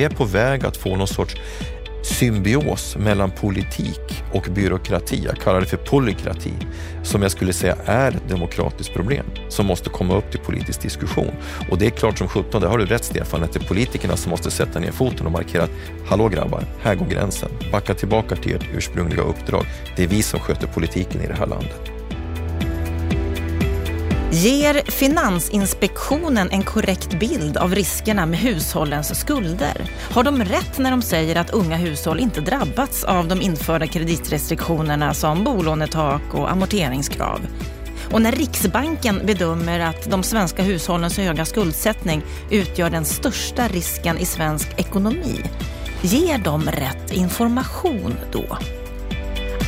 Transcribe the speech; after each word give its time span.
Vi 0.00 0.04
är 0.04 0.10
på 0.10 0.24
väg 0.24 0.66
att 0.66 0.76
få 0.76 0.96
någon 0.96 1.08
sorts 1.08 1.36
symbios 2.02 2.96
mellan 2.96 3.30
politik 3.30 4.24
och 4.32 4.46
byråkrati. 4.50 5.22
Jag 5.24 5.36
kallar 5.36 5.60
det 5.60 5.66
för 5.66 5.76
polykrati, 5.76 6.52
som 7.02 7.22
jag 7.22 7.30
skulle 7.30 7.52
säga 7.52 7.76
är 7.84 8.10
ett 8.10 8.28
demokratiskt 8.28 8.94
problem 8.94 9.26
som 9.48 9.66
måste 9.66 9.90
komma 9.90 10.16
upp 10.16 10.30
till 10.30 10.40
politisk 10.40 10.82
diskussion. 10.82 11.30
Och 11.70 11.78
det 11.78 11.86
är 11.86 11.90
klart 11.90 12.18
som 12.18 12.28
sjutton, 12.28 12.60
det 12.60 12.68
har 12.68 12.78
du 12.78 12.86
rätt 12.86 13.04
Stefan, 13.04 13.42
att 13.42 13.52
det 13.52 13.62
är 13.62 13.68
politikerna 13.68 14.16
som 14.16 14.30
måste 14.30 14.50
sätta 14.50 14.78
ner 14.78 14.92
foten 14.92 15.26
och 15.26 15.32
markera 15.32 15.62
att 15.62 15.70
hallå 16.06 16.28
grabbar, 16.28 16.64
här 16.82 16.94
går 16.94 17.06
gränsen. 17.06 17.50
Backa 17.72 17.94
tillbaka 17.94 18.36
till 18.36 18.54
ert 18.54 18.68
ursprungliga 18.74 19.22
uppdrag. 19.22 19.64
Det 19.96 20.04
är 20.04 20.08
vi 20.08 20.22
som 20.22 20.40
sköter 20.40 20.66
politiken 20.66 21.22
i 21.22 21.26
det 21.26 21.34
här 21.34 21.46
landet. 21.46 21.99
Ger 24.32 24.90
Finansinspektionen 24.90 26.50
en 26.50 26.62
korrekt 26.62 27.18
bild 27.18 27.56
av 27.56 27.74
riskerna 27.74 28.26
med 28.26 28.38
hushållens 28.38 29.20
skulder? 29.20 29.90
Har 30.10 30.24
de 30.24 30.44
rätt 30.44 30.78
när 30.78 30.90
de 30.90 31.02
säger 31.02 31.36
att 31.36 31.50
unga 31.50 31.76
hushåll 31.76 32.20
inte 32.20 32.40
drabbats 32.40 33.04
av 33.04 33.28
de 33.28 33.40
införda 33.40 33.86
kreditrestriktionerna 33.86 35.14
som 35.14 35.44
bolånetak 35.44 36.34
och 36.34 36.50
amorteringskrav? 36.50 37.40
Och 38.10 38.22
när 38.22 38.32
Riksbanken 38.32 39.26
bedömer 39.26 39.80
att 39.80 40.10
de 40.10 40.22
svenska 40.22 40.62
hushållens 40.62 41.18
höga 41.18 41.44
skuldsättning 41.44 42.22
utgör 42.50 42.90
den 42.90 43.04
största 43.04 43.68
risken 43.68 44.18
i 44.18 44.24
svensk 44.24 44.68
ekonomi, 44.76 45.40
ger 46.02 46.38
de 46.38 46.62
rätt 46.62 47.12
information 47.12 48.14
då? 48.32 48.58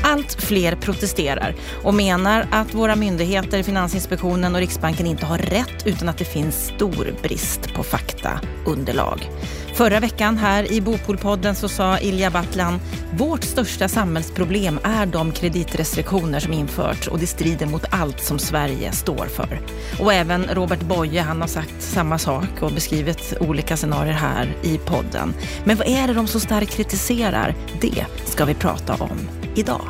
Allt 0.03 0.43
fler 0.43 0.77
protesterar 0.77 1.55
och 1.83 1.95
menar 1.95 2.47
att 2.51 2.75
våra 2.75 2.97
myndigheter, 2.97 3.63
Finansinspektionen 3.63 4.55
och 4.55 4.61
Riksbanken 4.61 5.07
inte 5.07 5.27
har 5.27 5.39
rätt 5.39 5.87
utan 5.87 6.09
att 6.09 6.19
det 6.19 6.25
finns 6.25 6.67
stor 6.67 7.15
brist 7.23 7.75
på 7.75 7.83
faktaunderlag. 7.83 9.31
Förra 9.75 10.01
veckan 10.01 10.39
här 10.39 10.73
i 10.73 10.81
Bopolpodden 10.81 11.55
så 11.55 11.69
sa 11.69 11.99
Ilja 11.99 12.31
Battlan, 12.31 12.81
vårt 13.17 13.45
största 13.45 13.89
samhällsproblem 13.89 14.79
är 14.83 15.07
de 15.07 15.33
kreditrestriktioner 15.33 16.41
som 16.41 16.53
införts 16.53 17.09
och 17.09 17.19
det 17.19 17.27
strider 17.27 17.67
mot 17.67 17.85
allt 17.91 18.21
som 18.21 18.39
Sverige 18.39 18.93
står 18.93 19.27
för. 19.27 19.61
Och 20.01 20.13
även 20.13 20.45
Robert 20.45 20.81
Boye, 20.81 21.21
han 21.21 21.41
har 21.41 21.49
sagt 21.49 21.83
samma 21.83 22.19
sak 22.19 22.63
och 22.63 22.73
beskrivit 22.73 23.35
olika 23.41 23.77
scenarier 23.77 24.13
här 24.13 24.57
i 24.63 24.79
podden. 24.79 25.35
Men 25.65 25.77
vad 25.77 25.89
är 25.89 26.09
det 26.09 26.15
de 26.15 26.27
så 26.27 26.41
starkt 26.41 26.73
kritiserar? 26.73 27.55
Det 27.81 28.07
ska 28.25 28.45
vi 28.45 28.55
prata 28.55 28.95
om 28.95 29.42
idag. 29.55 29.89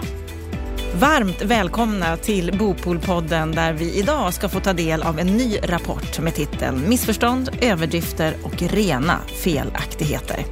Varmt 0.94 1.42
välkomna 1.42 2.16
till 2.16 2.56
Bopolpodden 2.58 3.52
där 3.52 3.72
vi 3.72 3.98
idag 3.98 4.34
ska 4.34 4.48
få 4.48 4.60
ta 4.60 4.72
del 4.72 5.02
av 5.02 5.18
en 5.18 5.26
ny 5.26 5.56
rapport 5.62 6.20
med 6.20 6.34
titeln 6.34 6.88
Missförstånd, 6.88 7.50
överdrifter 7.60 8.36
och 8.42 8.62
rena 8.62 9.18
felaktigheter. 9.42 10.44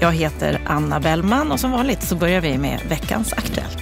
Jag 0.00 0.12
heter 0.12 0.60
Anna 0.66 1.00
Bellman 1.00 1.52
och 1.52 1.60
som 1.60 1.70
vanligt 1.70 2.02
så 2.02 2.16
börjar 2.16 2.40
vi 2.40 2.58
med 2.58 2.80
veckans 2.88 3.32
Aktuellt. 3.32 3.78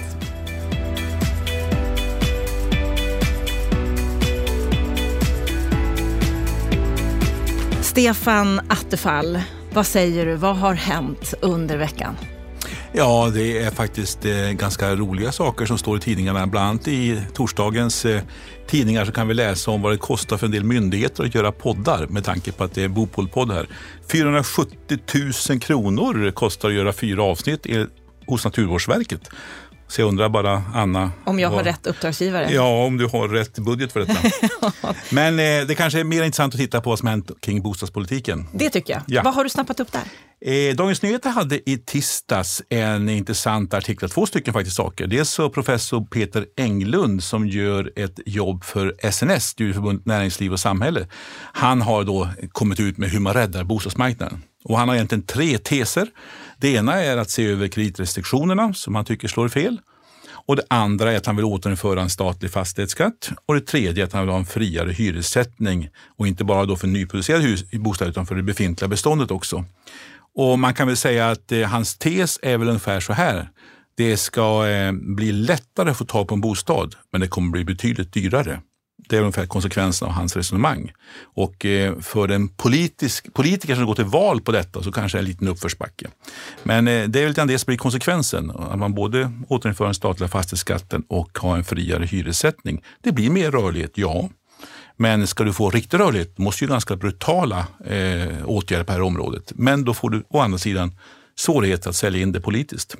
Stefan 7.81 8.59
Attefall, 8.69 9.41
vad 9.73 9.85
säger 9.85 10.25
du? 10.25 10.35
Vad 10.35 10.57
har 10.57 10.73
hänt 10.73 11.33
under 11.41 11.77
veckan? 11.77 12.15
Ja, 12.93 13.31
det 13.33 13.57
är 13.57 13.71
faktiskt 13.71 14.25
eh, 14.25 14.51
ganska 14.51 14.95
roliga 14.95 15.31
saker 15.31 15.65
som 15.65 15.77
står 15.77 15.97
i 15.97 15.99
tidningarna. 15.99 16.47
Bland 16.47 16.67
annat 16.67 16.87
i 16.87 17.21
torsdagens 17.33 18.05
eh, 18.05 18.21
tidningar 18.67 19.05
så 19.05 19.11
kan 19.11 19.27
vi 19.27 19.33
läsa 19.33 19.71
om 19.71 19.81
vad 19.81 19.93
det 19.93 19.97
kostar 19.97 20.37
för 20.37 20.45
en 20.45 20.51
del 20.51 20.63
myndigheter 20.63 21.23
att 21.23 21.35
göra 21.35 21.51
poddar 21.51 22.07
med 22.07 22.23
tanke 22.23 22.51
på 22.51 22.63
att 22.63 22.73
det 22.73 22.83
är 22.83 22.87
Bopolpodd 22.87 23.51
här. 23.51 23.67
470 24.11 24.99
000 25.49 25.59
kronor 25.59 26.31
kostar 26.31 26.69
att 26.69 26.75
göra 26.75 26.93
fyra 26.93 27.23
avsnitt 27.23 27.67
hos 28.25 28.45
Naturvårdsverket. 28.45 29.29
Så 29.91 30.01
jag 30.01 30.07
undrar 30.07 30.29
bara, 30.29 30.63
Anna. 30.73 31.11
Om 31.23 31.39
jag 31.39 31.49
vad... 31.49 31.59
har 31.59 31.63
rätt 31.63 31.87
uppdragsgivare? 31.87 32.51
Ja, 32.51 32.85
om 32.85 32.97
du 32.97 33.05
har 33.07 33.27
rätt 33.27 33.59
budget 33.59 33.91
för 33.91 33.99
detta. 33.99 34.19
Men 35.09 35.39
eh, 35.39 35.67
det 35.67 35.75
kanske 35.75 35.99
är 35.99 36.03
mer 36.03 36.23
intressant 36.23 36.53
att 36.53 36.59
titta 36.59 36.81
på 36.81 36.89
vad 36.89 36.99
som 36.99 37.07
hänt 37.07 37.31
kring 37.41 37.61
bostadspolitiken. 37.61 38.47
Det 38.53 38.69
tycker 38.69 38.93
jag. 38.93 39.01
Ja. 39.07 39.21
Vad 39.23 39.33
har 39.33 39.43
du 39.43 39.49
snappat 39.49 39.79
upp 39.79 39.91
där? 39.91 40.01
Eh, 40.45 40.75
Dagens 40.75 41.01
Nyheter 41.01 41.29
hade 41.29 41.69
i 41.69 41.77
tisdags 41.77 42.61
en 42.69 43.09
intressant 43.09 43.73
artikel, 43.73 44.09
två 44.09 44.25
stycken 44.25 44.53
faktiskt 44.53 44.75
saker. 44.75 45.07
Dels 45.07 45.29
så 45.29 45.49
professor 45.49 46.05
Peter 46.05 46.45
Englund 46.57 47.23
som 47.23 47.47
gör 47.47 47.91
ett 47.95 48.19
jobb 48.25 48.63
för 48.63 49.11
SNS, 49.11 49.45
Studieförbundet 49.45 50.05
Näringsliv 50.05 50.51
och 50.53 50.59
Samhälle. 50.59 51.07
Han 51.53 51.81
har 51.81 52.03
då 52.03 52.29
kommit 52.51 52.79
ut 52.79 52.97
med 52.97 53.09
hur 53.09 53.19
man 53.19 53.33
räddar 53.33 53.63
bostadsmarknaden. 53.63 54.43
Och 54.63 54.77
han 54.77 54.87
har 54.87 54.95
egentligen 54.95 55.25
tre 55.25 55.57
teser. 55.57 56.07
Det 56.61 56.73
ena 56.73 56.93
är 56.93 57.17
att 57.17 57.29
se 57.29 57.45
över 57.45 57.67
kreditrestriktionerna 57.67 58.73
som 58.73 58.95
han 58.95 59.05
tycker 59.05 59.27
slår 59.27 59.49
fel. 59.49 59.79
Och 60.47 60.55
Det 60.55 60.63
andra 60.67 61.11
är 61.11 61.17
att 61.17 61.25
han 61.25 61.35
vill 61.35 61.45
återinföra 61.45 62.01
en 62.01 62.09
statlig 62.09 62.51
fastighetsskatt. 62.51 63.31
Och 63.45 63.53
det 63.53 63.61
tredje 63.61 64.03
är 64.03 64.07
att 64.07 64.13
han 64.13 64.21
vill 64.21 64.29
ha 64.29 64.37
en 64.37 64.45
friare 64.45 64.91
hyressättning 64.91 65.89
och 66.17 66.27
inte 66.27 66.43
bara 66.43 66.65
då 66.65 66.75
för 66.75 66.87
nyproducerade 66.87 67.43
hus, 67.43 67.71
bostäder 67.71 68.11
utan 68.11 68.25
för 68.25 68.35
det 68.35 68.43
befintliga 68.43 68.87
beståndet 68.87 69.31
också. 69.31 69.65
Och 70.35 70.59
Man 70.59 70.73
kan 70.73 70.87
väl 70.87 70.97
säga 70.97 71.29
att 71.29 71.51
eh, 71.51 71.61
hans 71.61 71.97
tes 71.97 72.39
är 72.41 72.57
väl 72.57 72.67
ungefär 72.67 72.99
så 72.99 73.13
här. 73.13 73.49
Det 73.97 74.17
ska 74.17 74.67
eh, 74.67 74.91
bli 74.91 75.31
lättare 75.31 75.89
att 75.89 75.97
få 75.97 76.05
tag 76.05 76.27
på 76.27 76.33
en 76.33 76.41
bostad, 76.41 76.95
men 77.11 77.21
det 77.21 77.27
kommer 77.27 77.51
bli 77.51 77.63
betydligt 77.63 78.13
dyrare. 78.13 78.61
Det 79.09 79.15
är 79.15 79.19
ungefär 79.19 79.45
konsekvensen 79.45 80.07
av 80.07 80.13
hans 80.13 80.35
resonemang. 80.35 80.91
Och 81.35 81.65
eh, 81.65 81.99
för 81.99 82.29
en 82.29 82.49
politisk, 82.49 83.33
politiker 83.33 83.75
som 83.75 83.85
går 83.85 83.95
till 83.95 84.05
val 84.05 84.41
på 84.41 84.51
detta 84.51 84.83
så 84.83 84.91
kanske 84.91 85.17
det 85.17 85.19
är 85.19 85.23
en 85.23 85.29
liten 85.29 85.47
uppförsbacke. 85.47 86.07
Men 86.63 86.87
eh, 86.87 87.07
det 87.07 87.19
är 87.19 87.23
väl 87.23 87.47
det 87.47 87.59
som 87.59 87.65
blir 87.65 87.77
konsekvensen. 87.77 88.51
Att 88.51 88.79
man 88.79 88.93
både 88.93 89.31
återinför 89.47 89.85
den 89.85 89.93
statliga 89.93 90.29
fastighetsskatten 90.29 91.03
och 91.07 91.39
har 91.39 91.57
en 91.57 91.63
friare 91.63 92.05
hyressättning. 92.05 92.83
Det 93.01 93.11
blir 93.11 93.29
mer 93.29 93.51
rörlighet, 93.51 93.91
ja. 93.95 94.29
Men 94.97 95.27
ska 95.27 95.43
du 95.43 95.53
få 95.53 95.69
riktig 95.69 95.99
rörlighet 95.99 96.37
måste 96.37 96.63
ju 96.63 96.69
ganska 96.69 96.95
brutala 96.95 97.59
eh, 97.85 98.45
åtgärder 98.45 98.83
på 98.83 98.91
det 98.91 98.93
här 98.97 99.01
området. 99.01 99.51
Men 99.55 99.83
då 99.83 99.93
får 99.93 100.09
du 100.09 100.23
å 100.29 100.39
andra 100.39 100.57
sidan 100.57 100.91
svårigheter 101.35 101.89
att 101.89 101.95
sälja 101.95 102.21
in 102.21 102.31
det 102.31 102.41
politiskt. 102.41 102.95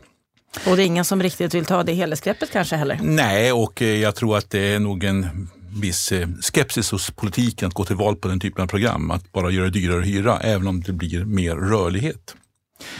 Och 0.67 0.75
det 0.75 0.83
är 0.83 0.85
ingen 0.85 1.05
som 1.05 1.23
riktigt 1.23 1.53
vill 1.53 1.65
ta 1.65 1.83
det 1.83 1.93
helhetsgreppet 1.93 2.51
kanske 2.51 2.75
heller? 2.75 2.99
Nej, 3.01 3.51
och 3.51 3.81
jag 3.81 4.15
tror 4.15 4.37
att 4.37 4.49
det 4.49 4.59
är 4.59 4.79
nog 4.79 5.03
en 5.03 5.49
viss 5.73 6.11
eh, 6.11 6.27
skepsis 6.41 6.91
hos 6.91 7.11
politiken 7.11 7.67
att 7.67 7.73
gå 7.73 7.85
till 7.85 7.95
val 7.95 8.15
på 8.15 8.27
den 8.27 8.39
typen 8.39 8.63
av 8.63 8.67
program. 8.67 9.11
Att 9.11 9.31
bara 9.31 9.51
göra 9.51 9.65
det 9.65 9.71
dyrare 9.71 9.99
att 9.99 10.07
hyra, 10.07 10.39
även 10.39 10.67
om 10.67 10.81
det 10.81 10.93
blir 10.93 11.25
mer 11.25 11.55
rörlighet. 11.55 12.35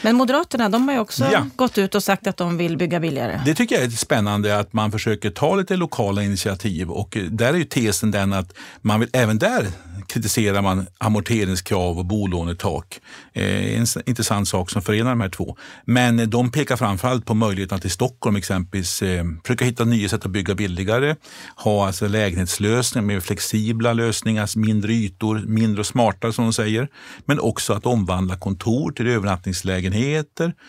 Men 0.02 0.16
Moderaterna 0.16 0.69
de 0.69 0.88
har 0.88 0.96
ju 0.96 1.00
också 1.00 1.25
ja. 1.31 1.46
gått 1.56 1.78
ut 1.78 1.96
och 1.96 2.03
sagt 2.03 2.28
att 2.28 2.38
de 2.38 2.58
vill 2.58 2.78
bygga 2.78 3.00
billigare. 3.00 3.42
Det 3.46 3.56
tycker 3.56 3.75
jag 3.75 3.84
är 3.84 3.90
spännande 3.90 4.59
att 4.59 4.74
man 4.74 4.92
försöker 4.92 5.30
ta 5.30 5.56
lite 5.56 5.75
lokala 5.75 6.24
initiativ 6.24 6.90
och 6.90 7.18
där 7.30 7.53
är 7.53 7.58
ju 7.58 7.64
tesen 7.64 8.12
den 8.12 8.34
att 8.34 8.53
man 8.81 9.00
vill 9.00 9.09
även 9.14 9.38
där 9.38 9.68
kritiserar 10.12 10.62
man 10.62 10.88
amorteringskrav 10.97 11.97
och 12.00 12.06
bolånetak. 12.06 13.00
Eh, 13.34 13.80
en 13.80 13.86
intressant 14.06 14.47
sak 14.47 14.69
som 14.69 14.81
förenar 14.81 15.09
de 15.09 15.22
här 15.22 15.30
två. 15.30 15.58
Men 15.86 16.30
de 16.30 16.52
pekar 16.52 16.78
framförallt 16.78 17.25
på 17.25 17.34
möjligheterna 17.34 17.81
till 17.81 17.92
Stockholm 17.92 18.36
exempelvis. 18.36 19.02
Eh, 19.02 19.25
försöka 19.44 19.66
hitta 19.66 19.84
nya 19.84 20.09
sätt 20.09 20.25
att 20.25 20.31
bygga 20.31 20.56
billigare, 20.56 21.16
ha 21.56 21.88
alltså 21.88 22.08
lägenhetslösningar 22.08 23.08
med 23.08 23.24
flexibla 23.24 23.94
lösningar, 23.94 24.58
mindre 24.58 24.94
ytor, 24.94 25.44
mindre 25.48 25.80
och 25.80 25.86
smartare 25.86 26.34
som 26.34 26.44
de 26.44 26.53
säger. 26.53 26.88
Men 27.25 27.40
också 27.40 27.74
att 27.74 27.86
omvandla 27.86 28.38
kontor 28.38 28.92
till 28.92 29.08
övernattningslägenheter. 29.08 29.70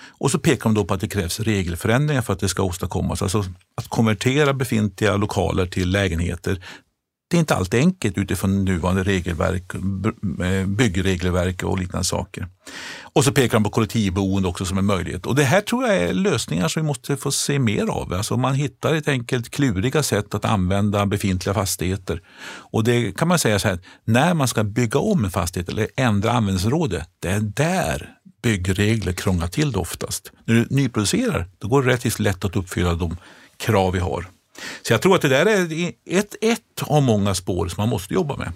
Och 0.08 0.30
så 0.30 0.38
pekar 0.38 0.62
de 0.62 0.74
då 0.74 0.84
på 0.84 0.94
att 0.94 1.00
det 1.00 1.08
krävs 1.08 1.40
regelförändringar 1.40 2.22
för 2.22 2.32
att 2.32 2.40
det 2.40 2.48
ska 2.48 2.62
åstadkommas. 2.62 3.22
Alltså 3.22 3.44
att 3.76 3.88
konvertera 3.88 4.54
befintliga 4.54 5.16
lokaler 5.16 5.66
till 5.66 5.90
lägenheter 5.90 6.58
det 7.32 7.36
är 7.36 7.40
inte 7.40 7.54
alltid 7.54 7.80
enkelt 7.80 8.18
utifrån 8.18 8.64
nuvarande 8.64 9.02
regelverk, 9.02 9.74
eh, 10.44 10.66
byggregelverk 10.66 11.62
och 11.62 11.78
liknande 11.78 12.04
saker. 12.04 12.46
Och 13.02 13.24
så 13.24 13.32
pekar 13.32 13.56
de 13.56 13.64
på 13.64 13.70
kollektivboende 13.70 14.48
också 14.48 14.64
som 14.64 14.78
en 14.78 14.84
möjlighet. 14.84 15.26
Och 15.26 15.34
det 15.34 15.44
här 15.44 15.60
tror 15.60 15.86
jag 15.86 15.96
är 15.96 16.12
lösningar 16.12 16.68
som 16.68 16.82
vi 16.82 16.86
måste 16.86 17.16
få 17.16 17.30
se 17.30 17.58
mer 17.58 17.86
av. 17.86 18.12
Alltså 18.12 18.36
man 18.36 18.54
hittar 18.54 18.94
ett 18.94 19.08
enkelt 19.08 19.50
kluriga 19.50 20.02
sätt 20.02 20.34
att 20.34 20.44
använda 20.44 21.06
befintliga 21.06 21.54
fastigheter. 21.54 22.20
Och 22.72 22.84
det 22.84 23.16
kan 23.16 23.28
man 23.28 23.38
säga 23.38 23.58
så 23.58 23.68
här, 23.68 23.78
när 24.04 24.34
man 24.34 24.48
ska 24.48 24.64
bygga 24.64 24.98
om 24.98 25.24
en 25.24 25.30
fastighet 25.30 25.68
eller 25.68 25.88
ändra 25.96 26.32
användningsområde, 26.32 27.06
det 27.22 27.28
är 27.28 27.40
där 27.40 28.08
byggregler 28.42 29.12
krånglar 29.12 29.48
till 29.48 29.72
det 29.72 29.78
oftast. 29.78 30.32
När 30.44 30.54
du 30.54 30.66
nyproducerar, 30.70 31.48
då 31.58 31.68
går 31.68 31.82
det 31.82 31.88
relativt 31.88 32.18
lätt 32.18 32.44
att 32.44 32.56
uppfylla 32.56 32.94
de 32.94 33.16
krav 33.56 33.92
vi 33.92 33.98
har. 33.98 34.26
Så 34.82 34.92
jag 34.92 35.02
tror 35.02 35.14
att 35.14 35.22
det 35.22 35.28
där 35.28 35.46
är 35.46 35.92
ett, 36.06 36.36
ett 36.40 36.82
av 36.82 37.02
många 37.02 37.34
spår 37.34 37.68
som 37.68 37.82
man 37.82 37.88
måste 37.88 38.14
jobba 38.14 38.36
med. 38.36 38.52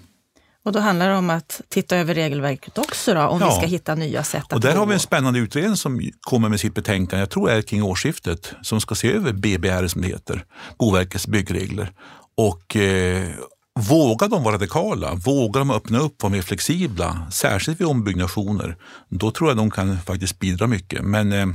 Och 0.65 0.73
då 0.73 0.79
handlar 0.79 1.09
det 1.09 1.15
om 1.15 1.29
att 1.29 1.61
titta 1.69 1.97
över 1.97 2.13
regelverket 2.13 2.77
också 2.77 3.13
då, 3.13 3.21
om 3.21 3.41
ja. 3.41 3.49
vi 3.49 3.55
ska 3.55 3.65
hitta 3.65 3.95
nya 3.95 4.23
sätt 4.23 4.43
att 4.43 4.53
Och 4.53 4.61
där 4.61 4.75
har 4.75 4.85
vi 4.85 4.93
en 4.93 4.99
spännande 4.99 5.39
utredning 5.39 5.75
som 5.75 6.11
kommer 6.21 6.49
med 6.49 6.59
sitt 6.59 6.75
betänkande, 6.75 7.21
jag 7.21 7.29
tror 7.29 7.47
det 7.47 7.53
är 7.53 7.61
kring 7.61 7.83
årsskiftet, 7.83 8.53
som 8.61 8.81
ska 8.81 8.95
se 8.95 9.11
över 9.11 9.33
BBR 9.33 9.87
som 9.87 10.01
det 10.01 10.07
heter, 10.07 10.45
Boverkets 10.79 11.27
byggregler. 11.27 11.91
Och 12.37 12.75
eh, 12.75 13.29
Vågar 13.77 14.27
de 14.27 14.43
vara 14.43 14.53
radikala, 14.55 15.13
vågar 15.13 15.59
de 15.59 15.71
öppna 15.71 15.99
upp 15.99 16.15
och 16.15 16.23
vara 16.23 16.31
mer 16.31 16.41
flexibla, 16.41 17.27
särskilt 17.31 17.81
vid 17.81 17.87
ombyggnationer, 17.87 18.77
då 19.09 19.31
tror 19.31 19.49
jag 19.49 19.57
de 19.57 19.71
kan 19.71 19.97
faktiskt 20.01 20.39
bidra 20.39 20.67
mycket. 20.67 21.01
Men 21.01 21.33
eh, 21.33 21.47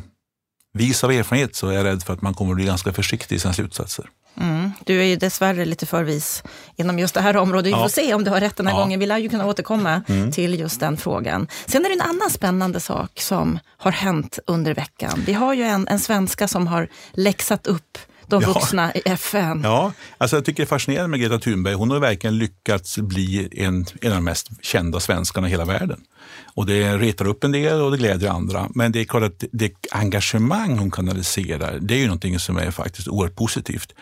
vis 0.75 1.05
av 1.05 1.13
erfarenhet 1.13 1.57
så 1.57 1.69
är 1.69 1.73
jag 1.73 1.85
rädd 1.85 2.03
för 2.03 2.13
att 2.13 2.23
man 2.23 2.35
kommer 2.35 2.53
att 2.53 2.57
bli 2.57 2.65
ganska 2.65 2.93
försiktig 2.93 3.37
i 3.37 3.39
sina 3.39 3.55
slutsatser. 3.55 4.07
Mm. 4.41 4.73
Du 4.85 5.01
är 5.01 5.05
ju 5.05 5.17
dessvärre 5.17 5.65
lite 5.65 5.87
förvis 5.87 6.43
inom 6.77 6.99
just 6.99 7.15
det 7.15 7.21
här 7.21 7.37
området. 7.37 7.67
Vi 7.67 7.71
ja. 7.71 7.83
får 7.83 7.89
se 7.89 8.15
om 8.15 8.25
du 8.25 8.31
har 8.31 8.41
rätt 8.41 8.57
den 8.57 8.67
här 8.67 8.75
ja. 8.75 8.81
gången. 8.81 9.01
Vi 9.01 9.07
lär 9.07 9.19
ju 9.19 9.29
kunna 9.29 9.47
återkomma 9.47 10.03
mm. 10.09 10.33
till 10.33 10.61
just 10.61 10.81
den 10.81 10.97
frågan. 10.97 11.49
Sen 11.67 11.85
är 11.85 11.89
det 11.89 11.95
en 11.95 12.01
annan 12.01 12.31
spännande 12.31 12.81
sak 12.81 13.21
som 13.21 13.59
har 13.77 13.93
hänt 13.93 14.39
under 14.47 14.75
veckan. 14.75 15.23
Vi 15.27 15.33
har 15.33 15.55
ju 15.55 15.63
en, 15.63 15.89
en 15.89 15.99
svenska 15.99 16.49
som 16.49 16.67
har 16.67 16.89
läxat 17.13 17.67
upp 17.67 17.99
de 18.41 18.53
vuxna 18.53 18.95
i 18.95 19.03
FN. 19.05 19.61
Ja, 19.65 19.93
alltså 20.19 20.37
jag 20.37 20.45
tycker 20.45 20.63
det 20.63 20.65
är 20.65 20.69
fascinerande 20.69 21.09
med 21.09 21.21
Greta 21.21 21.39
Thunberg. 21.39 21.75
Hon 21.75 21.91
har 21.91 21.99
verkligen 21.99 22.39
lyckats 22.39 22.99
bli 22.99 23.49
en, 23.53 23.87
en 24.01 24.11
av 24.11 24.17
de 24.17 24.25
mest 24.25 24.51
kända 24.63 25.01
svenskarna 25.01 25.47
i 25.47 25.51
hela 25.51 25.65
världen. 25.65 26.01
Och 26.55 26.67
det 26.67 26.99
retar 26.99 27.27
upp 27.27 27.45
en 27.45 27.53
del 27.53 27.81
och 27.81 27.91
det 27.91 27.97
glädjer 27.97 28.31
andra. 28.31 28.69
Men 28.75 28.93
det 28.93 29.01
är 29.01 29.05
klart 29.05 29.23
att 29.23 29.45
det 29.53 29.73
engagemang 29.91 30.79
hon 30.79 30.91
kanaliserar, 30.91 31.79
det 31.81 31.95
är 31.95 31.99
ju 31.99 32.07
någonting 32.07 32.39
som 32.39 32.57
är 32.57 32.71
faktiskt 32.71 33.09
oerhört 33.09 33.37
positivt. 33.37 33.95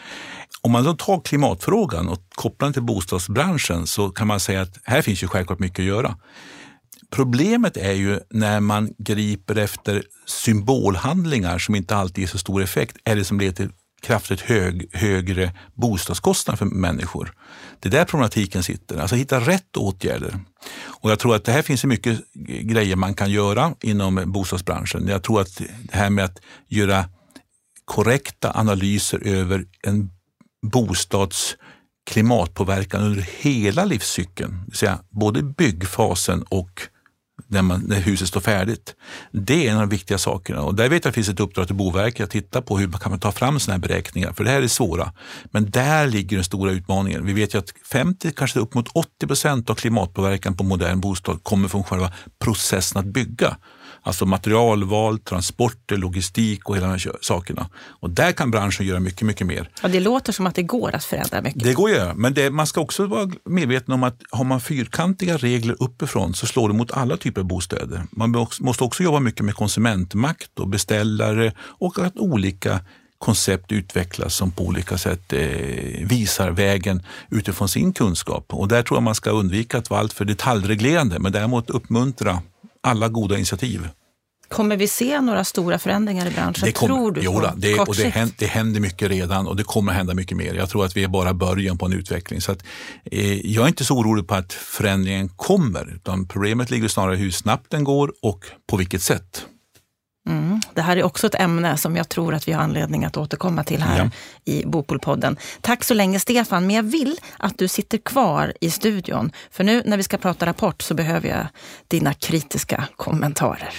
Om 0.62 0.72
man 0.72 0.84
då 0.84 0.94
tar 0.94 1.20
klimatfrågan 1.20 2.08
och 2.08 2.18
kopplar 2.34 2.66
den 2.66 2.72
till 2.72 2.82
bostadsbranschen 2.82 3.86
så 3.86 4.10
kan 4.10 4.26
man 4.26 4.40
säga 4.40 4.62
att 4.62 4.78
här 4.84 5.02
finns 5.02 5.22
ju 5.22 5.28
självklart 5.28 5.58
mycket 5.58 5.78
att 5.78 5.84
göra. 5.84 6.16
Problemet 7.10 7.76
är 7.76 7.92
ju 7.92 8.20
när 8.30 8.60
man 8.60 8.94
griper 8.98 9.58
efter 9.58 10.02
symbolhandlingar 10.26 11.58
som 11.58 11.74
inte 11.74 11.96
alltid 11.96 12.18
ger 12.18 12.28
så 12.28 12.38
stor 12.38 12.62
effekt 12.62 12.96
eller 13.04 13.24
som 13.24 13.40
leder 13.40 13.52
till 13.52 13.70
kraftigt 14.00 14.40
hög, 14.40 14.88
högre 14.92 15.52
bostadskostnader 15.74 16.56
för 16.56 16.66
människor. 16.66 17.32
Det 17.80 17.88
är 17.88 17.90
där 17.90 18.04
problematiken 18.04 18.62
sitter, 18.62 18.98
alltså 18.98 19.16
hitta 19.16 19.40
rätt 19.40 19.76
åtgärder. 19.76 20.40
Och 20.82 21.10
jag 21.10 21.18
tror 21.18 21.34
att 21.34 21.44
det 21.44 21.52
här 21.52 21.62
finns 21.62 21.84
mycket 21.84 22.20
grejer 22.62 22.96
man 22.96 23.14
kan 23.14 23.30
göra 23.30 23.74
inom 23.80 24.22
bostadsbranschen. 24.26 25.08
Jag 25.08 25.22
tror 25.22 25.40
att 25.40 25.56
det 25.82 25.96
här 25.96 26.10
med 26.10 26.24
att 26.24 26.38
göra 26.68 27.04
korrekta 27.84 28.52
analyser 28.54 29.26
över 29.26 29.64
en 29.82 30.10
bostads 30.62 31.56
klimatpåverkan 32.10 33.02
under 33.02 33.28
hela 33.40 33.84
livscykeln, 33.84 34.52
det 34.52 34.70
vill 34.70 34.76
säga 34.76 34.98
både 35.10 35.42
byggfasen 35.42 36.42
och 36.42 36.82
när, 37.50 37.62
man, 37.62 37.84
när 37.86 38.00
huset 38.00 38.28
står 38.28 38.40
färdigt. 38.40 38.94
Det 39.32 39.66
är 39.66 39.70
en 39.70 39.76
av 39.76 39.82
de 39.82 39.88
viktiga 39.88 40.18
sakerna 40.18 40.62
och 40.62 40.74
där 40.74 40.88
vet 40.88 40.92
jag 40.92 40.96
att 40.98 41.02
det 41.02 41.12
finns 41.12 41.28
ett 41.28 41.40
uppdrag 41.40 41.66
till 41.66 41.76
Boverket 41.76 42.24
att 42.24 42.30
titta 42.30 42.62
på 42.62 42.78
hur 42.78 42.88
man 42.88 43.00
kan 43.00 43.18
ta 43.18 43.32
fram 43.32 43.60
sådana 43.60 43.74
här 43.74 43.88
beräkningar, 43.88 44.32
för 44.32 44.44
det 44.44 44.50
här 44.50 44.62
är 44.62 44.68
svåra. 44.68 45.12
Men 45.50 45.70
där 45.70 46.06
ligger 46.06 46.36
den 46.36 46.44
stora 46.44 46.70
utmaningen. 46.70 47.26
Vi 47.26 47.32
vet 47.32 47.54
ju 47.54 47.58
att 47.58 47.72
50, 47.92 48.32
kanske 48.32 48.60
upp 48.60 48.74
mot 48.74 48.88
80 48.88 49.26
procent 49.26 49.70
av 49.70 49.74
klimatpåverkan 49.74 50.56
på 50.56 50.64
modern 50.64 51.00
bostad 51.00 51.42
kommer 51.42 51.68
från 51.68 51.84
själva 51.84 52.12
processen 52.38 52.98
att 53.00 53.06
bygga. 53.06 53.56
Alltså 54.02 54.26
materialval, 54.26 55.18
transporter, 55.18 55.96
logistik 55.96 56.68
och 56.68 56.76
hela 56.76 56.86
de 56.86 56.92
här 56.92 57.12
sakerna. 57.20 57.68
Och 57.74 58.10
där 58.10 58.32
kan 58.32 58.50
branschen 58.50 58.86
göra 58.86 59.00
mycket, 59.00 59.22
mycket 59.22 59.46
mer. 59.46 59.70
Ja, 59.82 59.88
det 59.88 60.00
låter 60.00 60.32
som 60.32 60.46
att 60.46 60.54
det 60.54 60.62
går 60.62 60.94
att 60.94 61.04
förändra 61.04 61.42
mycket. 61.42 61.62
Det 61.62 61.72
går 61.72 61.90
att 61.90 61.96
göra, 61.96 62.14
men 62.14 62.34
det, 62.34 62.50
man 62.50 62.66
ska 62.66 62.80
också 62.80 63.06
vara 63.06 63.30
medveten 63.44 63.94
om 63.94 64.02
att 64.02 64.22
har 64.30 64.44
man 64.44 64.60
fyrkantiga 64.60 65.36
regler 65.36 65.76
uppifrån 65.78 66.34
så 66.34 66.46
slår 66.46 66.68
det 66.68 66.74
mot 66.74 66.90
alla 66.90 67.16
typer 67.16 67.40
av 67.40 67.46
bostäder. 67.46 68.02
Man 68.10 68.46
måste 68.60 68.84
också 68.84 69.02
jobba 69.02 69.20
mycket 69.20 69.44
med 69.44 69.54
konsumentmakt 69.54 70.58
och 70.58 70.68
beställare 70.68 71.52
och 71.58 71.98
att 71.98 72.18
olika 72.18 72.80
koncept 73.20 73.72
utvecklas 73.72 74.34
som 74.34 74.50
på 74.50 74.64
olika 74.64 74.98
sätt 74.98 75.32
eh, 75.32 75.40
visar 76.06 76.50
vägen 76.50 77.02
utifrån 77.30 77.68
sin 77.68 77.92
kunskap. 77.92 78.44
Och 78.48 78.68
där 78.68 78.82
tror 78.82 78.96
jag 78.96 79.02
man 79.02 79.14
ska 79.14 79.30
undvika 79.30 79.78
att 79.78 79.90
vara 79.90 80.00
alltför 80.00 80.24
detaljreglerande 80.24 81.18
men 81.18 81.32
däremot 81.32 81.70
uppmuntra 81.70 82.42
alla 82.82 83.08
goda 83.08 83.36
initiativ. 83.36 83.88
Kommer 84.50 84.76
vi 84.76 84.88
se 84.88 85.20
några 85.20 85.44
stora 85.44 85.78
förändringar 85.78 86.26
i 86.26 86.30
branschen? 86.30 86.64
Det 86.64 86.72
kommer, 86.72 86.94
tror 86.94 87.12
du? 87.12 87.20
Jo, 87.24 87.42
det, 87.56 87.78
och 87.78 87.96
det, 87.96 88.08
händer, 88.08 88.34
det 88.38 88.46
händer 88.46 88.80
mycket 88.80 89.08
redan 89.10 89.46
och 89.46 89.56
det 89.56 89.64
kommer 89.64 89.92
hända 89.92 90.14
mycket 90.14 90.36
mer. 90.36 90.54
Jag 90.54 90.70
tror 90.70 90.84
att 90.84 90.96
vi 90.96 91.04
är 91.04 91.08
bara 91.08 91.34
början 91.34 91.78
på 91.78 91.86
en 91.86 91.92
utveckling. 91.92 92.40
Så 92.40 92.52
att, 92.52 92.64
eh, 93.04 93.46
jag 93.46 93.64
är 93.64 93.68
inte 93.68 93.84
så 93.84 93.98
orolig 93.98 94.28
på 94.28 94.34
att 94.34 94.52
förändringen 94.52 95.28
kommer, 95.28 95.94
utan 95.94 96.28
problemet 96.28 96.70
ligger 96.70 96.88
snarare 96.88 97.14
i 97.14 97.18
hur 97.18 97.30
snabbt 97.30 97.70
den 97.70 97.84
går 97.84 98.12
och 98.22 98.44
på 98.70 98.76
vilket 98.76 99.02
sätt. 99.02 99.46
Det 100.74 100.82
här 100.82 100.96
är 100.96 101.02
också 101.02 101.26
ett 101.26 101.34
ämne 101.34 101.76
som 101.76 101.96
jag 101.96 102.08
tror 102.08 102.34
att 102.34 102.48
vi 102.48 102.52
har 102.52 102.62
anledning 102.62 103.04
att 103.04 103.16
återkomma 103.16 103.64
till 103.64 103.82
här 103.82 103.98
ja. 103.98 104.10
i 104.52 104.64
Bopolpodden. 104.66 105.36
Tack 105.60 105.84
så 105.84 105.94
länge 105.94 106.20
Stefan, 106.20 106.66
men 106.66 106.76
jag 106.76 106.82
vill 106.82 107.16
att 107.38 107.58
du 107.58 107.68
sitter 107.68 107.98
kvar 107.98 108.52
i 108.60 108.70
studion. 108.70 109.32
För 109.50 109.64
nu 109.64 109.82
när 109.86 109.96
vi 109.96 110.02
ska 110.02 110.16
prata 110.16 110.46
rapport 110.46 110.82
så 110.82 110.94
behöver 110.94 111.28
jag 111.28 111.46
dina 111.88 112.14
kritiska 112.14 112.84
kommentarer. 112.96 113.74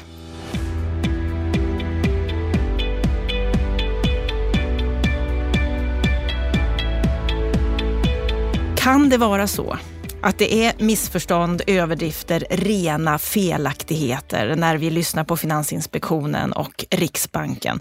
Kan 8.75 9.09
det 9.09 9.17
vara 9.17 9.47
så 9.47 9.77
att 10.21 10.38
det 10.38 10.65
är 10.65 10.73
missförstånd, 10.77 11.62
överdrifter, 11.68 12.45
rena 12.50 13.19
felaktigheter 13.19 14.56
när 14.56 14.77
vi 14.77 14.89
lyssnar 14.89 15.23
på 15.23 15.38
Finansinspektionen 15.38 16.53
och 16.53 16.85
Riksbanken? 16.89 17.79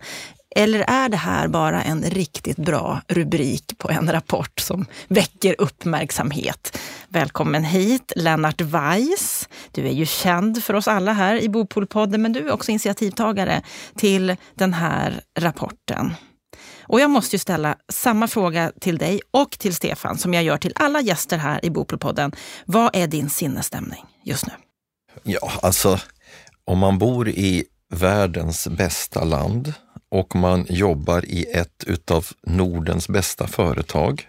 Eller 0.57 0.81
är 0.81 1.09
det 1.09 1.17
här 1.17 1.49
bara 1.49 1.83
en 1.83 2.03
riktigt 2.03 2.57
bra 2.57 3.01
rubrik 3.09 3.79
på 3.79 3.91
en 3.91 4.13
rapport 4.13 4.61
som 4.61 4.87
väcker 5.09 5.55
uppmärksamhet? 5.59 6.79
Välkommen 7.09 7.65
hit 7.65 8.13
Lennart 8.17 8.61
Weiss. 8.61 9.49
Du 9.73 9.87
är 9.87 9.93
ju 9.93 10.07
känd 10.07 10.65
för 10.65 10.75
oss 10.75 10.89
alla 10.89 11.13
här 11.13 11.43
i 11.43 11.49
Bopolpodden, 11.49 12.23
men 12.23 12.33
du 12.33 12.49
är 12.49 12.53
också 12.53 12.71
initiativtagare 12.71 13.63
till 13.97 14.37
den 14.55 14.75
här 14.75 15.21
rapporten. 15.39 16.15
Och 16.91 17.01
jag 17.01 17.11
måste 17.11 17.37
ju 17.37 17.41
ställa 17.41 17.77
samma 17.93 18.29
fråga 18.29 18.73
till 18.81 18.99
dig 18.99 19.21
och 19.31 19.51
till 19.51 19.75
Stefan 19.75 20.19
som 20.19 20.35
jag 20.35 20.45
gör 20.45 20.57
till 20.57 20.73
alla 20.75 21.01
gäster 21.01 21.39
här 21.39 21.65
i 21.65 21.71
Bopelpodden. 21.71 22.33
Vad 22.65 22.97
är 22.97 23.07
din 23.07 23.31
sinnesstämning 23.31 24.05
just 24.25 24.47
nu? 24.47 24.53
Ja, 25.23 25.53
alltså 25.63 26.01
om 26.65 26.79
man 26.79 26.99
bor 26.99 27.29
i 27.29 27.65
världens 27.93 28.69
bästa 28.69 29.25
land 29.25 29.75
och 30.09 30.37
man 30.37 30.67
jobbar 30.69 31.25
i 31.25 31.45
ett 31.53 31.85
utav 31.87 32.27
Nordens 32.47 33.09
bästa 33.09 33.47
företag 33.47 34.29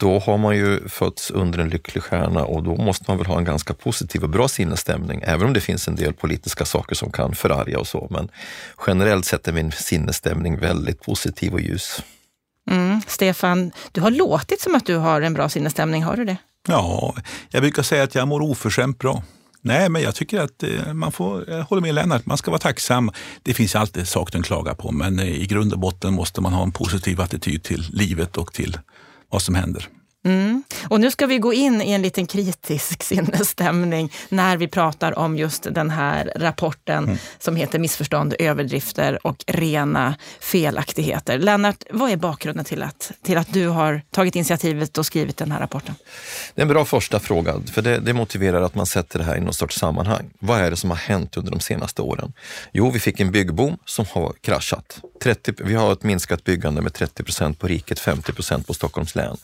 då 0.00 0.18
har 0.18 0.38
man 0.38 0.56
ju 0.56 0.88
fötts 0.88 1.30
under 1.30 1.58
en 1.58 1.68
lycklig 1.68 2.02
stjärna 2.02 2.44
och 2.44 2.62
då 2.62 2.76
måste 2.76 3.04
man 3.08 3.18
väl 3.18 3.26
ha 3.26 3.38
en 3.38 3.44
ganska 3.44 3.74
positiv 3.74 4.22
och 4.22 4.28
bra 4.28 4.48
sinnesstämning, 4.48 5.22
även 5.24 5.46
om 5.46 5.52
det 5.52 5.60
finns 5.60 5.88
en 5.88 5.96
del 5.96 6.12
politiska 6.12 6.64
saker 6.64 6.94
som 6.94 7.12
kan 7.12 7.34
förarga 7.34 7.78
och 7.78 7.86
så. 7.86 8.06
Men 8.10 8.28
generellt 8.86 9.24
sett 9.24 9.48
är 9.48 9.52
min 9.52 9.72
sinnesstämning 9.72 10.58
väldigt 10.58 11.02
positiv 11.02 11.52
och 11.52 11.60
ljus. 11.60 12.02
Mm. 12.70 13.00
Stefan, 13.06 13.72
du 13.92 14.00
har 14.00 14.10
låtit 14.10 14.60
som 14.60 14.74
att 14.74 14.86
du 14.86 14.96
har 14.96 15.20
en 15.20 15.34
bra 15.34 15.48
sinnesstämning, 15.48 16.02
har 16.02 16.16
du 16.16 16.24
det? 16.24 16.36
Ja, 16.68 17.14
jag 17.50 17.62
brukar 17.62 17.82
säga 17.82 18.02
att 18.02 18.14
jag 18.14 18.28
mår 18.28 18.42
oförskämt 18.42 18.98
bra. 18.98 19.22
Nej, 19.62 19.88
men 19.88 20.02
jag 20.02 20.14
tycker 20.14 20.40
att 20.40 20.62
eh, 20.62 20.94
man 20.94 21.12
får, 21.12 21.50
jag 21.50 21.62
håller 21.64 21.82
med 21.82 21.94
Lennart, 21.94 22.26
man 22.26 22.38
ska 22.38 22.50
vara 22.50 22.58
tacksam. 22.60 23.10
Det 23.42 23.54
finns 23.54 23.76
alltid 23.76 24.08
saker 24.08 24.38
att 24.38 24.44
klaga 24.44 24.74
på, 24.74 24.92
men 24.92 25.18
eh, 25.18 25.42
i 25.42 25.46
grund 25.46 25.72
och 25.72 25.78
botten 25.78 26.14
måste 26.14 26.40
man 26.40 26.52
ha 26.52 26.62
en 26.62 26.72
positiv 26.72 27.20
attityd 27.20 27.62
till 27.62 27.86
livet 27.92 28.36
och 28.36 28.52
till 28.52 28.78
vad 29.30 29.42
som 29.42 29.54
händer. 29.54 29.88
Mm. 30.24 30.62
Och 30.88 31.00
nu 31.00 31.10
ska 31.10 31.26
vi 31.26 31.38
gå 31.38 31.52
in 31.52 31.82
i 31.82 31.92
en 31.92 32.02
liten 32.02 32.26
kritisk 32.26 33.02
sinnesstämning 33.02 34.12
när 34.28 34.56
vi 34.56 34.68
pratar 34.68 35.18
om 35.18 35.36
just 35.36 35.74
den 35.74 35.90
här 35.90 36.32
rapporten 36.36 37.04
mm. 37.04 37.18
som 37.38 37.56
heter 37.56 37.78
Missförstånd, 37.78 38.34
överdrifter 38.38 39.26
och 39.26 39.44
rena 39.46 40.14
felaktigheter. 40.40 41.38
Lennart, 41.38 41.84
vad 41.90 42.10
är 42.10 42.16
bakgrunden 42.16 42.64
till 42.64 42.82
att, 42.82 43.12
till 43.22 43.38
att 43.38 43.52
du 43.52 43.68
har 43.68 44.02
tagit 44.10 44.36
initiativet 44.36 44.98
och 44.98 45.06
skrivit 45.06 45.36
den 45.36 45.52
här 45.52 45.60
rapporten? 45.60 45.94
Det 46.54 46.60
är 46.60 46.62
en 46.62 46.68
bra 46.68 46.84
första 46.84 47.20
fråga, 47.20 47.54
för 47.72 47.82
det, 47.82 47.98
det 47.98 48.12
motiverar 48.12 48.62
att 48.62 48.74
man 48.74 48.86
sätter 48.86 49.18
det 49.18 49.24
här 49.24 49.36
i 49.36 49.40
någon 49.40 49.54
sorts 49.54 49.78
sammanhang. 49.78 50.30
Vad 50.38 50.60
är 50.60 50.70
det 50.70 50.76
som 50.76 50.90
har 50.90 50.96
hänt 50.96 51.36
under 51.36 51.50
de 51.50 51.60
senaste 51.60 52.02
åren? 52.02 52.32
Jo, 52.72 52.90
vi 52.90 53.00
fick 53.00 53.20
en 53.20 53.30
byggboom 53.30 53.78
som 53.84 54.04
har 54.12 54.32
kraschat. 54.40 55.00
30, 55.22 55.52
vi 55.58 55.74
har 55.74 55.92
ett 55.92 56.02
minskat 56.02 56.44
byggande 56.44 56.82
med 56.82 56.94
30 56.94 57.22
procent 57.22 57.58
på 57.58 57.66
riket, 57.66 57.98
50 57.98 58.32
procent 58.32 58.66
på 58.66 58.74
Stockholms 58.74 59.14
län. 59.14 59.36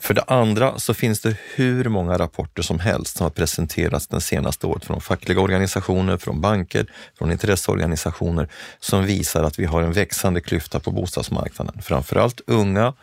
För 0.00 0.15
det 0.16 0.24
andra 0.26 0.78
så 0.78 0.94
finns 0.94 1.20
det 1.20 1.36
hur 1.54 1.88
många 1.88 2.18
rapporter 2.18 2.62
som 2.62 2.78
helst 2.78 3.16
som 3.16 3.24
har 3.24 3.30
presenterats 3.30 4.06
den 4.06 4.20
senaste 4.20 4.66
året 4.66 4.84
från 4.84 5.00
fackliga 5.00 5.40
organisationer, 5.40 6.16
från 6.16 6.40
banker, 6.40 6.86
från 7.18 7.32
intresseorganisationer 7.32 8.48
som 8.80 9.04
visar 9.04 9.44
att 9.44 9.58
vi 9.58 9.64
har 9.64 9.82
en 9.82 9.92
växande 9.92 10.40
klyfta 10.40 10.80
på 10.80 10.90
bostadsmarknaden. 10.90 11.82
Framförallt 11.82 12.40
unga 12.46 12.94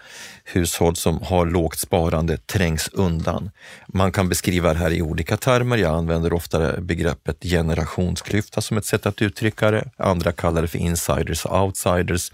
hushåll 0.46 0.96
som 0.96 1.22
har 1.22 1.46
lågt 1.46 1.80
sparande 1.80 2.38
trängs 2.38 2.90
undan. 2.94 3.52
Man 3.88 4.12
kan 4.12 4.30
beskriva 4.30 4.74
det 4.74 4.80
här 4.80 4.92
i 4.92 5.02
olika 5.02 5.38
termer. 5.38 5.78
Jag 5.78 5.96
använder 5.96 6.34
ofta 6.34 6.82
begreppet 6.82 7.44
generationsklyfta 7.44 8.62
som 8.62 8.78
ett 8.78 8.86
sätt 8.86 9.06
att 9.06 9.22
uttrycka 9.22 9.72
det. 9.72 9.90
Andra 9.98 10.32
kallar 10.32 10.62
det 10.62 10.68
för 10.68 10.80
insiders 10.80 11.46
och 11.46 11.64
outsiders. 11.64 12.32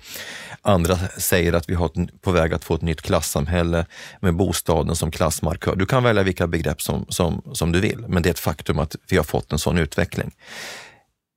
Andra 0.62 0.98
säger 1.18 1.54
att 1.54 1.70
vi 1.70 1.74
har 1.74 1.90
på 2.22 2.32
väg 2.32 2.54
att 2.54 2.64
få 2.64 2.76
ett 2.76 2.82
nytt 2.82 3.02
klassamhälle 3.02 3.86
med 4.20 4.36
bostaden 4.36 4.96
som 4.96 5.12
klassmarkör. 5.12 5.76
Du 5.76 5.86
kan 5.86 6.04
välja 6.04 6.24
vilka 6.24 6.48
begrepp 6.48 6.82
som, 6.82 7.06
som, 7.10 7.42
som 7.54 7.72
du 7.72 7.80
vill, 7.80 8.06
men 8.08 8.24
det 8.24 8.30
är 8.30 8.32
ett 8.32 8.40
faktum 8.40 8.80
att 8.80 8.96
vi 9.10 9.18
har 9.18 9.24
fått 9.24 9.52
en 9.52 9.60
sån 9.60 9.78
utveckling. 9.78 10.32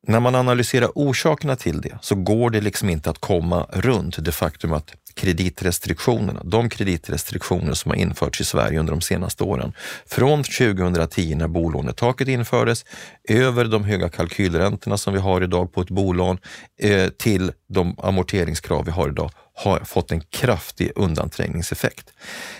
När 0.07 0.21
man 0.21 0.35
analyserar 0.35 0.91
orsakerna 0.95 1.57
till 1.57 1.81
det 1.81 1.99
så 2.01 2.15
går 2.15 2.51
det 2.51 2.61
liksom 2.61 2.89
inte 2.89 3.11
att 3.11 3.19
komma 3.19 3.67
runt 3.73 4.25
det 4.25 4.33
faktum 4.33 4.73
att 4.73 4.95
kreditrestriktionerna, 5.15 6.43
de 6.45 6.69
kreditrestriktioner 6.69 7.75
som 7.75 7.91
har 7.91 7.97
införts 7.97 8.41
i 8.41 8.45
Sverige 8.45 8.81
under 8.81 8.93
de 8.93 9.01
senaste 9.01 9.45
åren, 9.45 9.73
från 10.07 10.45
2010 10.45 11.35
när 11.35 11.49
bolånetaket 11.49 12.29
infördes, 12.29 12.85
över 13.29 13.65
de 13.65 13.85
höga 13.85 14.09
kalkylräntorna 14.09 14.97
som 14.97 15.15
vi 15.15 15.21
har 15.21 15.43
idag 15.43 15.73
på 15.73 15.81
ett 15.81 15.91
bolån, 15.91 16.39
eh, 16.83 17.09
till 17.09 17.53
de 17.69 17.99
amorteringskrav 17.99 18.85
vi 18.85 18.91
har 18.91 19.09
idag, 19.09 19.31
har 19.55 19.81
fått 19.81 20.13
en 20.13 20.21
kraftig 20.21 20.93
undanträngningseffekt. 20.97 22.13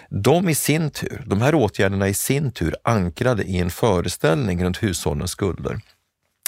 De 0.09 0.49
i 0.49 0.55
sin 0.55 0.91
tur, 0.91 1.23
de 1.27 1.43
här 1.43 1.55
åtgärderna 1.55 2.09
i 2.09 2.15
sin 2.15 2.53
tur 2.53 2.75
ankrade 2.85 3.43
i 3.43 3.59
en 3.59 3.71
föreställning 3.71 4.65
runt 4.65 4.83
hushållens 4.83 5.31
skulder 5.31 5.81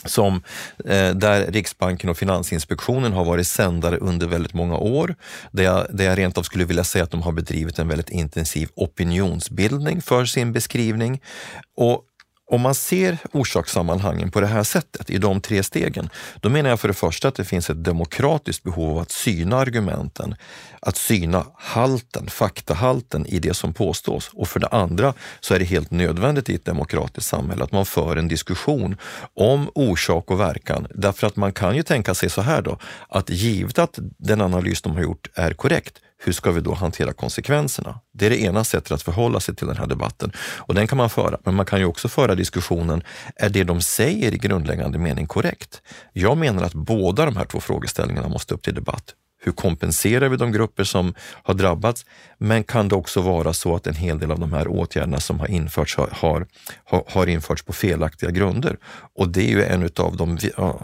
som, 0.04 0.42
eh, 0.84 1.10
där 1.10 1.46
Riksbanken 1.52 2.10
och 2.10 2.18
Finansinspektionen 2.18 3.12
har 3.12 3.24
varit 3.24 3.46
sändare 3.46 3.96
under 3.96 4.26
väldigt 4.26 4.54
många 4.54 4.76
år. 4.76 5.14
Där 5.52 5.64
jag, 5.64 5.86
där 5.90 6.04
jag 6.04 6.18
rent 6.18 6.38
av 6.38 6.42
skulle 6.42 6.64
vilja 6.64 6.84
säga 6.84 7.04
att 7.04 7.10
de 7.10 7.22
har 7.22 7.32
bedrivit 7.32 7.78
en 7.78 7.88
väldigt 7.88 8.10
intensiv 8.10 8.68
opinionsbildning 8.74 10.02
för 10.02 10.24
sin 10.24 10.52
beskrivning. 10.52 11.20
Och 11.76 12.04
om 12.46 12.60
man 12.60 12.74
ser 12.74 13.18
orsakssammanhangen 13.32 14.30
på 14.30 14.40
det 14.40 14.46
här 14.46 14.62
sättet, 14.62 15.10
i 15.10 15.18
de 15.18 15.40
tre 15.40 15.62
stegen, 15.62 16.08
då 16.40 16.48
menar 16.48 16.70
jag 16.70 16.80
för 16.80 16.88
det 16.88 16.94
första 16.94 17.28
att 17.28 17.34
det 17.34 17.44
finns 17.44 17.70
ett 17.70 17.84
demokratiskt 17.84 18.62
behov 18.62 18.90
av 18.90 18.98
att 18.98 19.10
syna 19.10 19.56
argumenten, 19.56 20.34
att 20.80 20.96
syna 20.96 21.46
halten, 21.56 22.26
faktahalten 22.26 23.26
i 23.26 23.38
det 23.38 23.54
som 23.54 23.72
påstås. 23.74 24.30
Och 24.32 24.48
för 24.48 24.60
det 24.60 24.66
andra 24.66 25.14
så 25.40 25.54
är 25.54 25.58
det 25.58 25.64
helt 25.64 25.90
nödvändigt 25.90 26.48
i 26.48 26.54
ett 26.54 26.64
demokratiskt 26.64 27.30
samhälle 27.30 27.64
att 27.64 27.72
man 27.72 27.86
för 27.86 28.16
en 28.16 28.28
diskussion 28.28 28.96
om 29.34 29.70
orsak 29.74 30.30
och 30.30 30.40
verkan. 30.40 30.86
Därför 30.94 31.26
att 31.26 31.36
man 31.36 31.52
kan 31.52 31.76
ju 31.76 31.82
tänka 31.82 32.14
sig 32.14 32.30
så 32.30 32.40
här 32.40 32.62
då, 32.62 32.78
att 33.08 33.30
givet 33.30 33.78
att 33.78 33.98
den 34.18 34.40
analys 34.40 34.82
de 34.82 34.92
har 34.92 35.02
gjort 35.02 35.28
är 35.34 35.54
korrekt, 35.54 35.98
hur 36.24 36.32
ska 36.32 36.52
vi 36.52 36.60
då 36.60 36.74
hantera 36.74 37.12
konsekvenserna? 37.12 38.00
Det 38.12 38.26
är 38.26 38.30
det 38.30 38.40
ena 38.40 38.64
sättet 38.64 38.92
att 38.92 39.02
förhålla 39.02 39.40
sig 39.40 39.56
till 39.56 39.66
den 39.66 39.76
här 39.76 39.86
debatten 39.86 40.32
och 40.38 40.74
den 40.74 40.86
kan 40.86 40.98
man 40.98 41.10
föra. 41.10 41.38
Men 41.44 41.54
man 41.54 41.66
kan 41.66 41.78
ju 41.78 41.84
också 41.84 42.08
föra 42.08 42.34
diskussionen, 42.34 43.02
är 43.36 43.48
det 43.48 43.64
de 43.64 43.80
säger 43.80 44.34
i 44.34 44.38
grundläggande 44.38 44.98
mening 44.98 45.26
korrekt? 45.26 45.82
Jag 46.12 46.36
menar 46.36 46.62
att 46.62 46.74
båda 46.74 47.24
de 47.24 47.36
här 47.36 47.44
två 47.44 47.60
frågeställningarna 47.60 48.28
måste 48.28 48.54
upp 48.54 48.62
till 48.62 48.74
debatt. 48.74 49.14
Hur 49.44 49.52
kompenserar 49.52 50.28
vi 50.28 50.36
de 50.36 50.52
grupper 50.52 50.84
som 50.84 51.14
har 51.18 51.54
drabbats? 51.54 52.06
Men 52.38 52.64
kan 52.64 52.88
det 52.88 52.94
också 52.94 53.20
vara 53.20 53.52
så 53.52 53.76
att 53.76 53.86
en 53.86 53.94
hel 53.94 54.18
del 54.18 54.30
av 54.30 54.40
de 54.40 54.52
här 54.52 54.68
åtgärderna 54.68 55.20
som 55.20 55.40
har 55.40 55.50
införts 55.50 55.96
har, 55.96 56.08
har, 56.84 57.04
har 57.08 57.26
införts 57.26 57.62
på 57.62 57.72
felaktiga 57.72 58.30
grunder? 58.30 58.76
Och 59.14 59.28
det 59.28 59.40
är 59.40 59.50
ju 59.50 59.64
en 59.64 59.90
av 59.96 60.16
de 60.16 60.38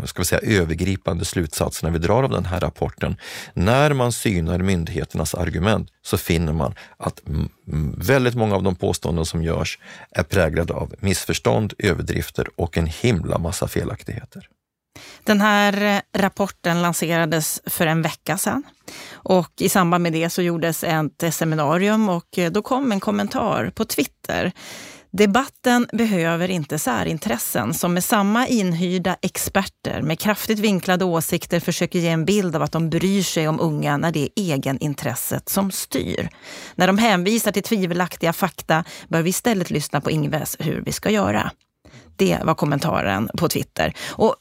ska 0.04 0.22
vi 0.22 0.24
säga, 0.24 0.60
övergripande 0.60 1.24
slutsatserna 1.24 1.92
vi 1.92 1.98
drar 1.98 2.22
av 2.22 2.30
den 2.30 2.44
här 2.44 2.60
rapporten. 2.60 3.16
När 3.54 3.92
man 3.92 4.12
synar 4.12 4.58
myndigheternas 4.58 5.34
argument 5.34 5.88
så 6.02 6.18
finner 6.18 6.52
man 6.52 6.74
att 6.96 7.22
väldigt 7.96 8.34
många 8.34 8.54
av 8.54 8.62
de 8.62 8.76
påståenden 8.76 9.26
som 9.26 9.42
görs 9.42 9.78
är 10.10 10.22
präglade 10.22 10.72
av 10.72 10.94
missförstånd, 10.98 11.74
överdrifter 11.78 12.46
och 12.56 12.78
en 12.78 12.86
himla 12.86 13.38
massa 13.38 13.68
felaktigheter. 13.68 14.48
Den 15.24 15.40
här 15.40 15.96
eh, 15.96 16.20
rapporten 16.20 16.82
lanserades 16.82 17.60
för 17.66 17.86
en 17.86 18.02
vecka 18.02 18.38
sedan 18.38 18.62
och 19.12 19.52
i 19.58 19.68
samband 19.68 20.02
med 20.02 20.12
det 20.12 20.30
så 20.30 20.42
gjordes 20.42 20.84
ett 20.84 21.34
seminarium 21.34 22.08
och 22.08 22.38
eh, 22.38 22.52
då 22.52 22.62
kom 22.62 22.92
en 22.92 23.00
kommentar 23.00 23.70
på 23.74 23.84
Twitter. 23.84 24.52
Debatten 25.12 25.86
behöver 25.92 26.50
inte 26.50 26.78
särintressen 26.78 27.74
som 27.74 27.94
med 27.94 28.04
samma 28.04 28.46
inhyrda 28.46 29.16
experter 29.22 30.02
med 30.02 30.18
kraftigt 30.18 30.58
vinklade 30.58 31.04
åsikter 31.04 31.60
försöker 31.60 31.98
ge 31.98 32.08
en 32.08 32.24
bild 32.24 32.56
av 32.56 32.62
att 32.62 32.72
de 32.72 32.90
bryr 32.90 33.22
sig 33.22 33.48
om 33.48 33.60
unga 33.60 33.96
när 33.96 34.12
det 34.12 34.20
är 34.20 34.28
egenintresset 34.36 35.48
som 35.48 35.70
styr. 35.70 36.28
När 36.74 36.86
de 36.86 36.98
hänvisar 36.98 37.52
till 37.52 37.62
tvivelaktiga 37.62 38.32
fakta 38.32 38.84
bör 39.08 39.22
vi 39.22 39.30
istället 39.30 39.70
lyssna 39.70 40.00
på 40.00 40.10
Ingves 40.10 40.56
hur 40.58 40.82
vi 40.84 40.92
ska 40.92 41.10
göra. 41.10 41.50
Det 42.16 42.38
var 42.44 42.54
kommentaren 42.54 43.30
på 43.38 43.48
Twitter. 43.48 43.94
Och 44.08 44.36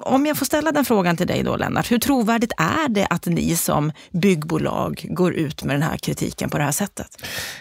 om 0.00 0.26
jag 0.26 0.38
får 0.38 0.46
ställa 0.46 0.72
den 0.72 0.84
frågan 0.84 1.16
till 1.16 1.26
dig 1.26 1.42
då 1.42 1.56
Lennart, 1.56 1.90
hur 1.90 1.98
trovärdigt 1.98 2.52
är 2.56 2.88
det 2.88 3.06
att 3.10 3.26
ni 3.26 3.56
som 3.56 3.92
byggbolag 4.10 5.06
går 5.08 5.34
ut 5.34 5.64
med 5.64 5.74
den 5.74 5.82
här 5.82 5.96
kritiken 5.96 6.50
på 6.50 6.58
det 6.58 6.64
här 6.64 6.72
sättet? 6.72 7.06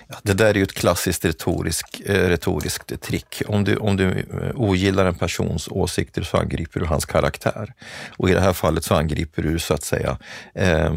Ja, 0.08 0.16
det 0.24 0.34
där 0.34 0.46
är 0.46 0.54
ju 0.54 0.64
ett 0.64 0.74
klassiskt 0.74 1.26
retorisk, 1.26 2.02
eh, 2.06 2.30
retoriskt 2.30 3.02
trick. 3.02 3.42
Om 3.48 3.64
du, 3.64 3.76
om 3.78 3.98
du 3.98 4.10
eh, 4.10 4.52
ogillar 4.56 5.06
en 5.06 5.16
persons 5.16 5.68
åsikter 5.68 6.24
så 6.24 6.38
angriper 6.38 6.80
du 6.80 6.86
hans 6.86 7.06
karaktär. 7.06 7.74
Och 8.18 8.30
i 8.30 8.34
det 8.34 8.42
här 8.42 8.54
fallet 8.54 8.84
så 8.84 8.96
angriper 8.96 9.42
du 9.42 9.60
så 9.60 9.74
att 9.74 9.84
säga 9.84 10.18
eh, 10.56 10.94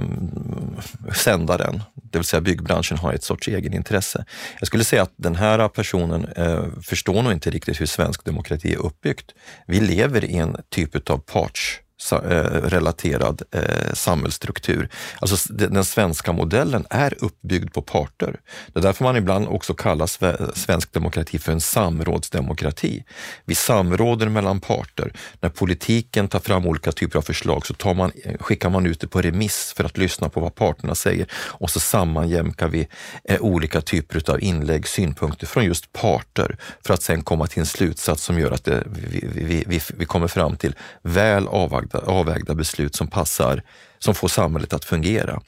sändaren, 1.14 1.82
det 1.94 2.18
vill 2.18 2.25
säga 2.25 2.40
byggbranschen 2.40 2.98
har 2.98 3.12
ett 3.12 3.25
sorts 3.25 3.48
egenintresse. 3.48 4.25
Jag 4.58 4.66
skulle 4.66 4.84
säga 4.84 5.02
att 5.02 5.12
den 5.16 5.37
här 5.37 5.68
personen 5.68 6.25
eh, 6.37 6.64
förstår 6.82 7.22
nog 7.22 7.32
inte 7.32 7.50
riktigt 7.50 7.80
hur 7.80 7.87
svensk 7.87 8.25
demokrati 8.25 8.72
är 8.72 8.78
uppbyggt. 8.78 9.34
Vi 9.66 9.80
lever 9.80 10.25
i 10.25 10.37
en 10.37 10.56
typ 10.70 10.96
av 11.10 11.18
parts 11.18 11.80
Eh, 11.80 11.88
Eh, 12.12 12.21
relaterad 12.62 13.43
eh, 13.50 13.93
samhällsstruktur. 13.93 14.88
Alltså 15.21 15.52
den 15.55 15.85
svenska 15.85 16.33
modellen 16.33 16.87
är 16.90 17.14
uppbyggd 17.25 17.73
på 17.73 17.83
parter. 17.83 18.40
Det 18.73 18.78
är 18.78 18.83
därför 18.83 19.05
man 19.05 19.17
ibland 19.17 19.49
också 19.49 19.75
kallar 19.75 20.07
svensk 20.55 20.93
demokrati 20.93 21.38
för 21.38 21.52
en 21.52 21.61
samrådsdemokrati. 21.61 23.05
Vi 23.45 23.55
samråder 23.55 24.28
mellan 24.28 24.61
parter. 24.61 25.12
När 25.40 25.49
politiken 25.49 26.28
tar 26.28 26.40
fram 26.40 26.67
olika 26.67 26.93
typer 26.93 27.19
av 27.19 27.23
förslag 27.23 27.67
så 27.67 27.75
tar 27.75 27.95
man, 27.95 28.12
eh, 28.25 28.38
skickar 28.40 28.71
man 28.71 28.87
ut 28.87 29.00
det 29.00 29.09
på 29.09 29.23
remiss 29.23 29.73
för 29.76 29.85
att 29.85 29.99
lyssna 29.99 30.28
på 30.28 30.40
vad 30.40 30.55
parterna 30.55 30.95
säger 30.95 31.26
och 31.35 31.71
så 31.71 31.81
sammanjämkar 31.81 32.69
vi 32.69 32.88
eh, 33.25 33.40
olika 33.40 33.81
typer 33.81 34.31
av 34.31 34.43
inlägg, 34.43 34.88
synpunkter 34.88 35.47
från 35.47 35.64
just 35.64 35.93
parter 35.93 36.57
för 36.87 36.95
att 36.95 37.02
sen 37.02 37.23
komma 37.23 37.47
till 37.47 37.61
en 37.61 37.67
slutsats 37.67 38.23
som 38.23 38.38
gör 38.38 38.50
att 38.50 38.69
eh, 38.69 38.75
det, 38.75 38.85
vi, 38.87 39.45
vi, 39.45 39.64
vi, 39.67 39.81
vi 39.95 40.05
kommer 40.05 40.28
fram 40.28 40.57
till 40.57 40.75
väl 41.02 41.49
avvägda 41.49 41.88
avvägda, 41.95 42.12
avvägda 42.12 42.54
beslut 42.54 42.95
som 42.95 43.09
passar, 43.09 43.62
som 43.99 44.14
får 44.14 44.28
samhället 44.28 44.73
att 44.73 44.85
fungera. 44.85 45.40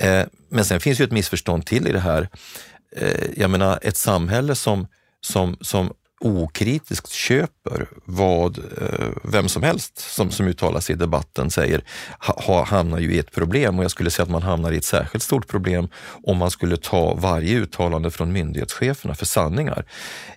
Eh, 0.00 0.22
men 0.50 0.64
sen 0.64 0.80
finns 0.80 1.00
ju 1.00 1.04
ett 1.04 1.12
missförstånd 1.12 1.66
till 1.66 1.88
i 1.88 1.92
det 1.92 2.00
här. 2.00 2.28
Eh, 2.96 3.24
jag 3.36 3.50
menar 3.50 3.78
ett 3.82 3.96
samhälle 3.96 4.54
som, 4.54 4.86
som, 5.20 5.56
som 5.60 5.92
okritiskt 6.20 7.12
köper 7.12 7.86
vad 8.04 8.58
eh, 8.58 9.08
vem 9.22 9.48
som 9.48 9.62
helst 9.62 9.98
som, 9.98 10.30
som 10.30 10.46
uttalar 10.46 10.80
sig 10.80 10.94
i 10.94 10.98
debatten 10.98 11.50
säger 11.50 11.84
ha, 12.18 12.64
hamnar 12.64 12.98
ju 12.98 13.12
i 13.12 13.18
ett 13.18 13.32
problem 13.32 13.78
och 13.78 13.84
jag 13.84 13.90
skulle 13.90 14.10
säga 14.10 14.24
att 14.24 14.30
man 14.30 14.42
hamnar 14.42 14.72
i 14.72 14.76
ett 14.76 14.84
särskilt 14.84 15.24
stort 15.24 15.48
problem 15.48 15.88
om 16.24 16.36
man 16.36 16.50
skulle 16.50 16.76
ta 16.76 17.14
varje 17.14 17.56
uttalande 17.56 18.10
från 18.10 18.32
myndighetscheferna 18.32 19.14
för 19.14 19.26
sanningar. 19.26 19.84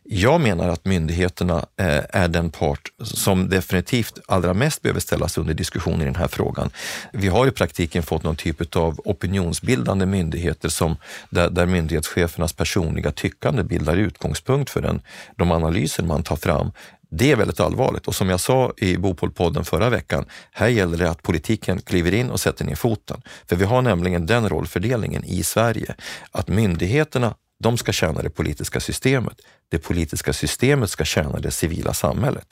Jag 0.03 0.41
menar 0.41 0.69
att 0.69 0.85
myndigheterna 0.85 1.65
eh, 1.77 2.03
är 2.09 2.27
den 2.27 2.49
part 2.49 2.91
som 3.01 3.49
definitivt 3.49 4.19
allra 4.27 4.53
mest 4.53 4.81
behöver 4.81 4.99
ställas 4.99 5.37
under 5.37 5.53
diskussion 5.53 6.01
i 6.01 6.05
den 6.05 6.15
här 6.15 6.27
frågan. 6.27 6.69
Vi 7.13 7.27
har 7.27 7.47
i 7.47 7.51
praktiken 7.51 8.03
fått 8.03 8.23
någon 8.23 8.35
typ 8.35 8.75
av 8.75 8.99
opinionsbildande 9.05 10.05
myndigheter 10.05 10.69
som, 10.69 10.97
där, 11.29 11.49
där 11.49 11.65
myndighetschefernas 11.65 12.53
personliga 12.53 13.11
tyckande 13.11 13.63
bildar 13.63 13.97
utgångspunkt 13.97 14.69
för 14.69 14.81
den, 14.81 15.01
de 15.35 15.51
analyser 15.69 16.03
man 16.03 16.23
tar 16.23 16.35
fram. 16.35 16.71
Det 17.11 17.31
är 17.31 17.35
väldigt 17.35 17.59
allvarligt 17.59 18.07
och 18.07 18.15
som 18.15 18.29
jag 18.29 18.39
sa 18.39 18.73
i 18.77 18.97
Bopolpodden 18.97 19.65
förra 19.65 19.89
veckan, 19.89 20.25
här 20.51 20.67
gäller 20.67 20.97
det 20.97 21.09
att 21.09 21.23
politiken 21.23 21.81
kliver 21.81 22.13
in 22.13 22.29
och 22.31 22.39
sätter 22.39 22.65
ner 22.65 22.75
foten. 22.75 23.21
För 23.45 23.55
vi 23.55 23.65
har 23.65 23.81
nämligen 23.81 24.25
den 24.25 24.49
rollfördelningen 24.49 25.23
i 25.23 25.43
Sverige 25.43 25.95
att 26.31 26.47
myndigheterna 26.47 27.35
de 27.63 27.77
ska 27.77 27.91
tjäna 27.91 28.21
det 28.21 28.29
politiska 28.29 28.79
systemet. 28.79 29.41
Det 29.71 29.79
politiska 29.79 30.33
systemet 30.33 30.89
ska 30.89 31.05
tjäna 31.05 31.39
det 31.39 31.51
civila 31.51 31.93
samhället. 31.93 32.47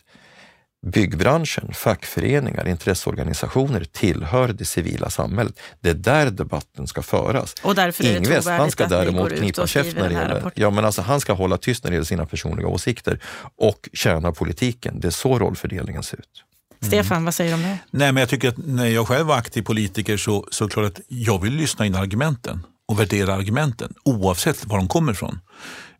Byggbranschen, 0.86 1.74
fackföreningar, 1.74 2.67
intresseorganisationer 2.67 3.84
tillhör 3.84 4.48
det 4.48 4.65
civila 4.65 5.10
samhället. 5.10 5.60
Det 5.79 5.89
är 5.89 5.93
där 5.93 6.31
debatten 6.31 6.88
ska 6.88 7.01
föras. 7.01 7.55
Och 7.62 7.75
därför 7.75 8.03
är 8.03 8.12
det 8.12 8.17
Ingves, 8.17 8.48
han 8.48 8.72
ska 8.72 8.86
däremot 8.86 9.36
knipa 9.36 9.67
käft 9.67 9.96
när 9.96 10.10
det 10.10 10.15
gäller, 10.15 10.51
ja, 10.55 10.69
men 10.69 10.86
alltså, 10.86 11.01
han 11.01 11.19
ska 11.19 11.34
hålla 11.34 11.57
tyst 11.57 11.84
när 11.84 11.91
det 11.91 11.96
gäller 11.96 12.05
sina 12.05 12.25
personliga 12.25 12.67
åsikter 12.67 13.19
och 13.57 13.89
tjäna 13.93 14.31
politiken. 14.31 15.00
Det 15.00 15.07
är 15.07 15.12
så 15.12 15.39
rollfördelningen 15.39 16.03
ser 16.03 16.17
ut. 16.17 16.43
Mm. 16.81 16.91
Stefan, 16.91 17.25
vad 17.25 17.34
säger 17.34 17.51
du 17.51 17.55
om 17.55 17.62
det? 17.62 17.77
Nej, 17.91 18.12
men 18.12 18.22
jag 18.22 18.29
tycker 18.29 18.50
att 18.50 18.57
när 18.57 18.88
jag 18.88 19.07
själv 19.07 19.27
var 19.27 19.36
aktiv 19.36 19.62
politiker 19.62 20.17
så, 20.17 20.48
så 20.51 20.69
klart 20.69 20.86
att 20.86 21.01
jag 21.07 21.41
vill 21.41 21.53
lyssna 21.53 21.86
in 21.86 21.96
argumenten 21.96 22.65
och 22.88 23.00
värdera 23.00 23.34
argumenten 23.34 23.93
oavsett 24.05 24.65
var 24.65 24.77
de 24.77 24.88
kommer 24.88 25.12
ifrån. 25.12 25.39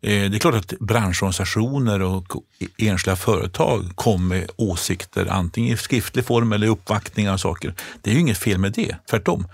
Eh, 0.02 0.30
det 0.30 0.36
är 0.36 0.38
klart 0.38 0.54
att 0.54 0.78
branschorganisationer 0.80 2.02
och 2.02 2.32
enskilda 2.78 3.16
företag 3.16 3.92
kommer 3.94 4.28
med 4.28 4.50
åsikter 4.56 5.26
antingen 5.26 5.74
i 5.74 5.76
skriftlig 5.76 6.24
form 6.24 6.52
eller 6.52 6.66
i 6.66 6.70
uppvaktningar 6.70 7.32
och 7.32 7.40
saker. 7.40 7.74
Det 8.02 8.10
är 8.10 8.14
ju 8.14 8.20
inget 8.20 8.38
fel 8.38 8.58
med 8.58 8.72
det, 8.72 8.96
tvärtom. 9.10 9.48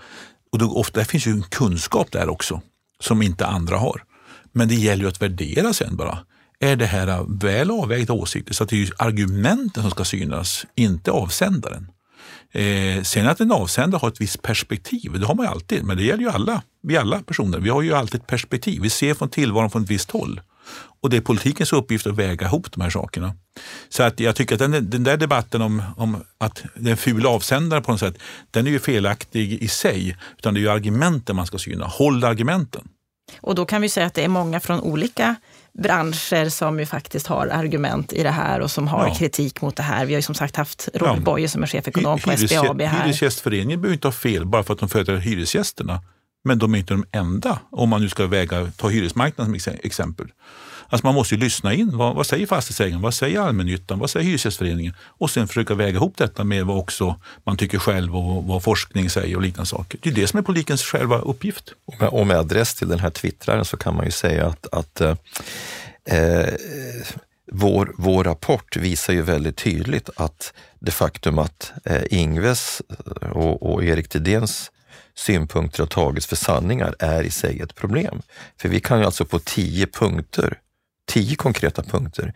Och 0.51 0.59
då, 0.59 0.77
ofta 0.77 1.05
finns 1.05 1.27
ju 1.27 1.31
en 1.31 1.43
kunskap 1.43 2.11
där 2.11 2.29
också 2.29 2.61
som 2.99 3.21
inte 3.21 3.45
andra 3.45 3.77
har. 3.77 4.03
Men 4.51 4.67
det 4.67 4.75
gäller 4.75 5.03
ju 5.03 5.09
att 5.09 5.21
värdera 5.21 5.73
sen 5.73 5.95
bara. 5.95 6.19
Är 6.59 6.75
det 6.75 6.85
här 6.85 7.39
väl 7.41 7.71
avvägda 7.71 8.13
åsikter? 8.13 8.53
Så 8.53 8.63
att 8.63 8.69
det 8.69 8.75
är 8.75 8.77
ju 8.77 8.87
argumenten 8.97 9.83
som 9.83 9.91
ska 9.91 10.03
synas, 10.05 10.65
inte 10.75 11.11
avsändaren. 11.11 11.87
Eh, 12.55 13.03
sen 13.03 13.27
att 13.27 13.39
en 13.39 13.51
avsändare 13.51 13.99
har 13.99 14.07
ett 14.07 14.21
visst 14.21 14.41
perspektiv, 14.41 15.19
det 15.19 15.25
har 15.25 15.35
man 15.35 15.45
ju 15.45 15.51
alltid, 15.51 15.83
men 15.83 15.97
det 15.97 16.03
gäller 16.03 16.23
ju 16.23 16.29
alla, 16.29 16.61
vi 16.83 16.97
alla 16.97 17.19
personer. 17.19 17.59
Vi 17.59 17.69
har 17.69 17.81
ju 17.81 17.93
alltid 17.93 18.21
ett 18.21 18.27
perspektiv, 18.27 18.81
vi 18.81 18.89
ser 18.89 19.13
från 19.13 19.29
tillvaron 19.29 19.71
från 19.71 19.83
ett 19.83 19.89
visst 19.89 20.11
håll. 20.11 20.41
Och 21.01 21.09
det 21.09 21.17
är 21.17 21.21
politikens 21.21 21.73
uppgift 21.73 22.07
att 22.07 22.15
väga 22.15 22.45
ihop 22.45 22.71
de 22.71 22.81
här 22.81 22.89
sakerna. 22.89 23.33
Så 23.89 24.03
att 24.03 24.19
jag 24.19 24.35
tycker 24.35 24.55
att 24.55 24.71
den, 24.71 24.89
den 24.89 25.03
där 25.03 25.17
debatten 25.17 25.61
om, 25.61 25.83
om 25.97 26.23
att 26.37 26.63
det 26.75 26.89
är 26.89 26.91
en 26.91 26.97
ful 26.97 27.25
avsändare 27.25 27.81
på 27.81 27.91
något 27.91 27.99
sätt, 27.99 28.17
den 28.51 28.67
är 28.67 28.71
ju 28.71 28.79
felaktig 28.79 29.53
i 29.63 29.67
sig. 29.67 30.17
Utan 30.37 30.53
det 30.53 30.59
är 30.59 30.61
ju 30.61 30.69
argumenten 30.69 31.35
man 31.35 31.45
ska 31.45 31.57
syna. 31.57 31.85
Håll 31.85 32.23
argumenten. 32.23 32.87
Och 33.41 33.55
då 33.55 33.65
kan 33.65 33.81
vi 33.81 33.89
säga 33.89 34.05
att 34.05 34.13
det 34.13 34.23
är 34.23 34.27
många 34.27 34.59
från 34.59 34.79
olika 34.79 35.35
branscher 35.83 36.49
som 36.49 36.79
ju 36.79 36.85
faktiskt 36.85 37.27
har 37.27 37.47
argument 37.47 38.13
i 38.13 38.23
det 38.23 38.31
här 38.31 38.59
och 38.59 38.71
som 38.71 38.87
har 38.87 39.07
ja. 39.07 39.15
kritik 39.15 39.61
mot 39.61 39.75
det 39.75 39.83
här. 39.83 40.05
Vi 40.05 40.13
har 40.13 40.19
ju 40.19 40.23
som 40.23 40.35
sagt 40.35 40.55
haft 40.55 40.89
Robert 40.93 41.15
ja. 41.15 41.21
Boye 41.21 41.47
som 41.47 41.63
är 41.63 41.67
chefekonom 41.67 42.19
på 42.19 42.37
SBAB 42.37 42.81
här. 42.81 43.03
Hyresgästföreningen 43.03 43.81
behöver 43.81 43.93
inte 43.93 44.07
ha 44.07 44.11
fel 44.11 44.45
bara 44.45 44.63
för 44.63 44.73
att 44.73 44.79
de 44.79 44.89
företräder 44.89 45.19
hyresgästerna. 45.19 46.01
Men 46.43 46.59
de 46.59 46.75
är 46.75 46.79
inte 46.79 46.93
de 46.93 47.05
enda, 47.11 47.59
om 47.71 47.89
man 47.89 48.01
nu 48.01 48.09
ska 48.09 48.27
väga, 48.27 48.71
ta 48.77 48.89
hyresmarknaden 48.89 49.59
som 49.59 49.73
exempel. 49.83 50.27
Alltså 50.89 51.07
man 51.07 51.15
måste 51.15 51.35
ju 51.35 51.41
lyssna 51.41 51.73
in. 51.73 51.97
Vad, 51.97 52.15
vad 52.15 52.25
säger 52.25 52.45
fastighetsägaren? 52.45 53.01
Vad 53.01 53.13
säger 53.13 53.39
allmännyttan? 53.39 53.99
Vad 53.99 54.09
säger 54.09 54.25
Hyresgästföreningen? 54.25 54.93
Och 54.99 55.29
sen 55.29 55.47
försöka 55.47 55.73
väga 55.73 55.97
ihop 55.97 56.17
detta 56.17 56.43
med 56.43 56.65
vad 56.65 56.77
också 56.77 57.15
man 57.43 57.57
tycker 57.57 57.79
själv 57.79 58.15
och 58.15 58.43
vad 58.43 58.63
forskning 58.63 59.09
säger 59.09 59.35
och 59.35 59.41
liknande 59.41 59.67
saker. 59.67 59.99
Det 60.01 60.09
är 60.09 60.13
det 60.13 60.27
som 60.27 60.39
är 60.39 60.43
politikens 60.43 60.83
själva 60.83 61.19
uppgift. 61.19 61.73
Och 61.85 62.27
med 62.27 62.37
adress 62.37 62.75
till 62.75 62.87
den 62.87 62.99
här 62.99 63.09
twittraren 63.09 63.65
så 63.65 63.77
kan 63.77 63.95
man 63.95 64.05
ju 64.05 64.11
säga 64.11 64.47
att, 64.47 64.67
att 64.73 65.01
eh, 65.01 65.15
eh, 66.05 66.53
vår, 67.51 67.93
vår 67.97 68.23
rapport 68.23 68.77
visar 68.77 69.13
ju 69.13 69.21
väldigt 69.21 69.57
tydligt 69.57 70.09
att 70.15 70.53
det 70.79 70.91
faktum 70.91 71.39
att 71.39 71.73
eh, 71.85 72.03
Ingves 72.09 72.81
eh, 73.21 73.29
och, 73.29 73.73
och 73.73 73.83
Erik 73.83 74.09
Thedéens 74.09 74.71
synpunkter 75.15 75.79
har 75.79 75.87
tagits 75.87 76.27
för 76.27 76.35
sanningar 76.35 76.95
är 76.99 77.23
i 77.23 77.31
sig 77.31 77.59
ett 77.59 77.75
problem. 77.75 78.21
För 78.61 78.69
vi 78.69 78.79
kan 78.79 78.99
ju 78.99 79.05
alltså 79.05 79.25
på 79.25 79.39
tio 79.39 79.87
punkter 79.87 80.59
tio 81.05 81.35
konkreta 81.35 81.83
punkter 81.83 82.33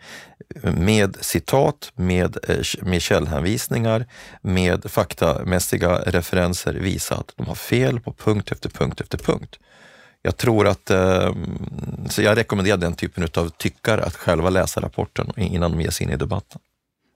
med 0.62 1.16
citat, 1.20 1.92
med, 1.94 2.36
eh, 2.48 2.56
med 2.82 3.02
källhänvisningar, 3.02 4.06
med 4.42 4.90
faktamässiga 4.90 5.98
referenser 6.06 6.74
visa 6.74 7.14
att 7.14 7.32
de 7.36 7.46
har 7.46 7.54
fel 7.54 8.00
på 8.00 8.12
punkt 8.12 8.52
efter 8.52 8.70
punkt 8.70 9.00
efter 9.00 9.18
punkt. 9.18 9.58
Jag 10.22 10.36
tror 10.36 10.68
att, 10.68 10.90
eh, 10.90 11.34
så 12.08 12.22
jag 12.22 12.36
rekommenderar 12.36 12.76
den 12.76 12.94
typen 12.94 13.28
av 13.34 13.48
tyckare 13.48 14.02
att 14.02 14.16
själva 14.16 14.50
läsa 14.50 14.80
rapporten 14.80 15.32
innan 15.36 15.70
de 15.70 15.80
ger 15.80 15.90
sig 15.90 16.06
in 16.06 16.12
i 16.12 16.16
debatten. 16.16 16.60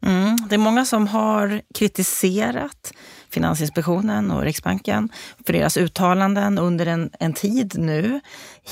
Mm, 0.07 0.37
det 0.49 0.55
är 0.55 0.59
många 0.59 0.85
som 0.85 1.07
har 1.07 1.63
kritiserat 1.75 2.93
Finansinspektionen 3.35 4.31
och 4.31 4.43
Riksbanken 4.43 5.09
för 5.47 5.53
deras 5.53 5.77
uttalanden 5.77 6.59
under 6.59 6.87
en, 6.87 7.11
en 7.21 7.33
tid 7.33 7.79
nu. 7.79 8.21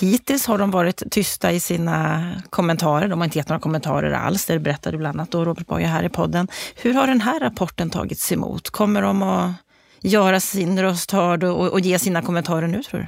Hittills 0.01 0.47
har 0.47 0.59
de 0.59 0.71
varit 0.71 1.03
tysta 1.11 1.53
i 1.53 1.61
sina 1.61 2.31
kommentarer. 2.51 3.09
De 3.09 3.21
har 3.21 3.25
inte 3.25 3.39
gett 3.39 3.49
några 3.49 3.61
kommentarer 3.61 4.13
alls. 4.13 4.47
Det 4.47 4.59
berättade 4.59 4.99
bland 4.99 5.17
annat 5.21 5.31
då 5.31 5.45
Robert 5.45 5.67
Boye 5.67 5.87
här 5.87 6.05
i 6.05 6.09
podden. 6.09 6.49
Hur 6.77 6.95
har 6.95 7.07
den 7.07 7.21
här 7.21 7.41
rapporten 7.41 7.91
tagits 7.91 8.33
emot? 8.33 8.71
Kommer 8.71 9.03
de 9.03 9.23
att 9.23 9.53
göra 10.01 10.41
sin 10.41 10.83
röst 10.83 11.11
hörd 11.11 11.45
och, 11.45 11.69
och 11.69 11.81
ge 11.81 11.99
sina 11.99 12.23
kommentarer 12.23 12.67
nu 12.67 12.83
tror 12.83 13.01
du? 13.01 13.07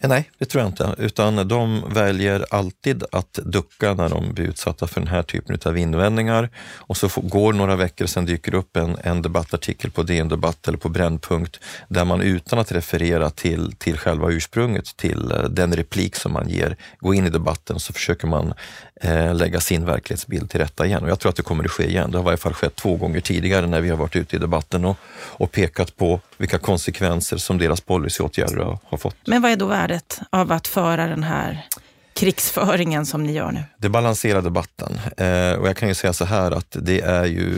Eh, 0.00 0.08
nej, 0.08 0.30
det 0.38 0.44
tror 0.44 0.62
jag 0.62 0.68
inte, 0.68 0.94
utan 0.98 1.48
de 1.48 1.92
väljer 1.94 2.46
alltid 2.50 3.04
att 3.12 3.32
ducka 3.32 3.94
när 3.94 4.08
de 4.08 4.34
blir 4.34 4.44
utsatta 4.44 4.86
för 4.86 5.00
den 5.00 5.08
här 5.08 5.22
typen 5.22 5.58
av 5.64 5.78
invändningar. 5.78 6.50
Och 6.76 6.96
så 6.96 7.08
går 7.16 7.52
några 7.52 7.76
veckor, 7.76 8.06
sen 8.06 8.26
dyker 8.26 8.54
upp 8.54 8.76
en, 8.76 8.96
en 9.02 9.22
debattartikel 9.22 9.90
på 9.90 10.02
DN 10.02 10.28
Debatt 10.28 10.68
eller 10.68 10.78
på 10.78 10.88
Brännpunkt 10.88 11.60
där 11.88 12.04
man 12.04 12.20
utan 12.20 12.58
att 12.58 12.72
referera 12.72 13.30
till, 13.30 13.72
till 13.78 13.98
själva 13.98 14.30
ursprunget, 14.30 14.96
till 14.96 15.30
eh, 15.30 15.42
den 15.42 15.76
replik 15.76 16.16
som 16.16 16.32
man 16.32 16.48
ger, 16.48 16.76
går 16.98 17.14
in 17.14 17.26
i 17.26 17.30
debatten 17.30 17.80
så 17.80 17.92
försöker 17.92 18.26
man 18.26 18.54
eh, 19.00 19.34
lägga 19.34 19.60
sin 19.60 19.84
verklighetsbild 19.84 20.50
till 20.50 20.60
rätta 20.60 20.86
igen. 20.86 21.02
Och 21.02 21.10
jag 21.10 21.20
tror 21.20 21.30
att 21.30 21.36
det 21.36 21.42
kommer 21.42 21.64
att 21.64 21.70
ske 21.70 21.88
igen. 21.88 22.10
Det 22.10 22.18
har 22.18 22.22
i 22.22 22.24
varje 22.24 22.36
fall 22.36 22.54
skett 22.54 22.76
två 22.76 22.96
gånger 22.96 23.20
tidigare 23.20 23.66
när 23.66 23.80
vi 23.80 23.90
har 23.90 23.96
varit 23.96 24.16
ute 24.16 24.36
i 24.36 24.38
debatten 24.38 24.84
och, 24.84 24.96
och 25.14 25.52
pekat 25.52 25.96
på 25.96 26.20
vilka 26.36 26.58
konsekvenser 26.58 27.36
som 27.36 27.58
deras 27.58 27.80
policyåtgärder 27.80 28.78
har, 28.84 28.98
fått. 28.98 29.16
Men 29.26 29.42
vad 29.42 29.50
är 29.50 29.56
då 29.56 29.66
värdet 29.66 30.20
av 30.30 30.52
att 30.52 30.68
föra 30.68 31.06
den 31.06 31.22
här 31.22 31.68
krigsföringen 32.14 33.06
som 33.06 33.24
ni 33.24 33.32
gör 33.32 33.52
nu? 33.52 33.62
Det 33.78 33.88
balanserar 33.88 34.42
debatten. 34.42 34.92
Eh, 35.16 35.52
och 35.52 35.68
jag 35.68 35.76
kan 35.76 35.88
ju 35.88 35.94
säga 35.94 36.12
så 36.12 36.24
här 36.24 36.50
att 36.50 36.76
det 36.80 37.00
är 37.00 37.24
ju 37.24 37.54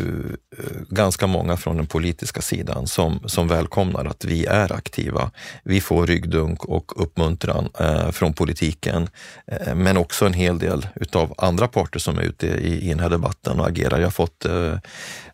eh, 0.59 0.65
ganska 0.89 1.27
många 1.27 1.57
från 1.57 1.77
den 1.77 1.87
politiska 1.87 2.41
sidan 2.41 2.87
som, 2.87 3.21
som 3.27 3.49
välkomnar 3.49 4.05
att 4.05 4.25
vi 4.25 4.47
är 4.47 4.73
aktiva. 4.73 5.31
Vi 5.62 5.81
får 5.81 6.07
ryggdunk 6.07 6.65
och 6.65 7.03
uppmuntran 7.03 7.69
eh, 7.81 8.11
från 8.11 8.33
politiken, 8.33 9.09
eh, 9.47 9.75
men 9.75 9.97
också 9.97 10.27
en 10.27 10.35
hel 10.35 10.59
del 10.59 10.89
utav 10.95 11.35
andra 11.39 11.69
parter 11.69 11.99
som 11.99 12.19
är 12.19 12.23
ute 12.23 12.47
i, 12.47 12.87
i 12.87 12.89
den 12.89 13.01
här 13.01 13.11
debatten 13.11 13.61
och 13.61 13.69
agerar. 13.69 13.99
Jag 13.99 14.07
har 14.07 14.11
fått, 14.11 14.45
eh, 14.45 14.75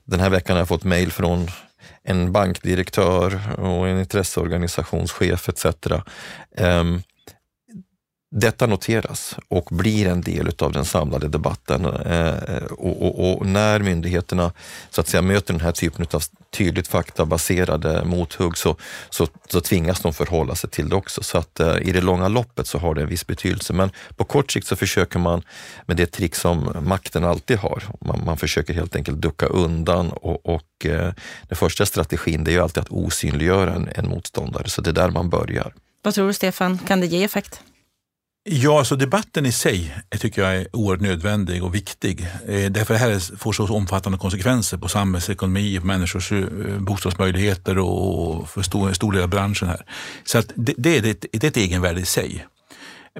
den 0.04 0.20
här 0.20 0.30
veckan 0.30 0.56
har 0.56 0.60
jag 0.60 0.68
fått 0.68 0.84
mejl 0.84 1.12
från 1.12 1.48
en 2.04 2.32
bankdirektör 2.32 3.40
och 3.58 3.88
en 3.88 3.98
intresseorganisationschef 3.98 5.48
etc. 5.48 5.64
Um, 5.64 6.02
ehm, 6.56 7.02
detta 8.34 8.66
noteras 8.66 9.36
och 9.48 9.68
blir 9.70 10.06
en 10.06 10.20
del 10.20 10.50
av 10.58 10.72
den 10.72 10.84
samlade 10.84 11.28
debatten. 11.28 11.84
Eh, 11.84 12.64
och, 12.70 13.02
och, 13.02 13.38
och, 13.38 13.46
när 13.46 13.80
myndigheterna 13.80 14.52
så 14.90 15.00
att 15.00 15.08
säga 15.08 15.22
möter 15.22 15.54
den 15.54 15.60
här 15.60 15.72
typen 15.72 16.06
av 16.12 16.22
tydligt 16.50 16.88
faktabaserade 16.88 18.04
mothugg 18.04 18.58
så, 18.58 18.76
så, 19.10 19.26
så 19.48 19.60
tvingas 19.60 20.00
de 20.00 20.14
förhålla 20.14 20.54
sig 20.54 20.70
till 20.70 20.88
det 20.88 20.96
också. 20.96 21.22
Så 21.22 21.38
att 21.38 21.60
eh, 21.60 21.76
i 21.82 21.92
det 21.92 22.00
långa 22.00 22.28
loppet 22.28 22.66
så 22.66 22.78
har 22.78 22.94
det 22.94 23.02
en 23.02 23.08
viss 23.08 23.26
betydelse. 23.26 23.72
Men 23.72 23.90
på 24.16 24.24
kort 24.24 24.52
sikt 24.52 24.66
så 24.66 24.76
försöker 24.76 25.18
man 25.18 25.42
med 25.86 25.96
det 25.96 26.06
trick 26.06 26.34
som 26.34 26.76
makten 26.80 27.24
alltid 27.24 27.58
har. 27.58 27.82
Man, 28.00 28.24
man 28.24 28.36
försöker 28.36 28.74
helt 28.74 28.96
enkelt 28.96 29.20
ducka 29.20 29.46
undan 29.46 30.10
och, 30.10 30.46
och 30.46 30.86
eh, 30.86 31.12
den 31.48 31.56
första 31.56 31.86
strategin 31.86 32.44
det 32.44 32.50
är 32.50 32.52
ju 32.52 32.62
alltid 32.62 32.80
att 32.80 32.90
osynliggöra 32.90 33.74
en, 33.74 33.88
en 33.94 34.08
motståndare. 34.08 34.68
Så 34.68 34.80
det 34.80 34.90
är 34.90 34.94
där 34.94 35.10
man 35.10 35.30
börjar. 35.30 35.74
Vad 36.02 36.14
tror 36.14 36.26
du 36.26 36.32
Stefan, 36.32 36.78
kan 36.78 37.00
det 37.00 37.06
ge 37.06 37.24
effekt? 37.24 37.62
Ja, 38.44 38.78
alltså 38.78 38.96
debatten 38.96 39.46
i 39.46 39.52
sig 39.52 39.94
tycker 40.20 40.42
jag 40.42 40.56
är 40.56 40.76
oerhört 40.76 41.00
nödvändig 41.00 41.64
och 41.64 41.74
viktig. 41.74 42.20
Eh, 42.48 42.70
därför 42.70 42.94
det 42.94 43.00
här 43.00 43.36
får 43.36 43.52
så 43.52 43.74
omfattande 43.74 44.18
konsekvenser 44.18 44.76
på 44.76 44.88
samhällsekonomi, 44.88 45.80
på 45.80 45.86
människors 45.86 46.32
eh, 46.32 46.46
bostadsmöjligheter 46.78 47.78
och 47.78 48.50
för 48.50 48.62
stor, 48.62 48.92
stor 48.92 49.12
del 49.12 49.22
av 49.22 49.28
branschen 49.28 49.68
här. 49.68 49.84
Så 50.24 50.38
att 50.38 50.52
det, 50.54 50.74
det, 50.76 50.98
är 50.98 51.10
ett, 51.10 51.26
det 51.32 51.44
är 51.44 51.48
ett 51.48 51.56
egenvärde 51.56 52.00
i 52.00 52.06
sig. 52.06 52.46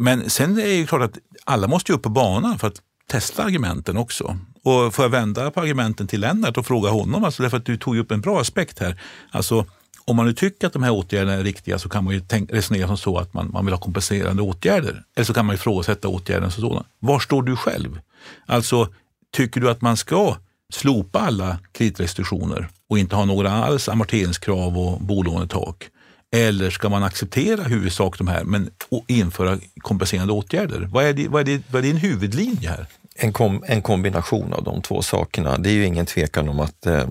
Men 0.01 0.31
sen 0.31 0.59
är 0.59 0.81
det 0.81 0.87
klart 0.87 1.03
att 1.03 1.19
alla 1.45 1.69
måste 1.69 1.93
upp 1.93 2.03
på 2.03 2.09
banan 2.09 2.59
för 2.59 2.69
att 2.69 2.81
testa 3.07 3.45
argumenten 3.45 3.97
också. 3.97 4.39
Och 4.65 4.95
får 4.95 5.05
jag 5.05 5.11
vända 5.11 5.51
på 5.51 5.61
argumenten 5.61 6.07
till 6.07 6.21
Lennart 6.21 6.57
och 6.57 6.67
fråga 6.67 6.91
honom, 6.91 7.25
alltså 7.25 7.43
därför 7.43 7.57
att 7.57 7.67
du 7.67 7.77
tog 7.77 7.99
upp 7.99 8.11
en 8.11 8.21
bra 8.21 8.41
aspekt 8.41 8.79
här. 8.79 9.01
Alltså 9.31 9.67
om 10.05 10.17
man 10.17 10.27
nu 10.27 10.33
tycker 10.33 10.67
att 10.67 10.73
de 10.73 10.83
här 10.83 10.91
åtgärderna 10.91 11.33
är 11.33 11.45
riktiga 11.45 11.79
så 11.79 11.89
kan 11.89 12.05
man 12.05 12.15
ju 12.15 12.21
tänka, 12.21 12.55
resonera 12.55 12.87
som 12.87 12.97
så 12.97 13.19
att 13.19 13.35
man, 13.35 13.51
man 13.53 13.65
vill 13.65 13.75
ha 13.75 13.81
kompenserande 13.81 14.43
åtgärder. 14.43 15.03
Eller 15.17 15.25
så 15.25 15.35
kan 15.35 15.47
man 15.47 15.55
ifrågasätta 15.55 16.09
åtgärden 16.09 16.51
som 16.51 16.61
sådan. 16.61 16.85
Var 16.99 17.21
står 17.21 17.43
du 17.43 17.57
själv? 17.57 18.01
Alltså, 18.47 18.89
tycker 19.31 19.61
du 19.61 19.71
att 19.71 19.81
man 19.81 19.97
ska 19.97 20.37
slopa 20.73 21.21
alla 21.21 21.59
kreditrestriktioner 21.73 22.69
och 22.89 22.99
inte 22.99 23.17
ha 23.17 23.25
några 23.25 23.51
alls 23.51 23.89
amorteringskrav 23.89 24.79
och 24.79 25.01
bolånetak? 25.01 25.89
Eller 26.35 26.71
ska 26.71 26.89
man 26.89 27.03
acceptera 27.03 27.63
huvudsak 27.63 28.19
de 28.19 28.29
här 28.29 28.45
men 28.45 28.71
införa 29.07 29.59
kompenserande 29.79 30.33
åtgärder? 30.33 30.89
Vad 30.93 31.05
är, 31.05 31.13
det, 31.13 31.29
vad, 31.29 31.41
är 31.41 31.45
det, 31.45 31.63
vad 31.71 31.79
är 31.79 31.83
din 31.83 31.97
huvudlinje 31.97 32.69
här? 32.69 32.87
En, 33.15 33.33
kom, 33.33 33.65
en 33.67 33.83
kombination 33.83 34.53
av 34.53 34.65
de 34.65 34.83
två 34.83 35.03
sakerna. 35.03 35.59
Det 35.59 35.71
är 35.71 35.73
ju 35.73 35.85
ingen 35.85 36.07
tvekan 36.07 36.49
om 36.49 36.61
att 36.61 36.87
eh, 36.87 37.09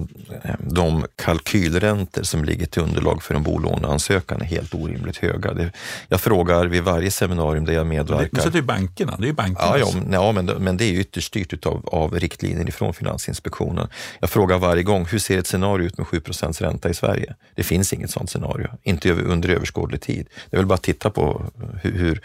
de 0.59 1.05
kalkylräntor 1.15 2.23
som 2.23 2.45
ligger 2.45 2.65
till 2.65 2.81
underlag 2.81 3.23
för 3.23 3.35
en 3.35 3.43
bolåneansökan 3.43 4.41
är 4.41 4.45
helt 4.45 4.75
orimligt 4.75 5.17
höga. 5.17 5.53
Det, 5.53 5.71
jag 6.07 6.21
frågar 6.21 6.65
vid 6.65 6.83
varje 6.83 7.11
seminarium 7.11 7.65
där 7.65 7.73
jag 7.73 7.87
medverkar. 7.87 8.29
Men 8.31 8.41
så 8.41 8.49
det 8.49 8.57
är 8.57 8.61
bankerna? 8.61 9.17
Det 9.19 9.29
är 9.29 9.33
bankerna. 9.33 9.77
Ja, 9.77 9.91
ja, 9.93 10.01
ja 10.11 10.31
men, 10.31 10.45
men 10.45 10.77
det 10.77 10.85
är 10.85 10.91
ytterst 10.91 11.27
styrt 11.27 11.53
utav, 11.53 11.89
av 11.91 12.19
riktlinjer 12.19 12.69
ifrån 12.69 12.93
Finansinspektionen. 12.93 13.87
Jag 14.19 14.29
frågar 14.29 14.57
varje 14.57 14.83
gång, 14.83 15.05
hur 15.05 15.19
ser 15.19 15.37
ett 15.37 15.47
scenario 15.47 15.85
ut 15.85 15.97
med 15.97 16.07
7% 16.07 16.61
ränta 16.61 16.89
i 16.89 16.93
Sverige? 16.93 17.35
Det 17.55 17.63
finns 17.63 17.93
inget 17.93 18.11
sådant 18.11 18.29
scenario, 18.29 18.67
inte 18.83 19.11
under 19.11 19.49
överskådlig 19.49 20.01
tid. 20.01 20.27
Det 20.49 20.57
är 20.57 20.59
väl 20.59 20.67
bara 20.67 20.75
att 20.75 20.83
titta 20.83 21.09
på 21.09 21.51
hur, 21.81 21.91
hur, 21.91 22.21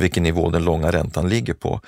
vilken 0.00 0.22
nivå 0.22 0.50
den 0.50 0.64
långa 0.64 0.92
räntan 0.92 1.28
ligger 1.28 1.54
på. 1.54 1.80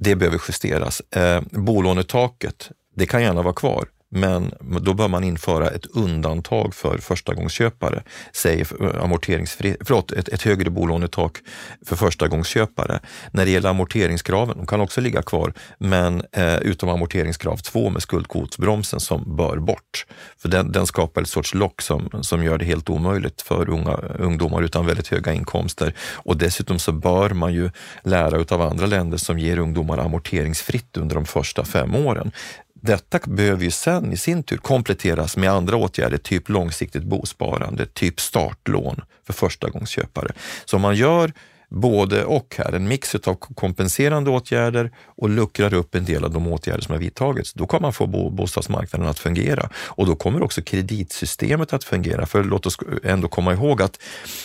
Det 0.00 0.16
behöver 0.16 0.40
justeras. 0.48 1.00
Eh, 1.00 1.42
bolånetaket, 1.50 2.70
det 2.96 3.06
kan 3.06 3.22
gärna 3.22 3.42
vara 3.42 3.54
kvar, 3.54 3.88
men 4.10 4.54
då 4.80 4.94
bör 4.94 5.08
man 5.08 5.24
införa 5.24 5.70
ett 5.70 5.86
undantag 5.86 6.74
för 6.74 6.98
förstagångsköpare. 6.98 8.02
Säg 8.32 8.60
eh, 8.60 9.02
amorteringsfri, 9.02 9.76
förlåt, 9.80 10.12
ett, 10.12 10.28
ett 10.28 10.42
högre 10.42 10.70
bolånetak 10.70 11.38
för 11.86 11.96
förstagångsköpare. 11.96 13.00
När 13.30 13.44
det 13.44 13.50
gäller 13.50 13.70
amorteringskraven, 13.70 14.56
de 14.56 14.66
kan 14.66 14.80
också 14.80 15.00
ligga 15.00 15.22
kvar, 15.22 15.52
men 15.78 16.22
eh, 16.32 16.56
utom 16.58 16.88
amorteringskrav 16.88 17.56
2 17.56 17.90
med 17.90 18.02
skuldkvotsbromsen 18.02 19.00
som 19.00 19.36
bör 19.36 19.56
bort. 19.56 20.06
För 20.38 20.48
den, 20.48 20.72
den 20.72 20.86
skapar 20.86 21.22
ett 21.22 21.28
sorts 21.28 21.54
lock 21.54 21.82
som, 21.82 22.08
som 22.20 22.44
gör 22.44 22.58
det 22.58 22.64
helt 22.64 22.90
omöjligt 22.90 23.42
för 23.42 23.68
unga, 23.68 23.92
ungdomar 24.18 24.62
utan 24.62 24.86
väldigt 24.86 25.08
höga 25.08 25.32
inkomster. 25.32 25.94
Och 26.12 26.36
dessutom 26.36 26.78
så 26.78 26.92
bör 26.92 27.30
man 27.30 27.52
ju 27.54 27.70
lära 28.02 28.54
av 28.54 28.62
andra 28.62 28.86
länder 28.86 29.18
som 29.18 29.38
ger 29.38 29.58
ungdomar 29.58 29.98
amorteringsfritt 29.98 30.96
under 30.96 31.14
de 31.14 31.26
första 31.26 31.64
fem 31.64 31.94
åren. 31.94 32.32
Detta 32.80 33.18
behöver 33.26 33.64
ju 33.64 33.70
sen 33.70 34.12
i 34.12 34.16
sin 34.16 34.42
tur 34.42 34.56
kompletteras 34.56 35.36
med 35.36 35.50
andra 35.50 35.76
åtgärder, 35.76 36.18
typ 36.18 36.48
långsiktigt 36.48 37.02
bosparande, 37.02 37.86
typ 37.86 38.20
startlån 38.20 39.00
för 39.26 39.32
förstagångsköpare. 39.32 40.32
Så 40.64 40.78
man 40.78 40.94
gör 40.94 41.32
både 41.70 42.24
och 42.24 42.54
här, 42.58 42.72
en 42.72 42.88
mix 42.88 43.14
av 43.14 43.34
kompenserande 43.34 44.30
åtgärder 44.30 44.90
och 45.04 45.30
luckrar 45.30 45.74
upp 45.74 45.94
en 45.94 46.04
del 46.04 46.24
av 46.24 46.30
de 46.30 46.46
åtgärder 46.46 46.80
som 46.80 46.92
har 46.92 47.00
vidtagits, 47.00 47.52
då 47.52 47.66
kan 47.66 47.82
man 47.82 47.92
få 47.92 48.06
bostadsmarknaden 48.30 49.08
att 49.08 49.18
fungera 49.18 49.70
och 49.74 50.06
då 50.06 50.16
kommer 50.16 50.42
också 50.42 50.62
kreditsystemet 50.62 51.72
att 51.72 51.84
fungera. 51.84 52.26
För 52.26 52.44
låt 52.44 52.66
oss 52.66 52.78
ändå 53.04 53.28
komma 53.28 53.52
ihåg 53.52 53.82
att, 53.82 53.98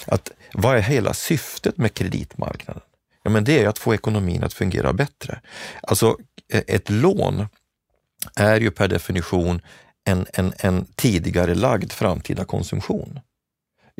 att 0.08 0.32
vad 0.54 0.78
är 0.78 0.82
hela 0.82 1.14
syftet 1.14 1.78
med 1.78 1.94
kreditmarknaden? 1.94 2.82
Ja, 3.24 3.30
men 3.30 3.44
det 3.44 3.64
är 3.64 3.68
att 3.68 3.78
få 3.78 3.94
ekonomin 3.94 4.44
att 4.44 4.54
fungera 4.54 4.94
bättre. 4.94 5.40
Alltså 5.84 6.18
e- 6.54 6.64
ett 6.68 6.90
lån 6.90 7.46
är 8.36 8.60
ju 8.60 8.72
per 8.72 8.88
definition 8.88 9.62
en, 10.06 10.26
en, 10.34 10.54
en 10.58 10.86
tidigare 10.96 11.56
lagd 11.56 11.92
framtida 11.92 12.46
konsumtion. 12.46 13.20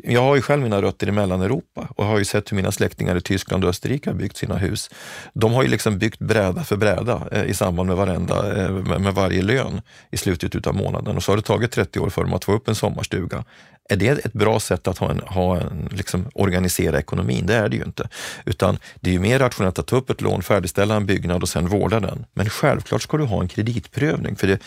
Jag 0.02 0.22
har 0.22 0.36
ju 0.36 0.42
själv 0.42 0.62
mina 0.62 0.82
rötter 0.82 1.08
i 1.08 1.10
Mellaneuropa 1.10 1.88
och 1.96 2.04
har 2.04 2.18
ju 2.18 2.24
sett 2.24 2.52
hur 2.52 2.56
mina 2.56 2.72
släktingar 2.72 3.16
i 3.16 3.20
Tyskland 3.20 3.64
och 3.64 3.70
Österrike 3.70 4.10
har 4.10 4.14
byggt 4.14 4.36
sina 4.36 4.56
hus. 4.56 4.90
De 5.32 5.52
har 5.52 5.62
ju 5.62 5.68
liksom 5.68 5.98
byggt 5.98 6.18
bräda 6.18 6.64
för 6.64 6.76
bräda 6.76 7.28
eh, 7.32 7.44
i 7.44 7.54
samband 7.54 7.88
med, 7.88 7.96
varenda, 7.96 8.64
eh, 8.64 8.70
med 8.98 9.14
varje 9.14 9.42
lön 9.42 9.82
i 10.10 10.16
slutet 10.16 10.66
av 10.66 10.74
månaden 10.74 11.16
och 11.16 11.22
så 11.22 11.32
har 11.32 11.36
det 11.36 11.42
tagit 11.42 11.72
30 11.72 12.00
år 12.00 12.10
för 12.10 12.22
dem 12.22 12.34
att 12.34 12.44
få 12.44 12.52
upp 12.52 12.68
en 12.68 12.74
sommarstuga. 12.74 13.44
Är 13.88 13.96
det 13.96 14.24
ett 14.24 14.32
bra 14.32 14.60
sätt 14.60 14.88
att 14.88 14.98
ha 14.98 15.10
en, 15.10 15.20
ha 15.26 15.60
en, 15.60 15.88
liksom 15.92 16.26
organisera 16.34 16.98
ekonomin? 16.98 17.46
Det 17.46 17.54
är 17.54 17.68
det 17.68 17.76
ju 17.76 17.84
inte. 17.84 18.08
Utan 18.44 18.78
det 19.00 19.10
är 19.10 19.12
ju 19.12 19.20
mer 19.20 19.38
rationellt 19.38 19.78
att 19.78 19.86
ta 19.86 19.96
upp 19.96 20.10
ett 20.10 20.20
lån, 20.20 20.42
färdigställa 20.42 20.96
en 20.96 21.06
byggnad 21.06 21.42
och 21.42 21.48
sen 21.48 21.68
vårda 21.68 22.00
den. 22.00 22.24
Men 22.34 22.48
självklart 22.50 23.02
ska 23.02 23.16
du 23.16 23.24
ha 23.24 23.40
en 23.40 23.48
kreditprövning. 23.48 24.36
För 24.36 24.46
det, 24.46 24.58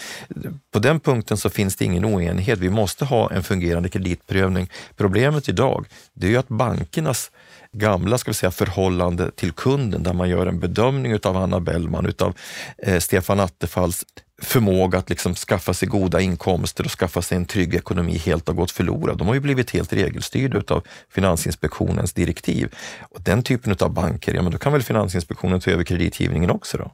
på 0.72 0.80
den 0.80 1.00
punkten 1.00 1.38
så 1.38 1.50
finns 1.50 1.76
det 1.76 1.86
ingen 1.86 2.06
oenighet. 2.06 2.60
Vi 2.60 2.70
måste 2.70 3.06
ha 3.06 3.32
en 3.32 3.44
fungerande 3.44 3.90
kreditprövning. 3.90 4.70
Problemet 4.98 5.50
idag, 5.50 5.86
det 6.14 6.28
är 6.28 6.32
ju 6.32 6.38
att 6.38 6.48
bankernas 6.48 7.32
gamla 7.72 8.18
ska 8.18 8.32
vi 8.32 8.36
säga, 8.36 8.52
förhållande 8.52 9.32
till 9.32 9.52
kunden 9.52 10.04
där 10.04 10.14
man 10.14 10.30
gör 10.30 10.48
en 10.48 10.60
bedömning 10.60 11.12
utav 11.12 11.38
Anna 11.38 11.60
Bellman, 11.60 12.06
utav 12.06 12.34
eh, 12.78 13.00
Stefan 13.00 13.40
Attefalls 13.40 14.06
förmåga 14.42 14.98
att 14.98 15.10
liksom 15.10 15.36
skaffa 15.36 15.74
sig 15.74 15.88
goda 15.88 16.22
inkomster 16.22 16.84
och 16.86 16.92
skaffa 16.92 17.22
sig 17.22 17.36
en 17.36 17.46
trygg 17.46 17.76
ekonomi 17.76 18.18
helt 18.18 18.48
har 18.48 18.56
gått 18.56 18.72
förlorad. 18.72 19.18
De 19.18 19.28
har 19.28 19.34
ju 19.34 19.40
blivit 19.40 19.72
helt 19.72 19.94
regelstyrda 19.94 20.76
av 20.76 20.84
Finansinspektionens 21.10 22.14
direktiv. 22.14 22.76
Och 23.02 23.22
den 23.22 23.44
typen 23.44 23.76
av 23.80 23.94
banker, 23.94 24.34
ja 24.34 24.42
men 24.42 24.52
då 24.52 24.58
kan 24.58 24.74
väl 24.74 24.84
Finansinspektionen 24.84 25.60
ta 25.60 25.72
över 25.72 25.84
kreditgivningen 25.84 26.50
också 26.50 26.78
då? 26.78 26.92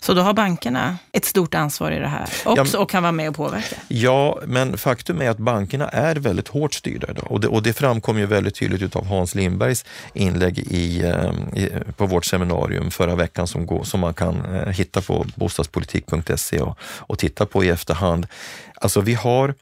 Så 0.00 0.14
då 0.14 0.22
har 0.22 0.32
bankerna 0.32 0.98
ett 1.12 1.24
stort 1.24 1.54
ansvar 1.54 1.90
i 1.90 1.98
det 1.98 2.08
här 2.08 2.28
också 2.44 2.76
ja, 2.76 2.82
och 2.82 2.90
kan 2.90 3.02
vara 3.02 3.12
med 3.12 3.28
och 3.28 3.36
påverka? 3.36 3.76
Ja, 3.88 4.38
men 4.46 4.78
faktum 4.78 5.22
är 5.22 5.30
att 5.30 5.38
bankerna 5.38 5.88
är 5.88 6.16
väldigt 6.16 6.48
hårt 6.48 6.74
styrda 6.74 7.10
idag 7.10 7.32
och 7.32 7.40
det, 7.40 7.48
och 7.48 7.62
det 7.62 7.72
framkom 7.72 8.18
ju 8.18 8.26
väldigt 8.26 8.54
tydligt 8.54 8.96
av 8.96 9.06
Hans 9.06 9.34
Lindbergs 9.34 9.84
inlägg 10.12 10.58
i, 10.58 11.02
eh, 11.02 11.62
i, 11.62 11.70
på 11.96 12.06
vårt 12.06 12.24
seminarium 12.24 12.90
förra 12.90 13.14
veckan 13.14 13.46
som, 13.46 13.66
går, 13.66 13.84
som 13.84 14.00
man 14.00 14.14
kan 14.14 14.54
eh, 14.54 14.68
hitta 14.68 15.00
på 15.00 15.26
bostadspolitik.se 15.34 16.60
och, 16.60 16.78
och 16.82 17.18
titta 17.18 17.46
på 17.46 17.64
i 17.64 17.68
efterhand. 17.68 18.26
Alltså 18.74 19.00
vi 19.00 19.14
har 19.14 19.54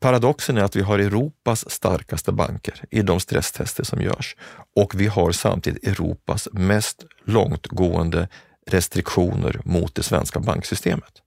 Paradoxen 0.00 0.58
är 0.58 0.62
att 0.62 0.76
vi 0.76 0.80
har 0.80 0.98
Europas 0.98 1.70
starkaste 1.70 2.32
banker 2.32 2.74
i 2.90 3.02
de 3.02 3.20
stresstester 3.20 3.84
som 3.84 4.00
görs 4.00 4.36
och 4.76 5.00
vi 5.00 5.06
har 5.06 5.32
samtidigt 5.32 5.86
Europas 5.86 6.48
mest 6.52 7.04
långtgående 7.24 8.28
restriktioner 8.66 9.60
mot 9.64 9.94
det 9.94 10.02
svenska 10.02 10.40
banksystemet. 10.40 11.24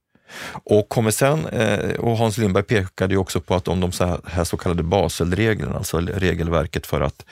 Och, 0.64 0.90
kommer 0.90 1.12
sen, 1.12 1.46
eh, 1.46 1.96
och 2.00 2.18
Hans 2.18 2.38
Lindberg 2.38 2.64
pekade 2.64 3.14
ju 3.14 3.18
också 3.18 3.42
på 3.42 3.56
att 3.56 3.68
om 3.68 3.80
de 3.80 3.92
så 3.92 4.20
här 4.26 4.44
så 4.44 4.58
kallade 4.58 4.84
Baselreglerna, 4.84 5.78
alltså 5.78 6.00
regelverket 6.00 6.88
för 6.88 7.02
att 7.02 7.26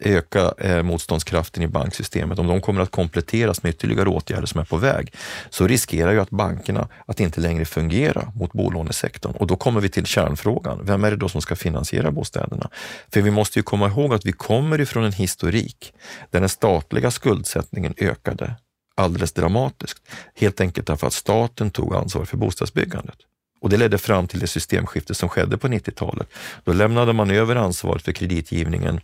öka 0.00 0.54
eh, 0.58 0.82
motståndskraften 0.82 1.62
i 1.62 1.68
banksystemet, 1.68 2.38
om 2.38 2.46
de 2.46 2.60
kommer 2.60 2.80
att 2.80 2.90
kompletteras 2.90 3.62
med 3.62 3.70
ytterligare 3.70 4.08
åtgärder 4.08 4.46
som 4.46 4.60
är 4.60 4.64
på 4.64 4.76
väg, 4.76 5.14
så 5.50 5.66
riskerar 5.66 6.12
ju 6.12 6.20
att 6.20 6.30
bankerna 6.30 6.88
att 7.06 7.20
inte 7.20 7.40
längre 7.40 7.64
fungera 7.64 8.32
mot 8.34 8.52
bolånesektorn. 8.52 9.32
Och 9.32 9.46
då 9.46 9.56
kommer 9.56 9.80
vi 9.80 9.88
till 9.88 10.06
kärnfrågan. 10.06 10.80
Vem 10.82 11.04
är 11.04 11.10
det 11.10 11.16
då 11.16 11.28
som 11.28 11.42
ska 11.42 11.56
finansiera 11.56 12.10
bostäderna? 12.10 12.70
För 13.12 13.20
vi 13.20 13.30
måste 13.30 13.58
ju 13.58 13.62
komma 13.62 13.86
ihåg 13.86 14.14
att 14.14 14.26
vi 14.26 14.32
kommer 14.32 14.80
ifrån 14.80 15.04
en 15.04 15.12
historik 15.12 15.92
där 16.30 16.40
den 16.40 16.48
statliga 16.48 17.10
skuldsättningen 17.10 17.94
ökade 17.96 18.54
alldeles 19.00 19.32
dramatiskt. 19.32 20.02
Helt 20.34 20.60
enkelt 20.60 20.86
därför 20.86 21.06
att 21.06 21.12
staten 21.12 21.70
tog 21.70 21.94
ansvar 21.94 22.24
för 22.24 22.36
bostadsbyggandet. 22.36 23.16
Och 23.60 23.70
det 23.70 23.76
ledde 23.76 23.98
fram 23.98 24.28
till 24.28 24.40
det 24.40 24.46
systemskifte 24.46 25.14
som 25.14 25.28
skedde 25.28 25.58
på 25.58 25.68
90-talet. 25.68 26.28
Då 26.64 26.72
lämnade 26.72 27.12
man 27.12 27.30
över 27.30 27.56
ansvaret 27.56 28.02
för 28.02 28.12
kreditgivningen 28.12 29.00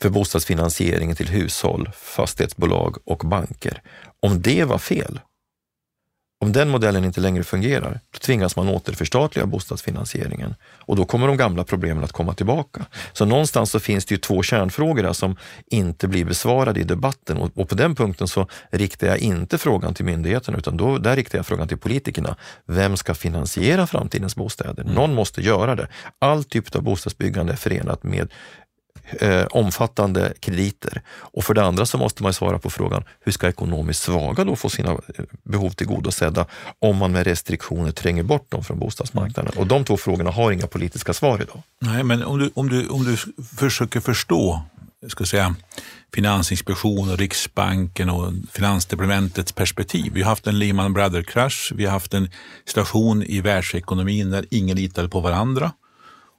för 0.00 0.10
bostadsfinansieringen 0.10 1.16
till 1.16 1.28
hushåll, 1.28 1.90
fastighetsbolag 1.94 2.96
och 3.04 3.18
banker. 3.18 3.82
Om 4.20 4.42
det 4.42 4.64
var 4.64 4.78
fel, 4.78 5.20
om 6.40 6.52
den 6.52 6.68
modellen 6.68 7.04
inte 7.04 7.20
längre 7.20 7.44
fungerar, 7.44 8.00
då 8.10 8.18
tvingas 8.18 8.56
man 8.56 8.68
återförstatliga 8.68 9.46
bostadsfinansieringen 9.46 10.54
och 10.78 10.96
då 10.96 11.04
kommer 11.04 11.26
de 11.26 11.36
gamla 11.36 11.64
problemen 11.64 12.04
att 12.04 12.12
komma 12.12 12.34
tillbaka. 12.34 12.86
Så 13.12 13.24
någonstans 13.24 13.70
så 13.70 13.80
finns 13.80 14.04
det 14.04 14.14
ju 14.14 14.18
två 14.18 14.42
kärnfrågor 14.42 15.02
där 15.02 15.12
som 15.12 15.36
inte 15.66 16.08
blir 16.08 16.24
besvarade 16.24 16.80
i 16.80 16.84
debatten 16.84 17.36
och, 17.36 17.50
och 17.54 17.68
på 17.68 17.74
den 17.74 17.94
punkten 17.94 18.28
så 18.28 18.48
riktar 18.70 19.06
jag 19.06 19.18
inte 19.18 19.58
frågan 19.58 19.94
till 19.94 20.04
myndigheterna 20.04 20.58
utan 20.58 20.76
då, 20.76 20.98
där 20.98 21.16
riktar 21.16 21.38
jag 21.38 21.46
frågan 21.46 21.68
till 21.68 21.78
politikerna. 21.78 22.36
Vem 22.66 22.96
ska 22.96 23.14
finansiera 23.14 23.86
framtidens 23.86 24.36
bostäder? 24.36 24.82
Mm. 24.82 24.94
Någon 24.94 25.14
måste 25.14 25.40
göra 25.40 25.74
det. 25.74 25.88
All 26.18 26.44
typ 26.44 26.76
av 26.76 26.82
bostadsbyggande 26.82 27.52
är 27.52 27.56
förenat 27.56 28.02
med 28.02 28.32
eh, 29.20 29.46
omfattande 29.50 30.32
krediter. 30.40 31.02
Och 31.08 31.44
för 31.44 31.54
det 31.54 31.64
andra 31.64 31.86
så 31.86 31.98
måste 31.98 32.22
man 32.22 32.34
svara 32.34 32.58
på 32.58 32.70
frågan, 32.70 33.04
hur 33.20 33.32
ska 33.32 33.48
ekonomiskt 33.48 34.02
svaga 34.02 34.44
då 34.44 34.56
få 34.56 34.68
sina 34.68 34.90
eh, 34.90 35.24
behov 35.42 35.70
tillgodosedda 35.70 36.46
om 36.78 36.96
man 36.96 37.12
med 37.12 37.26
restriktioner 37.26 37.90
tränger 37.90 38.22
bort 38.22 38.50
dem 38.50 38.64
från 38.64 38.78
bostadsmarknaden? 38.78 39.52
Och 39.56 39.66
de 39.66 39.84
två 39.84 39.96
frågorna 39.96 40.30
har 40.30 40.52
inga 40.52 40.66
politiska 40.66 41.12
svar 41.12 41.42
idag. 41.42 41.62
Nej, 41.80 42.04
men 42.04 42.24
om 42.24 42.38
du, 42.38 42.50
om 42.54 42.68
du, 42.68 42.88
om 42.88 43.04
du 43.04 43.16
försöker 43.56 44.00
förstå 44.00 44.62
ska 45.06 45.24
säga, 45.24 45.54
Finansinspektionen, 46.14 47.16
Riksbanken 47.16 48.10
och 48.10 48.32
Finansdepartementets 48.52 49.52
perspektiv. 49.52 50.12
Vi 50.12 50.22
har 50.22 50.30
haft 50.30 50.46
en 50.46 50.58
Lehman 50.58 50.92
Brothers-krasch, 50.92 51.72
vi 51.76 51.84
har 51.84 51.92
haft 51.92 52.14
en 52.14 52.30
situation 52.66 53.22
i 53.22 53.40
världsekonomin 53.40 54.30
där 54.30 54.46
ingen 54.50 54.76
litade 54.76 55.08
på 55.08 55.20
varandra. 55.20 55.72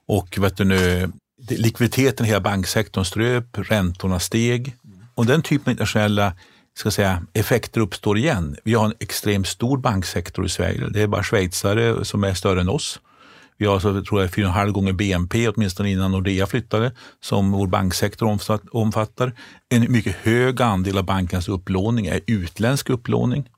Och 0.08 0.38
vet 0.38 0.56
du 0.56 0.64
nu, 0.64 1.12
likviditeten 1.48 2.26
i 2.26 2.28
hela 2.28 2.40
banksektorn 2.40 3.04
ströp, 3.04 3.58
räntorna 3.58 4.18
steg 4.18 4.76
och 5.14 5.26
den 5.26 5.42
typen 5.42 5.64
av 5.66 5.70
internationella 5.70 6.32
ska 6.74 6.90
säga, 6.90 7.22
effekter 7.32 7.80
uppstår 7.80 8.18
igen. 8.18 8.56
Vi 8.64 8.74
har 8.74 8.84
en 8.84 8.94
extremt 9.00 9.46
stor 9.46 9.78
banksektor 9.78 10.46
i 10.46 10.48
Sverige. 10.48 10.88
Det 10.88 11.02
är 11.02 11.06
bara 11.06 11.22
schweizare 11.22 12.04
som 12.04 12.24
är 12.24 12.34
större 12.34 12.60
än 12.60 12.68
oss. 12.68 13.00
Vi 13.58 13.66
har, 13.66 13.80
så, 13.80 14.02
tror 14.04 14.20
jag, 14.20 14.34
fyra 14.34 14.46
och 14.46 14.50
en 14.50 14.58
halv 14.58 14.72
gånger 14.72 14.92
BNP, 14.92 15.48
åtminstone 15.48 15.90
innan 15.90 16.10
Nordea 16.10 16.46
flyttade, 16.46 16.92
som 17.20 17.52
vår 17.52 17.66
banksektor 17.66 18.38
omfattar. 18.72 19.32
En 19.68 19.92
mycket 19.92 20.16
hög 20.16 20.62
andel 20.62 20.98
av 20.98 21.04
bankens 21.04 21.48
upplåning 21.48 22.06
är 22.06 22.20
utländsk 22.26 22.90
upplåning. 22.90 23.48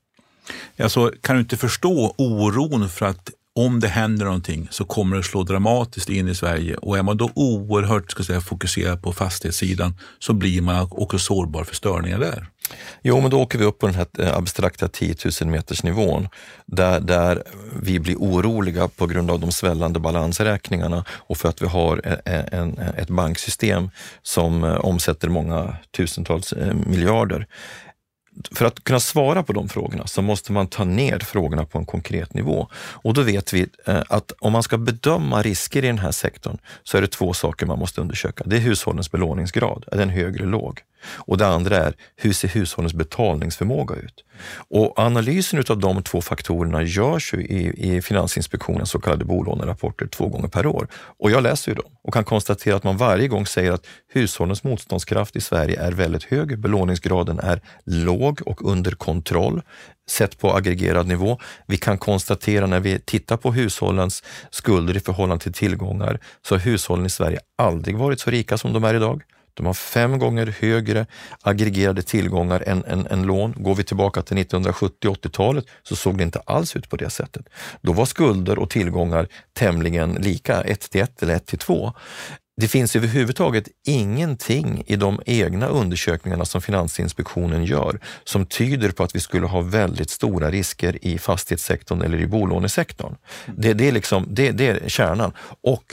Alltså, 0.79 1.13
kan 1.21 1.37
du 1.37 1.41
inte 1.41 1.57
förstå 1.57 2.15
oron 2.19 2.89
för 2.89 3.07
att 3.07 3.31
om 3.55 3.81
det 3.81 3.89
händer 3.89 4.25
någonting 4.25 4.69
så 4.71 4.85
kommer 4.85 5.17
det 5.17 5.23
slå 5.23 5.43
dramatiskt 5.43 6.09
in 6.09 6.29
i 6.29 6.35
Sverige 6.35 6.77
och 6.77 6.99
är 6.99 7.03
man 7.03 7.17
då 7.17 7.31
oerhört 7.35 8.11
ska 8.11 8.23
säga, 8.23 8.41
fokuserad 8.41 9.03
på 9.03 9.13
fastighetssidan 9.13 9.95
så 10.19 10.33
blir 10.33 10.63
man 10.63 10.89
också 10.91 11.19
sårbar 11.19 11.65
för 11.65 11.75
störningar 11.75 12.19
där. 12.19 12.47
Jo, 13.03 13.21
men 13.21 13.31
då 13.31 13.41
åker 13.41 13.59
vi 13.59 13.65
upp 13.65 13.79
på 13.79 13.87
den 13.87 13.95
här 13.95 14.07
eh, 14.19 14.37
abstrakta 14.37 14.89
10 14.89 15.15
000 15.43 15.51
meters 15.51 15.83
nivån 15.83 16.29
där, 16.67 17.01
där 17.01 17.43
vi 17.83 18.01
blir 18.01 18.17
oroliga 18.17 18.89
på 18.89 19.07
grund 19.07 19.31
av 19.31 19.41
de 19.41 19.53
svällande 19.53 20.01
balansräkningarna 20.01 21.05
och 21.11 21.39
för 21.39 21.49
att 21.49 21.63
vi 21.63 21.67
har 21.67 22.01
eh, 22.05 22.13
eh, 22.13 22.45
en, 22.53 22.79
en, 22.79 22.95
ett 22.95 23.11
banksystem 23.11 23.91
som 24.23 24.65
omsätter 24.65 25.29
många 25.29 25.77
tusentals 25.97 26.55
miljarder 26.87 27.47
för 28.51 28.65
att 28.65 28.85
kunna 28.85 29.01
svara 29.01 29.43
på 29.43 29.53
de 29.53 29.69
frågorna 29.69 30.07
så 30.07 30.23
måste 30.23 30.53
man 30.53 30.67
ta 30.67 30.85
ner 30.85 31.19
frågorna 31.19 31.65
på 31.65 31.79
en 31.79 31.87
konkret 31.87 32.35
nivå. 32.35 32.69
Och 32.75 33.15
då 33.15 33.23
vet 33.23 33.53
vi 33.53 33.67
eh, 33.87 34.03
att 34.09 34.33
om 34.41 34.53
man 34.53 34.63
ska 34.63 34.79
bedöma 34.79 35.43
risker 35.43 35.85
i 35.85 35.87
den 35.87 35.99
här 35.99 36.13
sektorn 36.13 36.59
så 36.83 36.97
är 36.97 37.01
det 37.01 37.11
två 37.11 37.33
saker 37.33 37.67
man 37.67 37.79
måste 37.79 38.01
undersöka. 38.01 38.45
Det 38.47 38.57
är 38.57 38.61
hushållens 38.61 39.11
belåningsgrad, 39.11 39.85
är 39.93 39.97
den 39.97 40.11
hög 40.11 40.37
eller 40.37 40.47
låg? 40.47 40.81
Och 41.05 41.39
det 41.39 41.47
andra 41.47 41.77
är, 41.77 41.95
hur 42.17 42.33
ser 42.33 42.49
hushållens 42.49 42.95
betalningsförmåga 42.95 43.95
ut? 43.95 44.25
Och 44.69 44.99
analysen 44.99 45.65
av 45.71 45.79
de 45.79 46.03
två 46.03 46.21
faktorerna 46.21 46.83
görs 46.83 47.35
ju 47.35 47.39
i, 47.39 47.95
i 47.97 48.03
Finansinspektionens 48.03 48.91
så 48.91 49.01
kallade 49.01 49.25
bolånerapporter 49.25 50.07
två 50.07 50.29
gånger 50.29 50.49
per 50.49 50.67
år. 50.67 50.89
Och 50.95 51.31
jag 51.31 51.43
läser 51.43 51.71
ju 51.71 51.75
dem 51.75 51.93
och 52.05 52.15
kan 52.15 52.25
konstatera 52.25 52.77
att 52.77 52.85
man 52.85 52.97
varje 52.97 53.29
gång 53.29 53.47
säger 53.47 53.73
att 53.73 53.87
hushållens 54.13 54.65
motståndskraft 54.65 55.37
i 55.37 55.41
Sverige 55.41 55.81
är 55.81 55.93
väldigt 55.93 56.25
hög, 56.25 56.59
belåningsgraden 56.59 57.39
är 57.39 57.61
låg 57.85 58.41
och 58.47 58.71
under 58.71 58.91
kontroll 58.91 59.63
sett 60.11 60.39
på 60.39 60.57
aggregerad 60.57 61.07
nivå. 61.07 61.39
Vi 61.67 61.77
kan 61.77 61.99
konstatera 61.99 62.67
när 62.67 62.81
vi 62.81 62.99
tittar 62.99 63.37
på 63.37 63.53
hushållens 63.53 64.23
skulder 64.51 64.97
i 64.97 65.01
förhållande 65.01 65.43
till 65.43 65.53
tillgångar 65.53 66.19
så 66.43 66.55
har 66.55 66.61
hushållen 66.61 67.07
i 67.07 67.11
Sverige 67.11 67.41
aldrig 67.59 67.97
varit 67.97 68.21
så 68.21 68.31
rika 68.31 68.59
som 68.59 68.73
de 68.73 68.85
är 68.85 68.95
idag. 68.95 69.23
De 69.55 69.67
har 69.67 69.75
fem 69.75 70.19
gånger 70.19 70.55
högre 70.61 71.07
aggregerade 71.43 72.03
tillgångar 72.03 72.63
än, 72.67 72.85
än, 72.85 73.07
än 73.07 73.23
lån. 73.23 73.55
Går 73.57 73.75
vi 73.75 73.85
tillbaka 73.85 74.23
till 74.23 74.37
1970-80-talet 74.37 75.65
så 75.83 75.97
såg 75.97 76.19
det 76.19 76.25
inte 76.25 76.39
alls 76.39 76.77
ut 76.77 76.89
på 76.89 76.97
det 76.97 77.11
sättet. 77.11 77.49
Då 77.81 77.93
var 77.93 78.05
skulder 78.05 78.59
och 78.59 78.71
tillgångar 78.71 79.29
tämligen 79.53 80.13
lika, 80.13 80.61
1 80.63 80.81
till 80.81 81.01
1 81.01 81.23
eller 81.23 81.35
1 81.35 81.47
till 81.47 81.59
2. 81.59 81.93
Det 82.57 82.69
finns 82.69 82.97
överhuvudtaget 82.97 83.69
ingenting 83.87 84.83
i 84.87 84.97
de 84.97 85.21
egna 85.27 85.67
undersökningarna 85.67 86.45
som 86.45 86.63
Finansinspektionen 86.63 87.65
gör 87.65 88.01
som 88.25 88.47
tyder 88.47 88.91
på 88.91 89.03
att 89.03 89.15
vi 89.15 89.21
skulle 89.21 89.47
ha 89.47 89.61
väldigt 89.61 90.11
stora 90.11 90.51
risker 90.51 91.05
i 91.05 91.19
fastighetssektorn 91.19 92.03
eller 92.03 92.19
i 92.19 92.27
bolånesektorn. 92.27 93.17
Det, 93.57 93.73
det, 93.73 93.89
är, 93.89 93.93
liksom, 93.93 94.27
det, 94.29 94.51
det 94.51 94.67
är 94.67 94.89
kärnan. 94.89 95.33
Och 95.63 95.85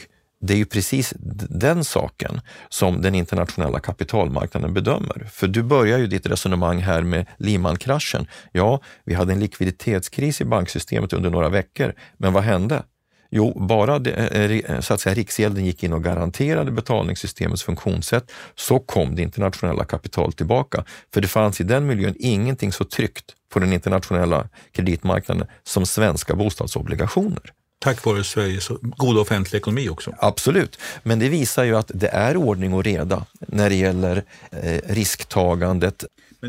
det 0.41 0.54
är 0.54 0.58
ju 0.58 0.65
precis 0.65 1.13
den 1.49 1.84
saken 1.84 2.41
som 2.69 3.02
den 3.02 3.15
internationella 3.15 3.80
kapitalmarknaden 3.80 4.73
bedömer. 4.73 5.28
För 5.32 5.47
du 5.47 5.63
börjar 5.63 5.97
ju 5.97 6.08
ditt 6.08 6.25
resonemang 6.25 6.80
här 6.80 7.02
med 7.02 7.25
Lehman-kraschen. 7.38 8.28
Ja, 8.52 8.82
vi 9.06 9.13
hade 9.13 9.34
en 9.34 9.39
likviditetskris 9.39 10.41
i 10.41 10.45
banksystemet 10.45 11.13
under 11.13 11.30
några 11.30 11.49
veckor, 11.49 11.93
men 12.17 12.34
vad 12.34 12.43
hände? 12.43 12.84
Jo, 13.32 13.65
bara 13.67 13.99
det, 13.99 14.12
eh, 14.12 14.41
eh, 14.41 14.52
eh, 14.52 14.80
så 14.80 14.93
att 14.93 15.02
säga, 15.02 15.15
Riksgälden 15.15 15.65
gick 15.65 15.84
in 15.84 15.93
och 15.93 16.04
garanterade 16.04 16.71
betalningssystemets 16.71 17.63
funktionssätt 17.63 18.32
så 18.56 18.80
kom 18.80 19.15
det 19.15 19.21
internationella 19.21 19.86
kapitalet 19.86 20.38
tillbaka. 20.38 20.84
För 21.13 21.21
det 21.21 21.28
fanns 21.28 21.62
i 21.62 21.63
den 21.63 21.88
miljön 21.88 22.15
ingenting 22.19 22.71
så 22.71 22.84
tryggt 22.84 23.36
på 23.54 23.60
den 23.60 23.73
internationella 23.73 24.49
kreditmarknaden 24.71 25.47
som 25.63 25.86
svenska 25.86 26.36
bostadsobligationer. 26.36 27.54
Tack 27.80 28.06
vare 28.06 28.24
Sveriges 28.24 28.68
goda 28.82 29.22
offentliga 29.22 29.60
ekonomi 29.60 29.89
också. 29.89 30.15
Absolut, 30.20 30.80
men 31.04 31.20
det 31.20 31.30
visar 31.30 31.63
ju 31.63 31.78
att 31.78 31.92
det 31.94 32.08
är 32.08 32.38
ordning 32.38 32.74
och 32.74 32.84
reda 32.84 33.26
när 33.39 33.70
det 33.70 33.76
gäller 33.76 34.24
eh, 34.52 34.82
risktagandet 34.88 36.06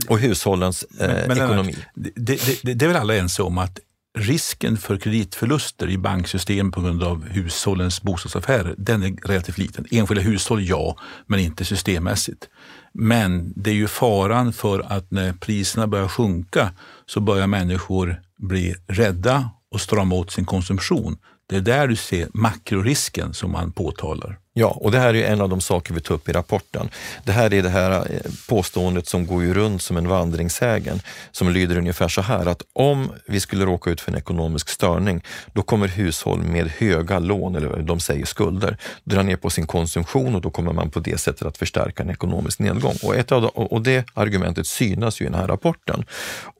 och 0.08 0.18
hushållens 0.18 0.82
eh, 0.82 1.08
men, 1.08 1.28
men, 1.28 1.36
ekonomi. 1.36 1.76
Det, 1.94 2.10
det, 2.16 2.62
det, 2.62 2.74
det 2.74 2.84
är 2.84 2.88
väl 2.88 2.96
alla 2.96 3.14
ense 3.14 3.42
om 3.42 3.58
att 3.58 3.78
risken 4.18 4.76
för 4.76 4.96
kreditförluster 4.96 5.90
i 5.90 5.98
banksystem 5.98 6.72
på 6.72 6.80
grund 6.80 7.02
av 7.02 7.28
hushållens 7.28 8.02
bostadsaffärer, 8.02 8.74
den 8.78 9.02
är 9.02 9.28
relativt 9.28 9.58
liten. 9.58 9.86
Enskilda 9.90 10.22
hushåll, 10.22 10.68
ja, 10.68 10.96
men 11.26 11.40
inte 11.40 11.64
systemmässigt. 11.64 12.48
Men 12.92 13.52
det 13.56 13.70
är 13.70 13.74
ju 13.74 13.88
faran 13.88 14.52
för 14.52 14.80
att 14.80 15.10
när 15.10 15.32
priserna 15.32 15.86
börjar 15.86 16.08
sjunka 16.08 16.72
så 17.06 17.20
börjar 17.20 17.46
människor 17.46 18.22
bli 18.38 18.74
rädda 18.86 19.50
och 19.70 19.80
strama 19.80 20.14
åt 20.14 20.30
sin 20.30 20.44
konsumtion. 20.44 21.16
Det 21.48 21.56
är 21.56 21.60
där 21.60 21.88
du 21.88 21.96
ser 21.96 22.28
makrorisken 22.32 23.34
som 23.34 23.52
man 23.52 23.72
påtalar. 23.72 24.38
Ja, 24.52 24.68
och 24.68 24.90
det 24.90 24.98
här 24.98 25.14
är 25.14 25.32
en 25.32 25.40
av 25.40 25.48
de 25.48 25.60
saker 25.60 25.94
vi 25.94 26.00
tar 26.00 26.14
upp 26.14 26.28
i 26.28 26.32
rapporten. 26.32 26.88
Det 27.24 27.32
här 27.32 27.54
är 27.54 27.62
det 27.62 27.68
här 27.68 27.90
eh, 27.90 28.30
påståendet 28.48 29.06
som 29.06 29.26
går 29.26 29.42
ju 29.42 29.54
runt 29.54 29.82
som 29.82 29.96
en 29.96 30.08
vandringssägen 30.08 31.00
som 31.30 31.50
lyder 31.50 31.78
ungefär 31.78 32.08
så 32.08 32.20
här 32.20 32.46
att 32.46 32.62
om 32.72 33.12
vi 33.26 33.40
skulle 33.40 33.64
råka 33.64 33.90
ut 33.90 34.00
för 34.00 34.12
en 34.12 34.18
ekonomisk 34.18 34.68
störning, 34.68 35.22
då 35.52 35.62
kommer 35.62 35.88
hushåll 35.88 36.42
med 36.42 36.68
höga 36.68 37.18
lån, 37.18 37.54
eller 37.54 37.82
de 37.82 38.00
säger 38.00 38.26
skulder, 38.26 38.76
dra 39.04 39.22
ner 39.22 39.36
på 39.36 39.50
sin 39.50 39.66
konsumtion 39.66 40.34
och 40.34 40.40
då 40.40 40.50
kommer 40.50 40.72
man 40.72 40.90
på 40.90 41.00
det 41.00 41.20
sättet 41.20 41.46
att 41.46 41.58
förstärka 41.58 42.02
en 42.02 42.10
ekonomisk 42.10 42.58
nedgång. 42.58 42.94
Och, 43.02 43.16
ett 43.16 43.32
av 43.32 43.42
de, 43.42 43.48
och 43.48 43.82
det 43.82 44.04
argumentet 44.14 44.66
synas 44.66 45.20
ju 45.20 45.24
i 45.24 45.28
den 45.28 45.40
här 45.40 45.48
rapporten. 45.48 46.04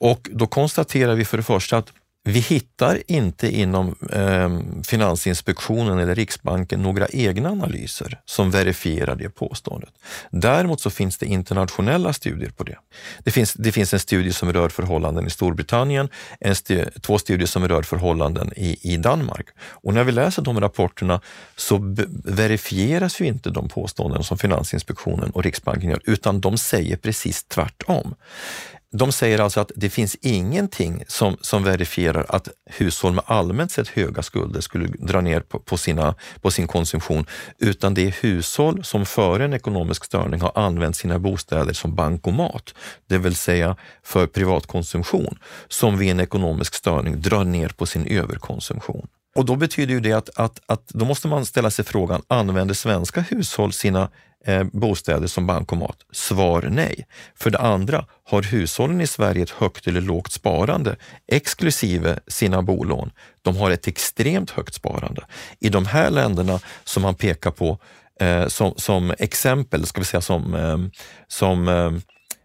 Och 0.01 0.29
då 0.33 0.47
konstaterar 0.47 1.15
vi 1.15 1.25
för 1.25 1.37
det 1.37 1.43
första 1.43 1.77
att 1.77 1.93
vi 2.23 2.41
hittar 2.41 3.03
inte 3.07 3.51
inom 3.51 3.95
eh, 4.13 4.59
Finansinspektionen 4.85 5.99
eller 5.99 6.15
Riksbanken 6.15 6.83
några 6.83 7.09
egna 7.09 7.51
analyser 7.51 8.21
som 8.25 8.51
verifierar 8.51 9.17
det 9.17 9.29
påståendet. 9.29 9.91
Däremot 10.31 10.81
så 10.81 10.91
finns 10.91 11.19
det 11.19 11.27
internationella 11.27 12.13
studier 12.13 12.51
på 12.51 12.65
det. 12.65 12.77
Det 13.25 13.31
finns, 13.31 13.55
det 13.55 13.73
finns 13.73 13.95
en 13.95 14.01
studie 14.01 14.33
som 14.33 14.53
rör 14.53 14.69
förhållanden 14.69 15.27
i 15.27 15.31
Storbritannien, 15.31 16.09
en 16.41 16.55
stu, 16.55 16.85
två 17.01 17.19
studier 17.19 17.47
som 17.47 17.69
rör 17.69 17.83
förhållanden 17.83 18.53
i, 18.57 18.93
i 18.93 18.97
Danmark. 18.97 19.47
Och 19.61 19.95
när 19.95 20.05
vi 20.05 20.13
läser 20.13 20.43
de 20.43 20.61
rapporterna 20.61 21.21
så 21.57 21.79
verifieras 22.25 23.21
ju 23.21 23.27
inte 23.27 23.51
de 23.51 23.69
påståenden 23.69 24.25
som 24.25 24.39
Finansinspektionen 24.39 25.31
och 25.31 25.43
Riksbanken 25.43 25.91
gör, 25.91 26.01
utan 26.05 26.41
de 26.41 26.59
säger 26.59 26.97
precis 26.97 27.45
tvärtom. 27.45 28.15
De 28.93 29.13
säger 29.13 29.41
alltså 29.41 29.61
att 29.61 29.73
det 29.77 29.91
finns 29.91 30.15
ingenting 30.21 31.05
som, 31.09 31.37
som 31.41 31.65
verifierar 31.65 32.27
att 32.29 32.49
hushåll 32.67 33.13
med 33.13 33.25
allmänt 33.27 33.73
sett 33.73 33.89
höga 33.89 34.23
skulder 34.23 34.61
skulle 34.61 34.89
dra 34.89 35.21
ner 35.21 35.41
på, 35.41 35.59
på, 35.59 35.77
sina, 35.77 36.15
på 36.41 36.51
sin 36.51 36.67
konsumtion, 36.67 37.27
utan 37.59 37.95
det 37.95 38.07
är 38.07 38.17
hushåll 38.23 38.85
som 38.85 39.07
före 39.07 39.45
en 39.45 39.53
ekonomisk 39.53 40.05
störning 40.05 40.41
har 40.41 40.53
använt 40.55 40.97
sina 40.97 41.19
bostäder 41.19 41.73
som 41.73 41.95
bankomat, 41.95 42.75
det 43.07 43.19
vill 43.19 43.37
säga 43.37 43.77
för 44.03 44.27
privatkonsumtion, 44.27 45.39
som 45.69 45.99
vid 45.99 46.11
en 46.11 46.21
ekonomisk 46.21 46.75
störning 46.75 47.21
drar 47.21 47.45
ner 47.45 47.69
på 47.69 47.87
sin 47.87 48.07
överkonsumtion. 48.07 49.09
Och 49.35 49.45
då 49.45 49.57
betyder 49.57 49.95
ju 49.95 50.01
det 50.01 50.13
att, 50.13 50.31
att, 50.39 50.61
att 50.67 50.89
då 50.89 51.05
måste 51.05 51.29
man 51.29 51.47
ställa 51.47 51.71
sig 51.71 51.85
frågan, 51.85 52.23
använder 52.29 52.75
svenska 52.75 53.21
hushåll 53.21 53.73
sina 53.73 54.09
eh, 54.47 54.65
bostäder 54.73 55.27
som 55.27 55.47
bankomat? 55.47 55.97
Svar 56.13 56.69
nej. 56.71 57.07
För 57.35 57.51
det 57.51 57.59
andra, 57.59 58.05
har 58.25 58.43
hushållen 58.43 59.01
i 59.01 59.07
Sverige 59.07 59.43
ett 59.43 59.51
högt 59.51 59.87
eller 59.87 60.01
lågt 60.01 60.33
sparande 60.33 60.97
exklusive 61.33 62.19
sina 62.27 62.63
bolån? 62.63 63.11
De 63.43 63.57
har 63.57 63.71
ett 63.71 63.89
extremt 63.89 64.51
högt 64.51 64.75
sparande. 64.75 65.25
I 65.59 65.69
de 65.69 65.87
här 65.87 66.11
länderna 66.11 66.61
som 66.85 67.03
man 67.03 67.15
pekar 67.15 67.51
på 67.51 67.79
eh, 68.21 68.47
som, 68.47 68.75
som 68.77 69.15
exempel, 69.19 69.87
ska 69.87 70.01
vi 70.01 70.05
säga 70.05 70.21
som, 70.21 70.55
eh, 70.55 70.79
som 71.29 71.69
eh, 71.69 71.91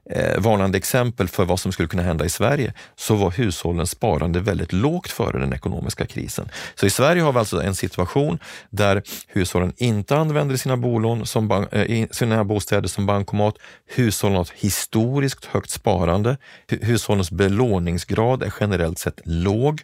eh, 0.09 0.39
varnande 0.41 0.77
exempel 0.77 1.27
för 1.27 1.45
vad 1.45 1.59
som 1.59 1.71
skulle 1.71 1.87
kunna 1.87 2.03
hända 2.03 2.25
i 2.25 2.29
Sverige, 2.29 2.73
så 2.95 3.15
var 3.15 3.31
hushållens 3.31 3.91
sparande 3.91 4.39
väldigt 4.39 4.73
lågt 4.73 5.11
före 5.11 5.39
den 5.39 5.53
ekonomiska 5.53 6.05
krisen. 6.05 6.49
Så 6.75 6.85
i 6.85 6.89
Sverige 6.89 7.21
har 7.21 7.33
vi 7.33 7.39
alltså 7.39 7.61
en 7.61 7.75
situation 7.75 8.39
där 8.69 9.01
hushållen 9.27 9.73
inte 9.77 10.15
använder 10.15 10.55
sina, 10.55 10.77
bolån 10.77 11.25
som 11.25 11.47
bank, 11.47 11.73
eh, 11.73 12.07
sina 12.11 12.43
bostäder 12.43 12.87
som 12.87 13.05
bankomat. 13.05 13.55
Hushållen 13.95 14.35
har 14.35 14.43
ett 14.43 14.53
historiskt 14.55 15.45
högt 15.45 15.69
sparande. 15.69 16.37
Hushållens 16.67 17.31
belåningsgrad 17.31 18.43
är 18.43 18.53
generellt 18.59 18.99
sett 18.99 19.21
låg. 19.25 19.81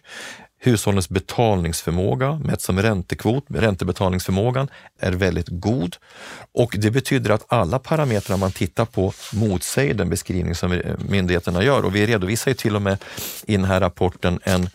Hushållens 0.64 1.08
betalningsförmåga, 1.08 2.40
mätt 2.44 2.60
som 2.60 2.82
räntekvot, 2.82 3.44
räntebetalningsförmågan, 3.48 4.68
är 4.98 5.12
väldigt 5.12 5.48
god. 5.48 5.96
Och 6.54 6.74
det 6.78 6.90
betyder 6.90 7.30
att 7.30 7.44
alla 7.48 7.78
parametrar 7.78 8.36
man 8.36 8.52
tittar 8.52 8.84
på 8.84 9.12
motsäger 9.32 9.94
den 9.94 10.10
beskrivning 10.10 10.54
som 10.54 10.72
eh, 10.72 10.80
myndigheterna 11.08 11.64
gör. 11.64 11.84
Och 11.84 11.94
vi 11.94 12.06
redovisar 12.06 12.50
ju 12.50 12.54
till 12.54 12.76
och 12.76 12.82
med 12.82 12.98
i 13.46 13.56
den 13.56 13.64
här 13.64 13.80
rapporten 13.80 14.40
en 14.42 14.68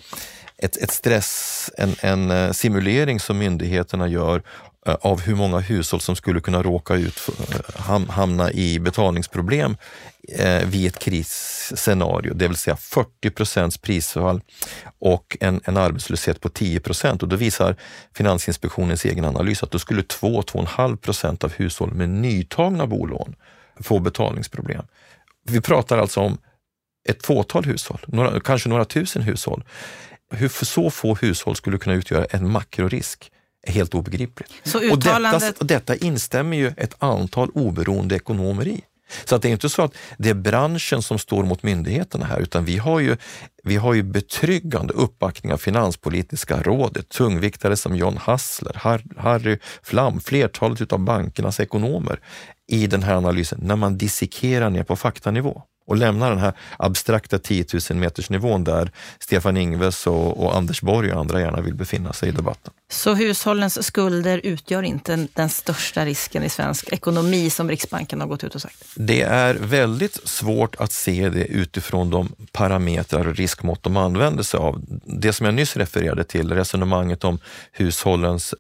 ett, 0.58 0.78
ett 0.78 0.92
stress, 0.92 1.72
en, 1.78 1.96
en 2.02 2.32
eh, 2.32 2.52
simulering 2.52 3.20
som 3.20 3.38
myndigheterna 3.38 4.08
gör 4.08 4.42
eh, 4.88 4.94
av 5.02 5.22
hur 5.22 5.36
många 5.36 5.60
hushåll 5.60 6.02
som 6.02 6.16
skulle 6.16 6.40
kunna 6.40 6.64
råka 6.64 6.94
ut, 6.94 7.30
hamna 8.10 8.52
i 8.52 8.80
betalningsproblem 8.80 9.78
eh, 10.28 10.68
vid 10.68 10.88
ett 10.88 11.00
krisscenario, 11.00 12.34
det 12.34 12.48
vill 12.48 12.58
säga 12.58 12.78
40 12.78 13.30
procents 13.30 13.78
prisfall 13.78 14.42
och 15.00 15.38
en, 15.40 15.62
en 15.64 15.78
arbetslöshet 15.78 16.42
på 16.42 16.50
10 16.50 16.80
procent. 16.80 17.24
Och 17.24 17.30
då 17.30 17.36
visar 17.36 17.76
Finansinspektionens 18.14 19.06
egen 19.06 19.26
analys 19.26 19.64
att 19.64 19.72
då 19.72 19.80
skulle 19.80 20.02
2-2,5 20.02 20.98
procent 20.98 21.44
av 21.44 21.54
hushåll 21.54 21.94
med 21.94 22.10
nytagna 22.10 22.88
bolån 22.88 23.36
få 23.80 24.00
betalningsproblem. 24.00 24.86
Vi 25.44 25.62
pratar 25.62 25.98
alltså 25.98 26.20
om 26.20 26.38
ett 27.10 27.26
fåtal 27.26 27.66
hushåll, 27.66 28.00
några, 28.08 28.40
kanske 28.40 28.70
några 28.70 28.86
tusen 28.86 29.22
hushåll. 29.22 29.64
Hur 30.32 30.66
så 30.66 30.90
få 30.90 31.16
hushåll 31.16 31.56
skulle 31.56 31.78
kunna 31.78 31.96
utgöra 31.96 32.26
en 32.26 32.52
makrorisk 32.52 33.32
är 33.64 33.72
helt 33.72 33.96
obegripligt. 33.96 34.52
Uttalandet... 34.76 35.34
och, 35.34 35.40
detta, 35.40 35.60
och 35.60 35.66
detta 35.66 35.96
instämmer 35.96 36.58
ju 36.58 36.74
ett 36.78 36.96
antal 37.00 37.50
oberoende 37.54 38.16
ekonomer 38.16 38.68
i. 38.68 38.82
Så 39.26 39.36
att 39.36 39.42
det 39.42 39.48
är 39.48 39.52
inte 39.52 39.70
så 39.70 39.82
att 39.82 39.94
det 40.18 40.30
är 40.30 40.34
branschen 40.34 41.02
som 41.02 41.20
står 41.20 41.44
mot 41.44 41.64
myndigheterna 41.64 42.26
här, 42.26 42.40
utan 42.40 42.66
vi 42.66 42.78
har 42.78 43.00
ju, 43.00 43.18
vi 43.64 43.76
har 43.76 43.94
ju 43.94 44.04
betryggande 44.04 44.94
uppbackning 44.94 45.54
av 45.54 45.58
Finanspolitiska 45.58 46.62
rådet, 46.62 47.10
tungviktare 47.10 47.76
som 47.76 47.96
John 47.96 48.18
Hassler, 48.18 48.82
Harry 49.18 49.60
Flam, 49.84 50.20
flertalet 50.20 50.94
av 50.94 51.00
bankernas 51.00 51.60
ekonomer 51.60 52.20
i 52.68 52.88
den 52.88 53.04
här 53.04 53.16
analysen, 53.16 53.60
när 53.62 53.76
man 53.76 53.98
dissekerar 53.98 54.70
ner 54.70 54.84
på 54.84 54.96
faktanivå 54.96 55.62
och 55.88 55.98
lämna 55.98 56.30
den 56.30 56.38
här 56.38 56.54
abstrakta 56.78 57.40
10 57.40 57.66
000 57.90 58.00
meters 58.00 58.30
nivån 58.30 58.64
där 58.64 58.92
Stefan 59.20 59.58
Ingves 59.58 60.08
och, 60.08 60.44
och, 60.44 60.56
Anders 60.56 60.82
Borg 60.82 61.14
och 61.14 61.20
andra 61.20 61.42
gärna 61.42 61.62
vill 61.62 61.76
befinna 61.76 62.14
sig 62.14 62.30
i 62.30 62.32
debatten. 62.32 62.74
Så 62.92 63.14
hushållens 63.14 63.86
skulder 63.86 64.42
utgör 64.44 64.84
inte 64.84 65.28
den 65.34 65.50
största 65.50 66.06
risken 66.06 66.44
i 66.44 66.50
svensk 66.50 66.90
ekonomi 66.90 67.50
som 67.50 67.70
Riksbanken 67.70 68.22
har 68.22 68.28
gått 68.28 68.44
ut 68.44 68.56
och 68.56 68.62
sagt? 68.62 68.84
Det 68.96 69.22
är 69.22 69.54
väldigt 69.54 70.28
svårt 70.28 70.76
att 70.76 70.92
se 70.92 71.30
det 71.30 71.46
utifrån 71.46 72.10
de 72.10 72.32
parametrar 72.52 73.28
och 73.28 73.36
riskmått 73.36 73.84
de 73.84 73.98
använder 73.98 74.44
sig 74.44 74.58
av. 74.58 74.82
Det 75.06 75.34
som 75.34 75.46
jag 75.46 75.56
nyss 75.56 75.78
refererade 75.78 76.24
till, 76.24 76.52
resonemanget 76.52 77.24
om 77.24 77.40
hushållens, 77.72 78.54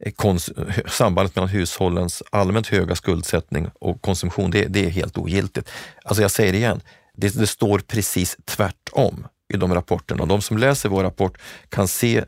sambandet 0.87 1.35
mellan 1.35 1.49
hushållens 1.49 2.23
allmänt 2.29 2.67
höga 2.67 2.95
skuldsättning 2.95 3.67
och 3.79 4.01
konsumtion, 4.01 4.51
det, 4.51 4.65
det 4.65 4.85
är 4.85 4.89
helt 4.89 5.17
ogiltigt. 5.17 5.69
Alltså 6.03 6.21
jag 6.21 6.31
säger 6.31 6.51
det 6.51 6.57
igen, 6.57 6.81
det, 7.17 7.35
det 7.35 7.47
står 7.47 7.79
precis 7.79 8.37
tvärtom 8.45 9.27
i 9.53 9.57
de 9.57 9.73
rapporterna. 9.73 10.25
De 10.25 10.41
som 10.41 10.57
läser 10.57 10.89
vår 10.89 11.03
rapport 11.03 11.37
kan 11.69 11.87
se 11.87 12.23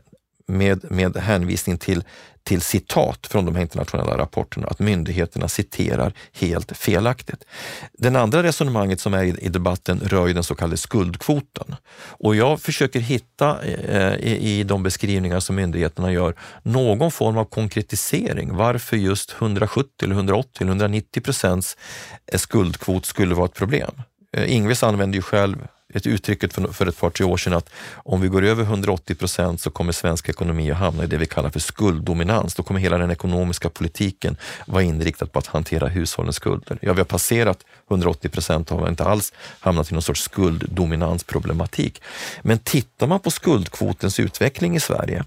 med, 0.50 0.90
med 0.90 1.16
hänvisning 1.16 1.78
till, 1.78 2.04
till 2.42 2.60
citat 2.60 3.26
från 3.26 3.44
de 3.44 3.54
här 3.54 3.62
internationella 3.62 4.18
rapporterna 4.18 4.66
att 4.66 4.78
myndigheterna 4.78 5.48
citerar 5.48 6.12
helt 6.32 6.76
felaktigt. 6.76 7.44
Det 7.92 8.20
andra 8.20 8.42
resonemanget 8.42 9.00
som 9.00 9.14
är 9.14 9.24
i, 9.24 9.28
i 9.40 9.48
debatten 9.48 10.00
rör 10.00 10.26
ju 10.26 10.32
den 10.32 10.44
så 10.44 10.54
kallade 10.54 10.76
skuldkvoten. 10.76 11.74
Och 12.08 12.36
jag 12.36 12.60
försöker 12.60 13.00
hitta 13.00 13.62
eh, 13.62 14.14
i, 14.14 14.58
i 14.58 14.62
de 14.62 14.82
beskrivningar 14.82 15.40
som 15.40 15.56
myndigheterna 15.56 16.12
gör 16.12 16.34
någon 16.62 17.10
form 17.10 17.36
av 17.36 17.44
konkretisering 17.44 18.56
varför 18.56 18.96
just 18.96 19.34
170, 19.38 19.90
eller 20.02 20.14
180 20.14 20.50
eller 20.60 20.70
190 20.70 21.22
procents 21.22 21.76
eh, 22.32 22.38
skuldkvot 22.38 23.06
skulle 23.06 23.34
vara 23.34 23.46
ett 23.46 23.54
problem. 23.54 23.92
Eh, 24.36 24.54
Ingves 24.54 24.82
använde 24.82 25.16
ju 25.16 25.22
själv 25.22 25.66
ett 25.94 26.06
uttrycket 26.06 26.52
för, 26.52 26.72
för 26.72 26.86
ett 26.86 27.00
par, 27.00 27.10
tre 27.10 27.26
år 27.26 27.36
sedan 27.36 27.52
att 27.52 27.70
om 27.94 28.20
vi 28.20 28.28
går 28.28 28.44
över 28.44 28.62
180 28.62 29.14
procent 29.14 29.60
så 29.60 29.70
kommer 29.70 29.92
svensk 29.92 30.28
ekonomi 30.28 30.70
att 30.70 30.78
hamna 30.78 31.04
i 31.04 31.06
det 31.06 31.16
vi 31.16 31.26
kallar 31.26 31.50
för 31.50 31.60
skulddominans. 31.60 32.54
Då 32.54 32.62
kommer 32.62 32.80
hela 32.80 32.98
den 32.98 33.10
ekonomiska 33.10 33.68
politiken 33.68 34.36
vara 34.66 34.82
inriktad 34.82 35.26
på 35.26 35.38
att 35.38 35.46
hantera 35.46 35.88
hushållens 35.88 36.36
skulder. 36.36 36.78
Ja, 36.82 36.92
vi 36.92 37.00
har 37.00 37.04
passerat 37.04 37.64
180 37.90 38.28
procent 38.28 38.72
och 38.72 38.78
har 38.78 38.88
inte 38.88 39.04
alls 39.04 39.32
hamnat 39.60 39.90
i 39.90 39.94
någon 39.94 40.02
sorts 40.02 40.22
skulddominansproblematik. 40.22 42.02
Men 42.42 42.58
tittar 42.58 43.06
man 43.06 43.20
på 43.20 43.30
skuldkvotens 43.30 44.20
utveckling 44.20 44.76
i 44.76 44.80
Sverige 44.80 45.24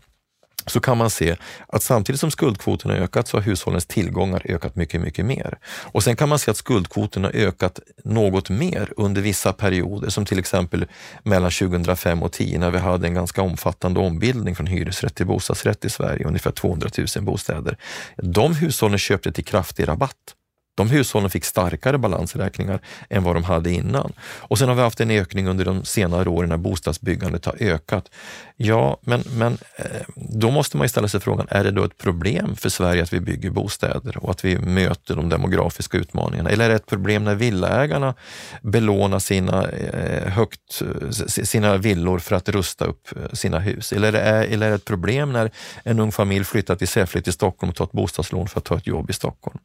så 0.65 0.79
kan 0.79 0.97
man 0.97 1.09
se 1.09 1.35
att 1.67 1.83
samtidigt 1.83 2.19
som 2.19 2.31
skuldkvoten 2.31 2.91
har 2.91 2.97
ökat 2.97 3.27
så 3.27 3.37
har 3.37 3.41
hushållens 3.41 3.85
tillgångar 3.85 4.41
ökat 4.45 4.75
mycket, 4.75 5.01
mycket 5.01 5.25
mer. 5.25 5.57
Och 5.65 6.03
sen 6.03 6.15
kan 6.15 6.29
man 6.29 6.39
se 6.39 6.51
att 6.51 6.57
skuldkvoten 6.57 7.23
har 7.23 7.31
ökat 7.31 7.79
något 8.03 8.49
mer 8.49 8.93
under 8.97 9.21
vissa 9.21 9.53
perioder, 9.53 10.09
som 10.09 10.25
till 10.25 10.39
exempel 10.39 10.85
mellan 11.23 11.51
2005 11.51 12.23
och 12.23 12.31
2010 12.31 12.57
när 12.57 12.71
vi 12.71 12.77
hade 12.77 13.07
en 13.07 13.13
ganska 13.13 13.41
omfattande 13.41 13.99
ombildning 13.99 14.55
från 14.55 14.67
hyresrätt 14.67 15.15
till 15.15 15.25
bostadsrätt 15.25 15.85
i 15.85 15.89
Sverige, 15.89 16.27
ungefär 16.27 16.51
200 16.51 16.89
000 17.15 17.25
bostäder. 17.25 17.77
De 18.17 18.55
hushållen 18.55 18.99
köpte 18.99 19.31
till 19.31 19.45
kraftig 19.45 19.87
rabatt. 19.87 20.35
De 20.75 20.89
hushållen 20.89 21.29
fick 21.29 21.45
starkare 21.45 21.97
balansräkningar 21.97 22.79
än 23.09 23.23
vad 23.23 23.35
de 23.35 23.43
hade 23.43 23.71
innan. 23.71 24.13
Och 24.21 24.57
sen 24.57 24.67
har 24.67 24.75
vi 24.75 24.81
haft 24.81 25.01
en 25.01 25.11
ökning 25.11 25.47
under 25.47 25.65
de 25.65 25.85
senare 25.85 26.29
åren 26.29 26.49
när 26.49 26.57
bostadsbyggandet 26.57 27.45
har 27.45 27.55
ökat. 27.59 28.09
Ja, 28.55 28.97
men, 29.01 29.23
men 29.37 29.57
eh, 29.75 30.01
då 30.15 30.51
måste 30.51 30.77
man 30.77 30.85
ju 30.85 30.89
ställa 30.89 31.07
sig 31.07 31.19
frågan, 31.19 31.47
är 31.49 31.63
det 31.63 31.71
då 31.71 31.83
ett 31.83 31.97
problem 31.97 32.55
för 32.55 32.69
Sverige 32.69 33.03
att 33.03 33.13
vi 33.13 33.19
bygger 33.19 33.49
bostäder 33.49 34.17
och 34.17 34.31
att 34.31 34.45
vi 34.45 34.57
möter 34.57 35.15
de 35.15 35.29
demografiska 35.29 35.97
utmaningarna? 35.97 36.49
Eller 36.49 36.65
är 36.65 36.69
det 36.69 36.75
ett 36.75 36.85
problem 36.85 37.23
när 37.23 37.35
villaägarna 37.35 38.13
belånar 38.61 39.19
sina, 39.19 39.69
eh, 39.69 40.29
högt, 40.29 40.81
sina 41.27 41.77
villor 41.77 42.19
för 42.19 42.35
att 42.35 42.49
rusta 42.49 42.85
upp 42.85 43.07
eh, 43.15 43.33
sina 43.33 43.59
hus? 43.59 43.93
Eller 43.93 44.07
är, 44.07 44.11
det, 44.11 44.45
eller 44.45 44.65
är 44.65 44.69
det 44.69 44.75
ett 44.75 44.85
problem 44.85 45.33
när 45.33 45.51
en 45.83 45.99
ung 45.99 46.11
familj 46.11 46.45
flyttar 46.45 46.75
till 46.75 46.87
Säffle 46.87 47.21
till 47.21 47.33
Stockholm 47.33 47.69
och 47.69 47.75
tar 47.75 47.85
ett 47.85 47.91
bostadslån 47.91 48.47
för 48.47 48.59
att 48.59 48.65
ta 48.65 48.77
ett 48.77 48.87
jobb 48.87 49.09
i 49.09 49.13
Stockholm? 49.13 49.59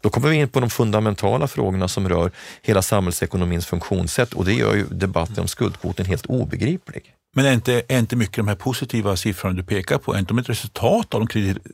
Då 0.00 0.10
kommer 0.10 0.28
vi 0.28 0.36
in 0.36 0.47
på 0.52 0.60
de 0.60 0.70
fundamentala 0.70 1.48
frågorna 1.48 1.88
som 1.88 2.08
rör 2.08 2.30
hela 2.62 2.82
samhällsekonomins 2.82 3.66
funktionssätt 3.66 4.34
och 4.34 4.44
det 4.44 4.54
gör 4.54 4.74
ju 4.74 4.84
debatten 4.90 5.40
om 5.40 5.48
skuldkvoten 5.48 6.06
helt 6.06 6.26
obegriplig. 6.26 7.14
Men 7.34 7.46
är 7.46 7.52
inte, 7.52 7.82
är 7.88 7.98
inte 7.98 8.16
mycket 8.16 8.36
de 8.36 8.48
här 8.48 8.54
positiva 8.54 9.16
siffrorna 9.16 9.54
du 9.54 9.62
pekar 9.62 9.98
på, 9.98 10.14
är 10.14 10.18
inte 10.18 10.28
de 10.28 10.38
ett 10.38 10.48
resultat 10.48 11.14
av 11.14 11.26
de 11.26 11.26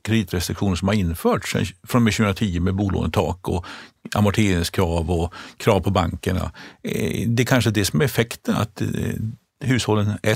kreditrestriktioner 0.02 0.76
som 0.76 0.88
har 0.88 0.94
införts 0.94 1.52
från 1.86 1.98
och 1.98 2.02
med 2.02 2.14
2010 2.14 2.60
med 2.60 2.74
bolånetak 2.74 3.48
och 3.48 3.66
amorteringskrav 4.14 5.10
och 5.10 5.34
krav 5.56 5.80
på 5.80 5.90
bankerna? 5.90 6.52
Eh, 6.82 7.28
det 7.28 7.42
är 7.42 7.46
kanske 7.46 7.70
det 7.70 7.84
som 7.84 8.00
är 8.00 8.04
effekten, 8.04 8.54
att 8.56 8.80
eh, 8.80 8.88
hushållen 9.64 10.18
är 10.22 10.34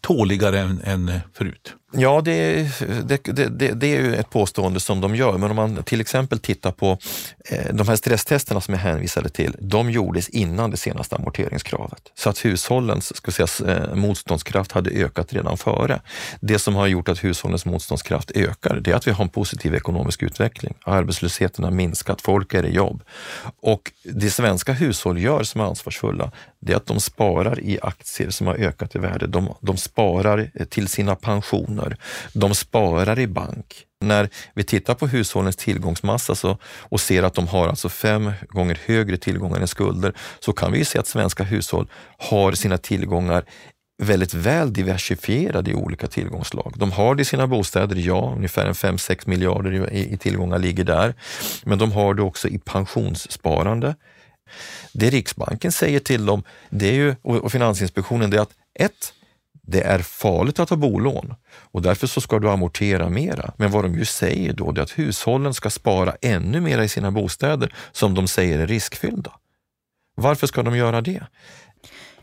tåligare 0.00 0.60
än, 0.60 0.80
än 0.84 1.20
förut. 1.32 1.74
Ja, 1.92 2.20
det, 2.20 2.68
det, 3.04 3.24
det, 3.24 3.72
det, 3.72 3.96
är 3.96 4.02
ju 4.02 4.14
ett 4.14 4.30
påstående 4.30 4.80
som 4.80 5.00
de 5.00 5.14
gör, 5.14 5.38
men 5.38 5.50
om 5.50 5.56
man 5.56 5.82
till 5.82 6.00
exempel 6.00 6.38
tittar 6.38 6.72
på 6.72 6.98
eh, 7.44 7.74
de 7.74 7.88
här 7.88 7.96
stresstesterna 7.96 8.60
som 8.60 8.74
jag 8.74 8.80
hänvisade 8.80 9.28
till, 9.28 9.56
de 9.60 9.90
gjordes 9.90 10.28
innan 10.28 10.70
det 10.70 10.76
senaste 10.76 11.16
amorteringskravet. 11.16 12.12
Så 12.14 12.30
att 12.30 12.44
hushållens 12.44 13.16
ska 13.16 13.30
säga, 13.30 13.76
eh, 13.76 13.94
motståndskraft 13.94 14.72
hade 14.72 14.90
ökat 14.90 15.32
redan 15.32 15.56
före. 15.56 16.00
Det 16.40 16.58
som 16.58 16.74
har 16.74 16.86
gjort 16.86 17.08
att 17.08 17.24
hushållens 17.24 17.64
motståndskraft 17.64 18.30
ökar, 18.34 18.80
det 18.80 18.90
är 18.90 18.94
att 18.94 19.06
vi 19.06 19.10
har 19.10 19.24
en 19.24 19.28
positiv 19.28 19.74
ekonomisk 19.74 20.22
utveckling. 20.22 20.74
Arbetslösheten 20.84 21.64
har 21.64 21.70
minskat, 21.70 22.20
folk 22.20 22.54
är 22.54 22.66
i 22.66 22.74
jobb. 22.74 23.02
Och 23.62 23.92
det 24.02 24.30
svenska 24.30 24.72
hushåll 24.72 25.18
gör 25.18 25.42
som 25.42 25.60
är 25.60 25.64
ansvarsfulla, 25.64 26.30
det 26.60 26.72
är 26.72 26.76
att 26.76 26.86
de 26.86 27.00
sparar 27.00 27.60
i 27.60 27.78
aktier 27.82 28.30
som 28.30 28.46
har 28.46 28.54
ökat 28.54 28.94
i 28.94 28.98
värde. 28.98 29.26
De, 29.26 29.54
de 29.60 29.76
sparar 29.76 30.50
eh, 30.54 30.66
till 30.66 30.88
sina 30.88 31.16
pensioner 31.16 31.75
pensioner. 31.76 31.96
De 32.32 32.54
sparar 32.54 33.18
i 33.18 33.26
bank. 33.26 33.84
När 34.00 34.28
vi 34.54 34.64
tittar 34.64 34.94
på 34.94 35.06
hushållens 35.06 35.56
tillgångsmassa 35.56 36.34
så, 36.34 36.58
och 36.90 37.00
ser 37.00 37.22
att 37.22 37.34
de 37.34 37.48
har 37.48 37.68
alltså 37.68 37.88
fem 37.88 38.32
gånger 38.48 38.78
högre 38.86 39.16
tillgångar 39.16 39.60
än 39.60 39.68
skulder, 39.68 40.12
så 40.40 40.52
kan 40.52 40.72
vi 40.72 40.84
se 40.84 40.98
att 40.98 41.06
svenska 41.06 41.44
hushåll 41.44 41.88
har 42.30 42.52
sina 42.52 42.78
tillgångar 42.78 43.44
väldigt 44.02 44.34
väl 44.34 44.72
diversifierade 44.72 45.70
i 45.70 45.74
olika 45.74 46.06
tillgångslag. 46.06 46.74
De 46.76 46.92
har 46.92 47.14
det 47.14 47.22
i 47.22 47.24
sina 47.24 47.46
bostäder, 47.46 47.96
ja, 47.96 48.32
ungefär 48.36 48.72
5-6 48.72 49.28
miljarder 49.28 49.92
i, 49.92 50.12
i 50.12 50.16
tillgångar 50.16 50.58
ligger 50.58 50.84
där. 50.84 51.14
Men 51.64 51.78
de 51.78 51.92
har 51.92 52.14
det 52.14 52.22
också 52.22 52.48
i 52.48 52.58
pensionssparande. 52.58 53.94
Det 54.92 55.10
Riksbanken 55.10 55.72
säger 55.72 56.00
till 56.00 56.26
dem 56.26 56.42
det 56.70 56.88
är 56.88 56.94
ju, 56.94 57.14
och 57.22 57.52
Finansinspektionen, 57.52 58.30
det 58.30 58.36
är 58.36 58.42
att 58.42 58.54
ett, 58.78 59.12
det 59.66 59.80
är 59.80 59.98
farligt 59.98 60.58
att 60.58 60.70
ha 60.70 60.76
bolån 60.76 61.34
och 61.72 61.82
därför 61.82 62.06
så 62.06 62.20
ska 62.20 62.38
du 62.38 62.50
amortera 62.50 63.08
mera. 63.08 63.52
Men 63.56 63.70
vad 63.70 63.84
de 63.84 63.94
ju 63.94 64.04
säger 64.04 64.52
då 64.52 64.70
är 64.70 64.80
att 64.80 64.98
hushållen 64.98 65.54
ska 65.54 65.70
spara 65.70 66.16
ännu 66.22 66.60
mera 66.60 66.84
i 66.84 66.88
sina 66.88 67.10
bostäder 67.10 67.74
som 67.92 68.14
de 68.14 68.28
säger 68.28 68.58
är 68.58 68.66
riskfyllda. 68.66 69.32
Varför 70.16 70.46
ska 70.46 70.62
de 70.62 70.76
göra 70.76 71.00
det? 71.00 71.26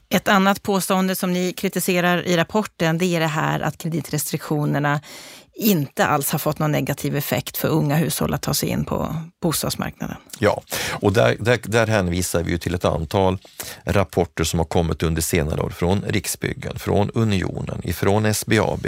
Ett 0.09 0.27
annat 0.27 0.63
påstående 0.63 1.15
som 1.15 1.33
ni 1.33 1.53
kritiserar 1.53 2.23
i 2.23 2.37
rapporten 2.37 2.97
det 2.97 3.05
är 3.05 3.19
det 3.19 3.27
här 3.27 3.59
att 3.59 3.77
kreditrestriktionerna 3.77 5.01
inte 5.55 6.05
alls 6.05 6.31
har 6.31 6.39
fått 6.39 6.59
någon 6.59 6.71
negativ 6.71 7.15
effekt 7.15 7.57
för 7.57 7.67
unga 7.67 7.95
hushåll 7.95 8.33
att 8.33 8.41
ta 8.41 8.53
sig 8.53 8.69
in 8.69 8.85
på 8.85 9.15
bostadsmarknaden. 9.41 10.17
Ja, 10.39 10.61
och 10.91 11.13
där, 11.13 11.35
där, 11.39 11.59
där 11.63 11.87
hänvisar 11.87 12.43
vi 12.43 12.59
till 12.59 12.75
ett 12.75 12.85
antal 12.85 13.37
rapporter 13.83 14.43
som 14.43 14.59
har 14.59 14.65
kommit 14.65 15.03
under 15.03 15.21
senare 15.21 15.61
år 15.61 15.69
från 15.69 16.01
Riksbyggen, 16.07 16.79
från 16.79 17.09
Unionen, 17.13 17.81
ifrån 17.83 18.33
SBAB, 18.33 18.87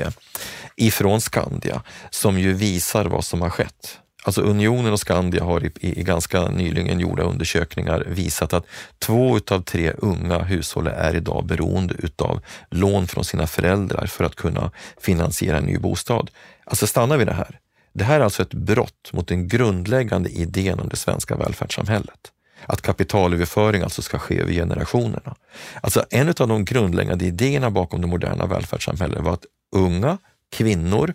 ifrån 0.76 1.22
Skandia, 1.22 1.82
som 2.10 2.40
ju 2.40 2.54
visar 2.54 3.06
vad 3.06 3.26
som 3.26 3.42
har 3.42 3.50
skett. 3.50 4.00
Alltså 4.26 4.42
Unionen 4.42 4.94
och 4.94 5.00
Skandia 5.00 5.44
har 5.44 5.66
i, 5.66 5.72
i, 5.80 6.04
ganska 6.04 6.48
nyligen 6.48 7.00
gjorda 7.00 7.24
undersökningar 7.24 8.04
visat 8.08 8.54
att 8.54 8.66
två 9.00 9.38
utav 9.38 9.62
tre 9.62 9.92
unga 9.92 10.40
hushåll 10.40 10.88
är 10.88 11.16
idag 11.16 11.46
beroende 11.46 11.96
utav 11.98 12.42
lån 12.70 13.08
från 13.08 13.26
sina 13.26 13.48
föräldrar 13.48 14.06
för 14.06 14.24
att 14.24 14.36
kunna 14.36 14.72
finansiera 15.02 15.58
en 15.58 15.64
ny 15.64 15.78
bostad. 15.78 16.32
Alltså 16.64 16.88
stanna 16.88 17.18
vid 17.18 17.28
det 17.28 17.34
här. 17.34 17.60
Det 17.94 18.04
här 18.04 18.20
är 18.20 18.24
alltså 18.24 18.42
ett 18.42 18.54
brott 18.54 19.10
mot 19.14 19.28
den 19.28 19.48
grundläggande 19.48 20.30
idén 20.30 20.80
om 20.80 20.90
det 20.90 20.96
svenska 20.96 21.36
välfärdssamhället. 21.36 22.32
Att 22.66 22.82
kapitalöverföring 22.82 23.82
alltså 23.82 24.02
ska 24.02 24.20
ske 24.20 24.42
över 24.42 24.54
generationerna. 24.54 25.36
Alltså 25.82 26.06
en 26.10 26.30
av 26.30 26.48
de 26.48 26.66
grundläggande 26.66 27.26
idéerna 27.26 27.70
bakom 27.70 28.02
det 28.02 28.08
moderna 28.08 28.46
välfärdssamhället 28.46 29.24
var 29.24 29.34
att 29.34 29.46
unga, 29.76 30.18
kvinnor, 30.52 31.14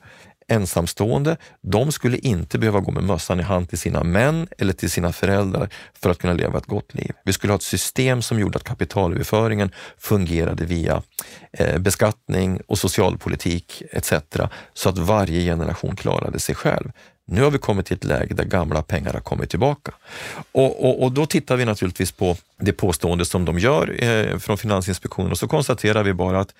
ensamstående, 0.50 1.36
de 1.60 1.92
skulle 1.92 2.18
inte 2.18 2.58
behöva 2.58 2.80
gå 2.80 2.90
med 2.90 3.04
mössan 3.04 3.40
i 3.40 3.42
hand 3.42 3.68
till 3.68 3.78
sina 3.78 4.04
män 4.04 4.48
eller 4.58 4.72
till 4.72 4.90
sina 4.90 5.12
föräldrar 5.12 5.68
för 6.02 6.10
att 6.10 6.18
kunna 6.18 6.32
leva 6.32 6.58
ett 6.58 6.66
gott 6.66 6.94
liv. 6.94 7.12
Vi 7.24 7.32
skulle 7.32 7.52
ha 7.52 7.56
ett 7.56 7.62
system 7.62 8.22
som 8.22 8.40
gjorde 8.40 8.56
att 8.56 8.64
kapitalöverföringen 8.64 9.70
fungerade 9.98 10.64
via 10.64 11.02
eh, 11.52 11.78
beskattning 11.78 12.60
och 12.66 12.78
socialpolitik 12.78 13.82
etc. 13.92 14.12
så 14.74 14.88
att 14.88 14.98
varje 14.98 15.40
generation 15.40 15.96
klarade 15.96 16.38
sig 16.38 16.54
själv. 16.54 16.92
Nu 17.26 17.42
har 17.42 17.50
vi 17.50 17.58
kommit 17.58 17.86
till 17.86 17.96
ett 17.96 18.04
läge 18.04 18.34
där 18.34 18.44
gamla 18.44 18.82
pengar 18.82 19.12
har 19.12 19.20
kommit 19.20 19.50
tillbaka. 19.50 19.92
Och, 20.52 20.84
och, 20.84 21.02
och 21.02 21.12
då 21.12 21.26
tittar 21.26 21.56
vi 21.56 21.64
naturligtvis 21.64 22.12
på 22.12 22.36
det 22.60 22.72
påstående 22.72 23.24
som 23.24 23.44
de 23.44 23.58
gör 23.58 24.04
eh, 24.04 24.38
från 24.38 24.58
Finansinspektionen 24.58 25.30
och 25.30 25.38
så 25.38 25.48
konstaterar 25.48 26.02
vi 26.02 26.12
bara 26.12 26.40
att 26.40 26.54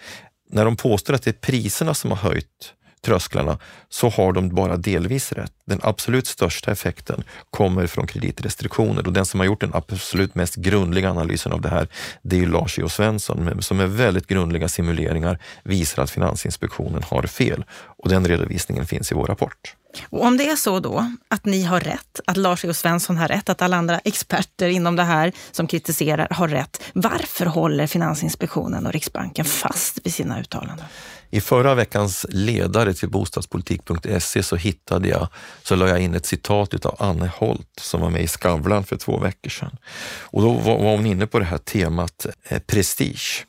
när 0.50 0.64
de 0.64 0.76
påstår 0.76 1.14
att 1.14 1.22
det 1.22 1.30
är 1.30 1.40
priserna 1.50 1.94
som 1.94 2.10
har 2.10 2.18
höjt 2.18 2.74
trösklarna 3.04 3.58
så 3.88 4.08
har 4.08 4.32
de 4.32 4.48
bara 4.48 4.76
delvis 4.76 5.32
rätt. 5.32 5.52
Den 5.64 5.80
absolut 5.82 6.26
största 6.26 6.70
effekten 6.70 7.24
kommer 7.50 7.86
från 7.86 8.06
kreditrestriktioner 8.06 9.06
och 9.06 9.12
den 9.12 9.26
som 9.26 9.40
har 9.40 9.46
gjort 9.46 9.60
den 9.60 9.74
absolut 9.74 10.34
mest 10.34 10.54
grundliga 10.54 11.10
analysen 11.10 11.52
av 11.52 11.60
det 11.60 11.68
här, 11.68 11.88
det 12.22 12.42
är 12.42 12.46
Lars 12.46 12.78
E.O. 12.78 12.88
Svensson 12.88 13.62
som 13.62 13.76
med 13.76 13.90
väldigt 13.90 14.26
grundliga 14.26 14.68
simuleringar 14.68 15.38
visar 15.62 16.02
att 16.02 16.10
Finansinspektionen 16.10 17.02
har 17.02 17.22
fel 17.22 17.64
och 17.98 18.08
den 18.08 18.28
redovisningen 18.28 18.86
finns 18.86 19.12
i 19.12 19.14
vår 19.14 19.26
rapport. 19.26 19.74
Och 20.10 20.24
om 20.24 20.36
det 20.36 20.48
är 20.48 20.56
så 20.56 20.80
då 20.80 21.12
att 21.28 21.44
ni 21.44 21.62
har 21.62 21.80
rätt, 21.80 22.20
att 22.26 22.36
Lars 22.36 22.64
E.O. 22.64 22.74
Svensson 22.74 23.16
har 23.16 23.28
rätt, 23.28 23.48
att 23.48 23.62
alla 23.62 23.76
andra 23.76 23.98
experter 23.98 24.68
inom 24.68 24.96
det 24.96 25.02
här 25.02 25.32
som 25.52 25.66
kritiserar 25.66 26.28
har 26.30 26.48
rätt. 26.48 26.82
Varför 26.92 27.46
håller 27.46 27.86
Finansinspektionen 27.86 28.86
och 28.86 28.92
Riksbanken 28.92 29.44
fast 29.44 29.98
vid 30.06 30.14
sina 30.14 30.40
uttalanden? 30.40 30.86
I 31.30 31.40
förra 31.40 31.74
veckans 31.74 32.26
ledare 32.28 32.94
till 32.94 33.08
bostadspolitik.se 33.08 34.42
så 34.42 34.56
hittade 34.56 35.08
jag, 35.08 35.28
så 35.62 35.76
la 35.76 35.88
jag 35.88 36.00
in 36.00 36.14
ett 36.14 36.26
citat 36.26 36.86
av 36.86 36.96
Anne 36.98 37.30
Holt 37.36 37.68
som 37.80 38.00
var 38.00 38.10
med 38.10 38.22
i 38.22 38.28
Skavlan 38.28 38.84
för 38.84 38.96
två 38.96 39.18
veckor 39.18 39.50
sedan. 39.50 39.76
Och 40.20 40.42
då 40.42 40.52
var 40.52 40.96
hon 40.96 41.06
inne 41.06 41.26
på 41.26 41.38
det 41.38 41.44
här 41.44 41.58
temat 41.58 42.26
eh, 42.44 42.58
prestige. 42.58 43.46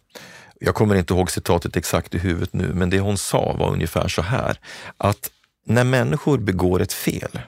Jag 0.59 0.75
kommer 0.75 0.95
inte 0.95 1.13
ihåg 1.13 1.31
citatet 1.31 1.75
exakt 1.75 2.15
i 2.15 2.17
huvudet 2.17 2.53
nu, 2.53 2.73
men 2.73 2.89
det 2.89 2.99
hon 2.99 3.17
sa 3.17 3.53
var 3.53 3.71
ungefär 3.71 4.07
så 4.07 4.21
här, 4.21 4.59
att 4.97 5.31
när 5.65 5.83
människor 5.83 6.37
begår 6.37 6.81
ett 6.81 6.93
fel 6.93 7.39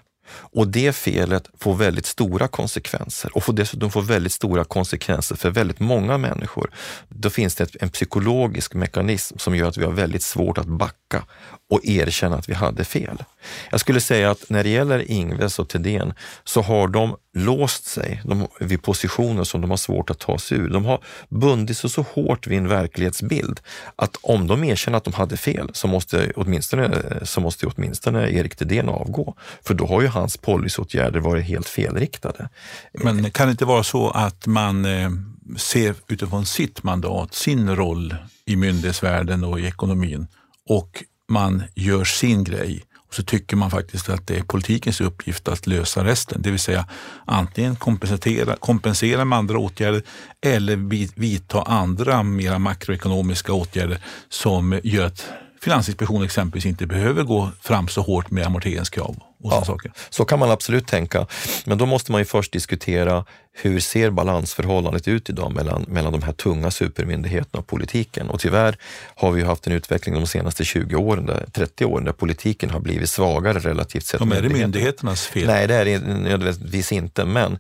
och 0.54 0.68
det 0.68 0.94
felet 0.94 1.50
får 1.60 1.76
väldigt 1.76 2.06
stora 2.06 2.48
konsekvenser 2.48 3.38
och 3.38 3.44
får 3.44 3.54
dessutom 3.54 3.92
får 3.92 4.02
väldigt 4.02 4.32
stora 4.32 4.64
konsekvenser 4.64 5.36
för 5.36 5.50
väldigt 5.50 5.80
många 5.80 6.18
människor. 6.18 6.72
Då 7.10 7.30
finns 7.30 7.56
det 7.56 7.76
en 7.82 7.90
psykologisk 7.90 8.74
mekanism 8.74 9.38
som 9.38 9.56
gör 9.56 9.68
att 9.68 9.78
vi 9.78 9.86
har 9.86 9.92
väldigt 9.92 10.24
svårt 10.24 10.58
att 10.58 10.66
backa 10.68 11.26
och 11.70 11.86
erkänna 11.86 12.36
att 12.36 12.50
vi 12.50 12.54
hade 12.54 12.84
fel. 12.84 13.24
Jag 13.72 13.80
skulle 13.80 14.02
säga 14.02 14.32
att 14.32 14.50
när 14.50 14.64
det 14.64 14.70
gäller 14.70 15.12
Ingves 15.12 15.60
och 15.60 15.70
Thedéen 15.70 16.14
så 16.44 16.62
har 16.62 16.88
de 16.88 17.16
låst 17.34 17.86
sig 17.86 18.22
de, 18.26 18.48
vid 18.60 18.82
positioner 18.82 19.44
som 19.44 19.62
de 19.62 19.70
har 19.70 19.78
svårt 19.78 20.10
att 20.10 20.20
ta 20.20 20.38
sig 20.38 20.58
ur. 20.58 20.70
De 20.70 20.86
har 20.86 21.00
bundit 21.30 21.78
sig 21.78 21.90
så 21.90 22.02
hårt 22.02 22.48
vid 22.48 22.58
en 22.58 22.68
verklighetsbild 22.68 23.60
att 23.96 24.18
om 24.22 24.48
de 24.48 24.64
erkänner 24.64 24.98
att 24.98 25.04
de 25.04 25.14
hade 25.14 25.38
fel 25.38 25.70
så 25.74 25.88
måste 25.88 26.32
åtminstone, 26.36 27.04
så 27.24 27.42
måste 27.42 27.66
åtminstone 27.66 28.32
Erik 28.32 28.56
Thedéen 28.56 28.90
avgå. 28.90 29.36
För 29.62 29.74
då 29.74 29.86
har 29.86 30.02
ju 30.02 30.08
hans 30.08 30.38
policyåtgärder 30.44 31.20
varit 31.20 31.46
helt 31.46 31.70
felriktade. 31.70 32.50
Men 32.94 33.32
kan 33.32 33.48
det 33.48 33.52
inte 33.52 33.66
vara 33.66 33.84
så 33.84 34.10
att 34.10 34.48
man 34.48 34.86
eh, 34.86 35.10
ser 35.58 35.96
utifrån 36.08 36.46
sitt 36.46 36.84
mandat, 36.84 37.34
sin 37.34 37.76
roll 37.76 38.16
i 38.46 38.56
myndighetsvärlden 38.56 39.44
och 39.44 39.60
i 39.60 39.66
ekonomin 39.66 40.28
och 40.70 41.04
man 41.28 41.64
gör 41.76 42.04
sin 42.04 42.44
grej 42.44 42.84
och 43.14 43.16
så 43.16 43.24
tycker 43.24 43.56
man 43.56 43.72
faktiskt 43.72 44.10
att 44.10 44.28
det 44.28 44.38
är 44.38 44.44
politikens 44.44 45.02
uppgift 45.02 45.48
att 45.48 45.68
lösa 45.68 46.04
resten. 46.04 46.42
Det 46.42 46.52
vill 46.52 46.60
säga 46.60 46.86
antingen 47.26 47.76
kompensera, 47.76 48.56
kompensera 48.56 49.26
med 49.26 49.38
andra 49.38 49.58
åtgärder 49.58 50.04
eller 50.42 50.76
vidta 51.20 51.62
andra 51.62 52.24
mera 52.24 52.60
makroekonomiska 52.60 53.54
åtgärder 53.54 53.98
som 54.30 54.80
gör 54.84 55.06
att 55.06 55.30
Finansinspektionen 55.64 56.24
exempelvis 56.24 56.66
inte 56.66 56.86
behöver 56.86 57.24
gå 57.24 57.52
fram 57.62 57.88
så 57.88 58.02
hårt 58.02 58.32
med 58.32 58.46
amorteringskrav. 58.46 59.16
Och 59.44 59.54
ja, 59.54 59.66
saker. 59.66 59.92
Så 60.10 60.26
kan 60.26 60.40
man 60.40 60.52
absolut 60.52 60.88
tänka. 60.88 61.28
Men 61.66 61.78
då 61.78 61.86
måste 61.86 62.12
man 62.12 62.22
ju 62.22 62.26
först 62.26 62.52
diskutera 62.52 63.26
hur 63.52 63.80
ser 63.80 64.10
balansförhållandet 64.10 65.08
ut 65.08 65.30
idag 65.30 65.54
mellan, 65.54 65.86
mellan 65.88 66.12
de 66.12 66.22
här 66.22 66.34
tunga 66.34 66.72
supermyndigheterna 66.72 67.60
och 67.60 67.68
politiken? 67.68 68.30
Och 68.30 68.40
tyvärr 68.40 68.78
har 69.16 69.32
vi 69.32 69.44
haft 69.44 69.68
en 69.68 69.74
utveckling 69.74 70.16
de 70.16 70.28
senaste 70.28 70.66
20 70.66 70.96
åren, 70.96 71.32
30 71.54 71.86
åren, 71.86 72.06
där 72.06 72.14
politiken 72.14 72.70
har 72.70 72.80
blivit 72.80 73.10
svagare 73.10 73.60
relativt 73.60 74.06
sett. 74.06 74.20
Men 74.20 74.32
är 74.32 74.42
det 74.42 74.50
myndigheternas 74.50 75.26
fel? 75.26 75.48
Nej, 75.48 75.68
det 75.68 75.76
är 75.76 75.86
det 75.86 76.00
nödvändigtvis 76.00 76.92
inte, 76.92 77.26
men, 77.26 77.54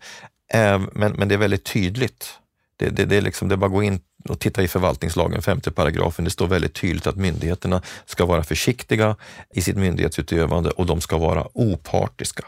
äh, 0.53 0.81
men, 0.93 1.11
men 1.11 1.27
det 1.27 1.35
är 1.35 1.39
väldigt 1.39 1.65
tydligt. 1.65 2.39
Det, 2.77 2.89
det, 2.89 3.05
det, 3.05 3.15
är 3.15 3.21
liksom, 3.21 3.47
det 3.47 3.55
är 3.55 3.57
bara 3.57 3.65
att 3.65 3.71
gå 3.71 3.83
in 3.83 3.99
och 4.29 4.39
titta 4.39 4.63
i 4.63 4.67
förvaltningslagen, 4.67 5.41
femte 5.41 5.71
paragrafen. 5.71 6.25
Det 6.25 6.31
står 6.31 6.47
väldigt 6.47 6.73
tydligt 6.73 7.07
att 7.07 7.15
myndigheterna 7.15 7.81
ska 8.05 8.25
vara 8.25 8.43
försiktiga 8.43 9.15
i 9.53 9.61
sitt 9.61 9.77
myndighetsutövande 9.77 10.69
och 10.69 10.85
de 10.85 11.01
ska 11.01 11.17
vara 11.17 11.47
opartiska. 11.53 12.43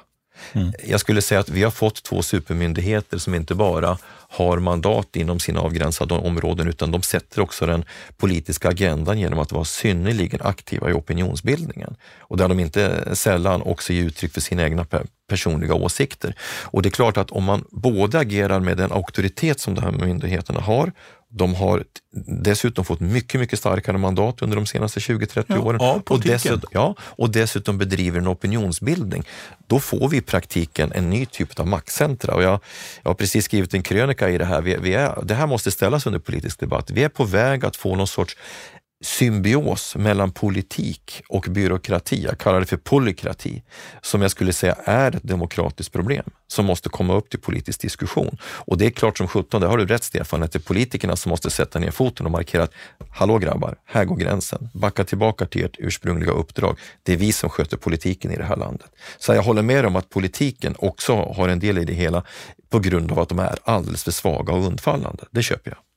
Mm. 0.53 0.73
Jag 0.87 0.99
skulle 0.99 1.21
säga 1.21 1.39
att 1.39 1.49
vi 1.49 1.63
har 1.63 1.71
fått 1.71 2.03
två 2.03 2.21
supermyndigheter 2.21 3.17
som 3.17 3.35
inte 3.35 3.55
bara 3.55 3.97
har 4.29 4.59
mandat 4.59 5.15
inom 5.15 5.39
sina 5.39 5.59
avgränsade 5.59 6.13
områden 6.13 6.67
utan 6.67 6.91
de 6.91 7.01
sätter 7.01 7.41
också 7.41 7.65
den 7.65 7.85
politiska 8.17 8.69
agendan 8.69 9.19
genom 9.19 9.39
att 9.39 9.51
vara 9.51 9.65
synnerligen 9.65 10.41
aktiva 10.43 10.89
i 10.89 10.93
opinionsbildningen. 10.93 11.95
Och 12.19 12.37
där 12.37 12.47
de 12.47 12.59
inte 12.59 13.15
sällan 13.15 13.61
också 13.61 13.93
ger 13.93 14.03
uttryck 14.03 14.33
för 14.33 14.41
sina 14.41 14.63
egna 14.63 14.85
personliga 15.29 15.73
åsikter. 15.73 16.35
Och 16.63 16.81
det 16.81 16.89
är 16.89 16.91
klart 16.91 17.17
att 17.17 17.31
om 17.31 17.43
man 17.43 17.65
både 17.71 18.19
agerar 18.19 18.59
med 18.59 18.77
den 18.77 18.91
auktoritet 18.91 19.59
som 19.59 19.75
de 19.75 19.81
här 19.81 19.91
myndigheterna 19.91 20.59
har 20.59 20.91
de 21.31 21.55
har 21.55 21.83
dessutom 22.25 22.85
fått 22.85 22.99
mycket, 22.99 23.39
mycket 23.39 23.59
starkare 23.59 23.97
mandat 23.97 24.41
under 24.41 24.55
de 24.55 24.65
senaste 24.65 24.99
20-30 24.99 25.43
ja, 25.47 25.59
åren. 25.59 25.79
Ja, 25.81 26.01
och, 26.07 26.19
dessutom, 26.19 26.69
ja, 26.73 26.95
och 26.99 27.29
dessutom 27.29 27.77
bedriver 27.77 28.19
en 28.19 28.27
opinionsbildning. 28.27 29.23
Då 29.67 29.79
får 29.79 30.09
vi 30.09 30.17
i 30.17 30.21
praktiken 30.21 30.91
en 30.91 31.09
ny 31.09 31.25
typ 31.25 31.59
av 31.59 31.67
maktcentra. 31.67 32.35
Och 32.35 32.43
jag, 32.43 32.59
jag 33.03 33.09
har 33.09 33.15
precis 33.15 33.45
skrivit 33.45 33.73
en 33.73 33.83
krönika 33.83 34.29
i 34.29 34.37
det 34.37 34.45
här. 34.45 34.61
Vi, 34.61 34.77
vi 34.81 34.93
är, 34.93 35.23
det 35.23 35.35
här 35.35 35.47
måste 35.47 35.71
ställas 35.71 36.05
under 36.05 36.19
politisk 36.19 36.59
debatt. 36.59 36.91
Vi 36.91 37.03
är 37.03 37.09
på 37.09 37.23
väg 37.23 37.65
att 37.65 37.75
få 37.75 37.95
någon 37.95 38.07
sorts 38.07 38.37
symbios 39.03 39.95
mellan 39.95 40.31
politik 40.31 41.21
och 41.29 41.45
byråkrati, 41.49 42.23
jag 42.23 42.37
kallar 42.37 42.59
det 42.59 42.65
för 42.65 42.77
polykrati, 42.77 43.63
som 44.01 44.21
jag 44.21 44.31
skulle 44.31 44.53
säga 44.53 44.75
är 44.83 45.15
ett 45.15 45.23
demokratiskt 45.23 45.93
problem 45.93 46.25
som 46.47 46.65
måste 46.65 46.89
komma 46.89 47.13
upp 47.13 47.29
till 47.29 47.39
politisk 47.39 47.81
diskussion. 47.81 48.37
Och 48.43 48.77
det 48.77 48.85
är 48.85 48.89
klart 48.89 49.17
som 49.17 49.27
sjutton, 49.27 49.61
det 49.61 49.67
har 49.67 49.77
du 49.77 49.85
rätt 49.85 50.03
Stefan, 50.03 50.43
att 50.43 50.51
det 50.51 50.57
är 50.57 50.61
politikerna 50.61 51.15
som 51.15 51.29
måste 51.29 51.49
sätta 51.49 51.79
ner 51.79 51.91
foten 51.91 52.25
och 52.25 52.31
markera 52.31 52.63
att 52.63 52.73
hallå 53.09 53.37
grabbar, 53.37 53.75
här 53.85 54.05
går 54.05 54.15
gränsen. 54.15 54.69
Backa 54.73 55.03
tillbaka 55.03 55.45
till 55.45 55.65
ert 55.65 55.75
ursprungliga 55.79 56.31
uppdrag. 56.31 56.77
Det 57.03 57.13
är 57.13 57.17
vi 57.17 57.31
som 57.31 57.49
sköter 57.49 57.77
politiken 57.77 58.31
i 58.31 58.35
det 58.35 58.43
här 58.43 58.57
landet. 58.57 58.89
Så 59.17 59.33
jag 59.33 59.43
håller 59.43 59.61
med 59.61 59.85
om 59.85 59.95
att 59.95 60.09
politiken 60.09 60.75
också 60.79 61.15
har 61.15 61.47
en 61.47 61.59
del 61.59 61.77
i 61.77 61.85
det 61.85 61.93
hela 61.93 62.23
på 62.69 62.79
grund 62.79 63.11
av 63.11 63.19
att 63.19 63.29
de 63.29 63.39
är 63.39 63.57
alldeles 63.63 64.03
för 64.03 64.11
svaga 64.11 64.53
och 64.53 64.65
undfallande. 64.65 65.23
Det 65.31 65.43
köper 65.43 65.71
jag. 65.71 65.94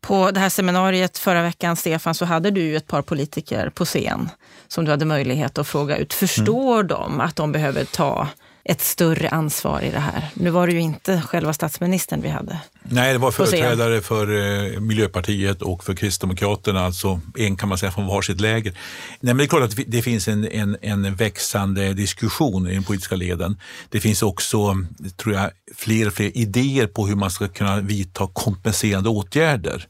På 0.00 0.30
det 0.30 0.40
här 0.40 0.48
seminariet 0.48 1.18
förra 1.18 1.42
veckan, 1.42 1.76
Stefan, 1.76 2.14
så 2.14 2.24
hade 2.24 2.50
du 2.50 2.60
ju 2.60 2.76
ett 2.76 2.86
par 2.86 3.02
politiker 3.02 3.70
på 3.70 3.84
scen 3.84 4.30
som 4.68 4.84
du 4.84 4.90
hade 4.90 5.04
möjlighet 5.04 5.58
att 5.58 5.68
fråga 5.68 5.96
ut. 5.96 6.14
Förstår 6.14 6.74
mm. 6.74 6.86
de 6.86 7.20
att 7.20 7.36
de 7.36 7.52
behöver 7.52 7.84
ta 7.84 8.28
ett 8.68 8.80
större 8.80 9.28
ansvar 9.28 9.80
i 9.80 9.90
det 9.90 9.98
här. 9.98 10.28
Nu 10.34 10.50
var 10.50 10.66
det 10.66 10.72
ju 10.72 10.80
inte 10.80 11.20
själva 11.20 11.52
statsministern 11.52 12.22
vi 12.22 12.28
hade. 12.28 12.58
Nej, 12.82 13.12
det 13.12 13.18
var 13.18 13.30
företrädare 13.30 14.00
för 14.00 14.26
eh, 14.74 14.80
Miljöpartiet 14.80 15.62
och 15.62 15.84
för 15.84 15.94
Kristdemokraterna, 15.94 16.84
alltså 16.84 17.20
en 17.38 17.56
kan 17.56 17.68
man 17.68 17.78
säga 17.78 17.92
från 17.92 18.06
varsitt 18.06 18.40
läger. 18.40 18.72
Nej, 18.72 18.78
men 19.20 19.36
det 19.36 19.44
är 19.44 19.48
klart 19.48 19.62
att 19.62 19.78
det 19.86 20.02
finns 20.02 20.28
en, 20.28 20.48
en, 20.48 20.76
en 20.82 21.14
växande 21.14 21.92
diskussion 21.92 22.68
i 22.68 22.74
den 22.74 22.84
politiska 22.84 23.16
leden. 23.16 23.60
Det 23.88 24.00
finns 24.00 24.22
också, 24.22 24.76
tror 25.16 25.34
jag, 25.34 25.50
fler 25.76 26.06
och 26.06 26.12
fler 26.12 26.36
idéer 26.36 26.86
på 26.86 27.06
hur 27.06 27.16
man 27.16 27.30
ska 27.30 27.48
kunna 27.48 27.80
vidta 27.80 28.28
kompenserande 28.32 29.08
åtgärder. 29.08 29.86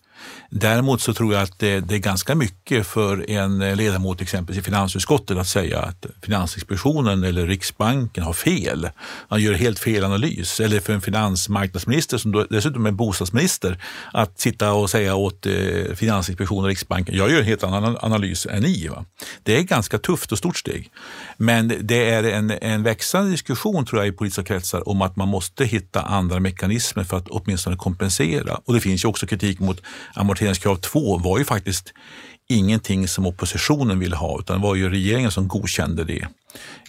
Däremot 0.51 1.01
så 1.01 1.15
tror 1.15 1.35
jag 1.35 1.43
att 1.43 1.59
det, 1.59 1.81
det, 1.81 1.95
är 1.95 1.99
ganska 1.99 2.35
mycket 2.35 2.87
för 2.87 3.31
en 3.31 3.59
ledamot 3.59 4.21
exempelvis 4.21 4.61
i 4.61 4.65
finansutskottet 4.65 5.39
att 5.39 5.47
säga 5.47 5.79
att 5.79 6.07
Finansinspektionen 6.23 7.25
eller 7.25 7.47
Riksbanken 7.47 8.25
har 8.25 8.33
fel. 8.33 8.89
Man 9.29 9.41
gör 9.41 9.55
helt 9.55 9.79
fel 9.79 10.05
analys. 10.05 10.61
Eller 10.61 10.81
för 10.81 10.93
en 10.93 11.01
finansmarknadsminister 11.01 12.19
som 12.19 12.47
dessutom 12.51 12.87
är 12.87 12.91
bostadsminister 12.91 13.83
att 14.13 14.41
sitta 14.41 14.73
och 14.73 14.91
säga 14.91 15.15
åt 15.15 15.47
eh, 15.47 15.53
Finansinspektionen 15.95 16.65
och 16.65 16.69
Riksbanken, 16.69 17.17
jag 17.17 17.31
gör 17.31 17.39
en 17.39 17.45
helt 17.45 17.65
annan 17.65 17.97
analys 18.01 18.47
än 18.47 18.63
ni. 18.63 18.89
Va? 18.89 19.05
Det 19.43 19.57
är 19.57 19.61
ett 19.61 19.69
ganska 19.69 19.99
tufft 19.99 20.33
och 20.33 20.39
stort 20.39 20.57
steg. 20.57 20.91
Men 21.37 21.73
det 21.81 22.11
är 22.11 22.25
en, 22.25 22.51
en 22.51 22.83
växande 22.83 23.31
diskussion 23.31 23.87
tror 23.87 24.01
jag 24.01 24.09
i 24.09 24.13
politiska 24.13 24.45
kretsar 24.45 24.89
om 24.89 25.03
att 25.03 25.17
man 25.17 25.29
måste 25.29 25.65
hitta 25.65 26.03
andra 26.03 26.41
mekanismer 26.41 27.05
för 27.05 27.17
att 27.17 27.29
åtminstone 27.29 27.77
kompensera. 27.77 28.61
Och 28.65 28.75
det 28.75 28.81
finns 28.81 29.05
ju 29.05 29.09
också 29.09 29.27
kritik 29.27 29.61
mot 29.61 29.81
amorteringskrav 30.39 30.77
2 30.77 31.19
var 31.19 31.39
ju 31.39 31.45
faktiskt 31.45 31.93
ingenting 32.49 33.09
som 33.09 33.27
oppositionen 33.27 33.99
ville 33.99 34.17
ha 34.17 34.39
utan 34.41 34.61
det 34.61 34.63
var 34.63 34.75
ju 34.75 34.91
regeringen 34.91 35.31
som 35.31 35.49
godkände 35.49 36.05
det. 36.05 36.27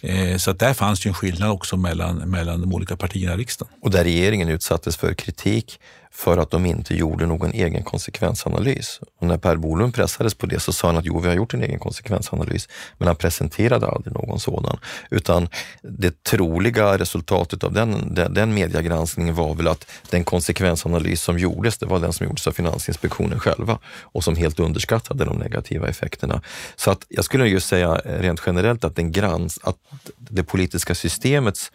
Eh, 0.02 0.36
så 0.36 0.50
att 0.50 0.58
där 0.58 0.74
fanns 0.74 1.06
ju 1.06 1.08
en 1.08 1.14
skillnad 1.14 1.50
också 1.50 1.76
mellan, 1.76 2.16
mellan 2.16 2.60
de 2.60 2.74
olika 2.74 2.96
partierna 2.96 3.34
i 3.34 3.36
riksdagen. 3.36 3.74
Och 3.82 3.90
där 3.90 4.04
regeringen 4.04 4.48
utsattes 4.48 4.96
för 4.96 5.14
kritik 5.14 5.80
för 6.12 6.38
att 6.38 6.50
de 6.50 6.66
inte 6.66 6.94
gjorde 6.94 7.26
någon 7.26 7.52
egen 7.52 7.84
konsekvensanalys. 7.84 9.00
Och 9.18 9.26
när 9.26 9.38
Per 9.38 9.56
Bolund 9.56 9.94
pressades 9.94 10.34
på 10.34 10.46
det 10.46 10.60
så 10.60 10.72
sa 10.72 10.88
han 10.88 10.96
att 10.96 11.04
jo, 11.04 11.20
vi 11.20 11.28
har 11.28 11.34
gjort 11.34 11.54
en 11.54 11.62
egen 11.62 11.78
konsekvensanalys, 11.78 12.68
men 12.98 13.06
han 13.06 13.16
presenterade 13.16 13.86
aldrig 13.86 14.14
någon 14.14 14.40
sådan. 14.40 14.78
Utan 15.10 15.48
det 15.82 16.24
troliga 16.24 16.98
resultatet 16.98 17.64
av 17.64 17.72
den, 17.72 18.14
den, 18.14 18.34
den 18.34 18.54
mediegranskningen 18.54 19.34
var 19.34 19.54
väl 19.54 19.68
att 19.68 19.90
den 20.10 20.24
konsekvensanalys 20.24 21.22
som 21.22 21.38
gjordes, 21.38 21.78
det 21.78 21.86
var 21.86 21.98
den 21.98 22.12
som 22.12 22.26
gjordes 22.26 22.46
av 22.46 22.52
Finansinspektionen 22.52 23.40
själva 23.40 23.78
och 23.86 24.24
som 24.24 24.36
helt 24.36 24.60
underskattade 24.60 25.24
de 25.24 25.38
negativa 25.38 25.88
effekterna. 25.88 26.42
Så 26.76 26.90
att 26.90 27.06
jag 27.08 27.24
skulle 27.24 27.48
ju 27.48 27.60
säga 27.60 27.94
rent 28.04 28.42
generellt 28.46 28.84
att, 28.84 28.96
den 28.96 29.12
grans, 29.12 29.58
att 29.62 29.76
det 30.18 30.42
politiska 30.42 30.94
systemets 30.94 31.72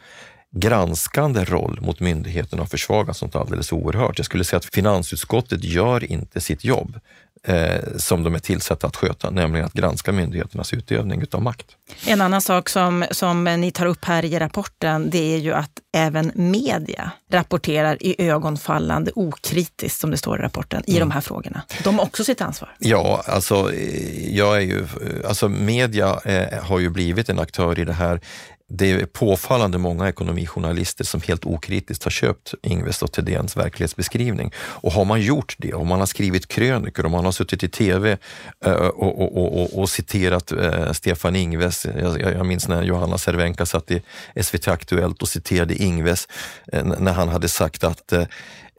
granskande 0.55 1.43
roll 1.43 1.79
mot 1.81 1.99
myndigheterna 1.99 2.61
har 2.61 2.67
försvagats 2.67 3.21
något 3.21 3.35
alldeles 3.35 3.71
oerhört. 3.71 4.19
Jag 4.19 4.25
skulle 4.25 4.43
säga 4.43 4.57
att 4.57 4.65
finansutskottet 4.65 5.63
gör 5.63 6.11
inte 6.11 6.41
sitt 6.41 6.63
jobb 6.63 6.99
eh, 7.43 7.97
som 7.97 8.23
de 8.23 8.35
är 8.35 8.39
tillsatta 8.39 8.87
att 8.87 8.95
sköta, 8.95 9.29
nämligen 9.29 9.65
att 9.65 9.73
granska 9.73 10.11
myndigheternas 10.11 10.73
utövning 10.73 11.21
utav 11.21 11.41
makt. 11.41 11.65
En 12.07 12.21
annan 12.21 12.41
sak 12.41 12.69
som, 12.69 13.05
som 13.11 13.43
ni 13.43 13.71
tar 13.71 13.85
upp 13.85 14.05
här 14.05 14.25
i 14.25 14.39
rapporten, 14.39 15.09
det 15.09 15.33
är 15.35 15.37
ju 15.37 15.53
att 15.53 15.71
även 15.93 16.31
media 16.35 17.11
rapporterar 17.31 18.03
i 18.03 18.29
ögonfallande 18.29 19.11
okritiskt, 19.15 19.99
som 19.99 20.11
det 20.11 20.17
står 20.17 20.39
i 20.39 20.41
rapporten, 20.41 20.83
i 20.87 20.97
mm. 20.97 21.09
de 21.09 21.13
här 21.13 21.21
frågorna. 21.21 21.61
De 21.83 21.97
har 21.97 22.05
också 22.05 22.23
sitt 22.23 22.41
ansvar. 22.41 22.75
Ja, 22.79 23.23
alltså, 23.27 23.73
eh, 23.73 24.35
jag 24.35 24.57
är 24.57 24.61
ju, 24.61 24.87
alltså 25.27 25.49
media 25.49 26.19
eh, 26.25 26.63
har 26.63 26.79
ju 26.79 26.89
blivit 26.89 27.29
en 27.29 27.39
aktör 27.39 27.79
i 27.79 27.85
det 27.85 27.93
här 27.93 28.21
det 28.69 28.91
är 28.91 29.05
påfallande 29.05 29.77
många 29.77 30.09
ekonomijournalister 30.09 31.03
som 31.03 31.21
helt 31.21 31.45
okritiskt 31.45 32.03
har 32.03 32.11
köpt 32.11 32.53
Ingves 32.61 33.01
och 33.01 33.11
Thedéens 33.11 33.57
verklighetsbeskrivning. 33.57 34.51
Och 34.57 34.91
har 34.91 35.05
man 35.05 35.21
gjort 35.21 35.55
det, 35.57 35.73
om 35.73 35.87
man 35.87 35.99
har 35.99 36.05
skrivit 36.05 36.47
krönikor, 36.47 37.05
om 37.05 37.11
man 37.11 37.25
har 37.25 37.31
suttit 37.31 37.63
i 37.63 37.69
tv 37.69 38.17
eh, 38.65 38.73
och, 38.73 39.21
och, 39.21 39.61
och, 39.61 39.79
och 39.79 39.89
citerat 39.89 40.51
eh, 40.51 40.91
Stefan 40.91 41.35
Ingves. 41.35 41.85
Jag, 41.85 42.21
jag 42.21 42.45
minns 42.45 42.67
när 42.67 42.83
Johanna 42.83 43.17
Cervenka 43.17 43.65
satt 43.65 43.91
i 43.91 44.01
SVT 44.43 44.67
Aktuellt 44.67 45.21
och 45.21 45.29
citerade 45.29 45.75
Ingves 45.75 46.27
eh, 46.73 46.83
när 46.83 47.13
han 47.13 47.29
hade 47.29 47.49
sagt 47.49 47.83
att 47.83 48.13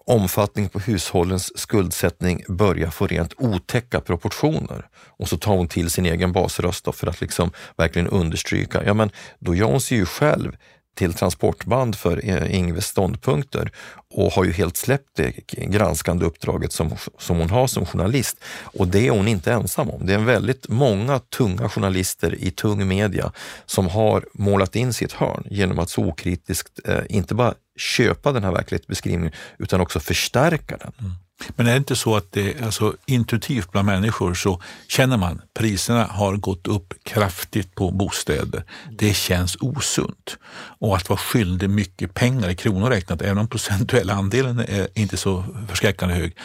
omfattningen 0.07 0.71
på 0.71 0.79
hushållens 0.79 1.59
skuldsättning 1.59 2.45
börjar 2.49 2.91
få 2.91 3.07
rent 3.07 3.35
otäcka 3.37 4.01
proportioner. 4.01 4.87
Och 5.19 5.29
så 5.29 5.37
tar 5.37 5.57
hon 5.57 5.69
till 5.69 5.91
sin 5.91 6.07
egen 6.07 6.33
basröst 6.33 6.95
för 6.95 7.07
att 7.07 7.21
liksom 7.21 7.51
verkligen 7.77 8.09
understryka, 8.09 8.85
ja 8.85 8.95
men 8.95 9.11
då 9.39 9.55
gör 9.55 9.67
hon 9.67 9.81
sig 9.81 9.99
ju 9.99 10.07
själv 10.07 10.57
till 10.97 11.15
transportband 11.15 11.97
för 11.97 12.29
eh, 12.29 12.55
Ingves 12.57 12.87
ståndpunkter 12.87 13.71
och 14.15 14.33
har 14.33 14.45
ju 14.45 14.53
helt 14.53 14.77
släppt 14.77 15.17
det 15.17 15.33
granskande 15.47 16.25
uppdraget 16.25 16.73
som, 16.73 16.91
som 17.19 17.39
hon 17.39 17.51
har 17.51 17.67
som 17.67 17.87
journalist. 17.87 18.37
Och 18.63 18.89
det 18.89 19.07
är 19.07 19.11
hon 19.11 19.29
inte 19.29 19.53
ensam 19.53 19.91
om. 19.91 20.07
Det 20.07 20.15
är 20.15 20.19
väldigt 20.19 20.69
många 20.69 21.19
tunga 21.19 21.69
journalister 21.69 22.35
i 22.35 22.51
tung 22.51 22.89
media 22.89 23.33
som 23.67 23.89
har 23.89 24.25
målat 24.33 24.77
in 24.77 24.93
sitt 24.93 25.13
hörn 25.13 25.45
genom 25.51 25.79
att 25.79 25.91
så 25.91 26.03
okritiskt 26.03 26.89
eh, 26.89 27.03
inte 27.09 27.35
bara 27.35 27.55
köpa 27.77 28.33
den 28.33 28.45
här 28.45 28.53
verklighetsbeskrivningen 28.53 29.33
utan 29.59 29.81
också 29.81 30.01
förstärka 30.01 30.77
den. 30.77 30.93
Mm. 30.99 31.13
Men 31.57 31.67
är 31.67 31.71
det 31.71 31.77
inte 31.77 31.97
så 31.97 32.17
att 32.17 32.33
det 32.33 32.63
alltså, 32.63 32.95
intuitivt 33.07 33.73
bland 33.73 33.87
människor 33.87 34.35
så 34.35 34.63
känner 34.89 35.17
man 35.17 35.43
priserna 35.55 36.05
har 36.05 36.37
gått 36.37 36.67
upp 36.67 36.95
kraftigt 37.03 37.75
på 37.75 37.91
bostäder. 37.91 38.65
Det 38.99 39.15
känns 39.15 39.57
osunt. 39.61 40.39
Och 40.79 40.97
att 40.97 41.09
vara 41.09 41.19
skyldig 41.19 41.71
mycket 41.71 42.15
pengar 42.15 42.49
i 42.49 42.57
kronor 42.57 42.91
räknat, 42.91 43.23
även 43.23 43.39
om 43.39 43.49
procentuella 43.49 44.15
andelen 44.15 44.59
är 44.59 44.89
inte 44.95 45.17
så 45.17 45.45
förskräckande 45.69 46.15
hög, 46.15 46.37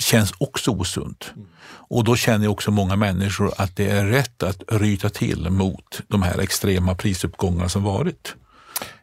känns 0.00 0.32
också 0.38 0.70
osunt. 0.70 1.32
Och 1.88 2.04
då 2.04 2.16
känner 2.16 2.48
också 2.48 2.70
många 2.70 2.96
människor 2.96 3.52
att 3.56 3.76
det 3.76 3.90
är 3.90 4.04
rätt 4.04 4.42
att 4.42 4.62
ryta 4.68 5.08
till 5.08 5.50
mot 5.50 6.00
de 6.08 6.22
här 6.22 6.38
extrema 6.38 6.94
prisuppgångarna 6.94 7.68
som 7.68 7.82
varit. 7.82 8.34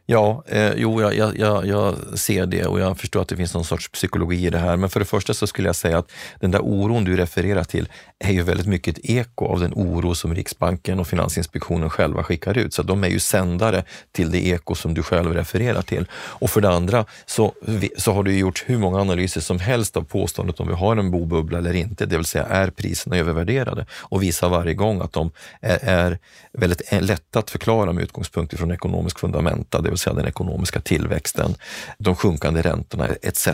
Ja, 0.06 0.44
eh, 0.48 0.74
jo, 0.76 1.02
jag, 1.02 1.38
jag, 1.38 1.66
jag, 1.66 1.96
ser 2.20 2.46
det 2.46 2.66
och 2.66 2.80
jag 2.80 2.98
förstår 2.98 3.22
att 3.22 3.28
det 3.28 3.38
finns 3.38 3.54
någon 3.54 3.64
sorts 3.64 3.90
psykologi 3.90 4.46
i 4.46 4.50
det 4.50 4.58
här. 4.58 4.78
Men 4.78 4.90
för 4.90 5.00
det 5.00 5.06
första 5.06 5.34
så 5.34 5.48
skulle 5.48 5.68
jag 5.68 5.76
säga 5.76 5.98
att 5.98 6.12
den 6.40 6.52
där 6.52 6.60
oron 6.60 7.04
du 7.04 7.18
refererar 7.18 7.64
till 7.64 7.90
är 8.24 8.32
ju 8.32 8.42
väldigt 8.42 8.68
mycket 8.68 8.98
ett 8.98 9.06
eko 9.10 9.46
av 9.46 9.60
den 9.60 9.74
oro 9.74 10.16
som 10.16 10.36
Riksbanken 10.36 11.00
och 11.00 11.08
Finansinspektionen 11.08 11.90
själva 11.90 12.24
skickar 12.24 12.58
ut. 12.58 12.74
Så 12.74 12.84
de 12.84 13.04
är 13.04 13.08
ju 13.08 13.20
sändare 13.20 13.84
till 14.12 14.32
det 14.32 14.48
eko 14.48 14.76
som 14.76 14.94
du 14.94 15.04
själv 15.04 15.34
refererar 15.34 15.82
till. 15.82 16.06
Och 16.14 16.50
för 16.50 16.62
det 16.62 16.70
andra 16.70 17.06
så, 17.26 17.54
så 17.98 18.14
har 18.14 18.24
det 18.24 18.34
gjorts 18.34 18.64
hur 18.68 18.78
många 18.78 19.00
analyser 19.00 19.42
som 19.42 19.60
helst 19.60 19.98
av 19.98 20.02
påståendet 20.02 20.60
om 20.60 20.68
vi 20.68 20.74
har 20.74 20.98
en 20.98 21.12
bobubbla 21.12 21.58
eller 21.58 21.74
inte, 21.74 22.06
det 22.06 22.18
vill 22.18 22.26
säga 22.26 22.46
är 22.46 22.70
priserna 22.70 23.18
övervärderade? 23.18 23.86
Och 23.92 24.24
visar 24.24 24.50
varje 24.50 24.74
gång 24.74 25.02
att 25.02 25.14
de 25.14 25.32
är, 25.62 25.80
är 25.82 26.20
väldigt 26.54 26.94
eh, 26.94 27.02
lätta 27.02 27.40
att 27.40 27.50
förklara 27.50 27.94
med 27.94 28.04
utgångspunkt 28.04 28.58
från 28.58 28.72
ekonomisk 28.72 29.20
fundamenta, 29.20 29.82
det 29.82 29.90
vill 29.90 29.98
säga 29.98 30.14
den 30.14 30.28
ekonomiska 30.28 30.80
tillväxten, 30.80 31.56
de 31.98 32.16
sjunkande 32.16 32.62
räntorna 32.62 33.08
etc. 33.22 33.48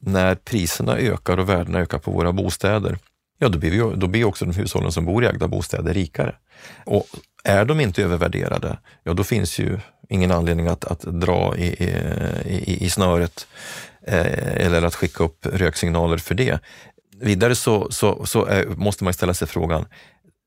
När 0.00 0.34
priserna 0.34 0.96
ökar 0.96 1.38
och 1.38 1.48
värdena 1.48 1.78
ökar 1.78 1.98
på 1.98 2.10
våra 2.10 2.32
bostäder, 2.32 2.98
ja 3.42 3.48
då 3.48 3.58
blir, 3.58 3.70
vi, 3.70 3.96
då 3.96 4.06
blir 4.06 4.24
också 4.24 4.44
de 4.44 4.54
hushållen 4.54 4.92
som 4.92 5.04
bor 5.04 5.24
i 5.24 5.26
ägda 5.26 5.48
bostäder 5.48 5.94
rikare. 5.94 6.34
Och 6.84 7.06
är 7.44 7.64
de 7.64 7.80
inte 7.80 8.02
övervärderade, 8.02 8.78
ja 9.02 9.14
då 9.14 9.24
finns 9.24 9.58
ju 9.58 9.78
ingen 10.08 10.30
anledning 10.30 10.66
att, 10.66 10.84
att 10.84 11.00
dra 11.00 11.56
i, 11.56 11.66
i, 12.46 12.84
i 12.84 12.90
snöret 12.90 13.46
eh, 14.06 14.66
eller 14.66 14.82
att 14.82 14.94
skicka 14.94 15.24
upp 15.24 15.46
röksignaler 15.46 16.16
för 16.16 16.34
det. 16.34 16.60
Vidare 17.20 17.54
så, 17.54 17.90
så, 17.90 18.26
så 18.26 18.44
är, 18.44 18.66
måste 18.66 19.04
man 19.04 19.12
ställa 19.12 19.34
sig 19.34 19.48
frågan, 19.48 19.84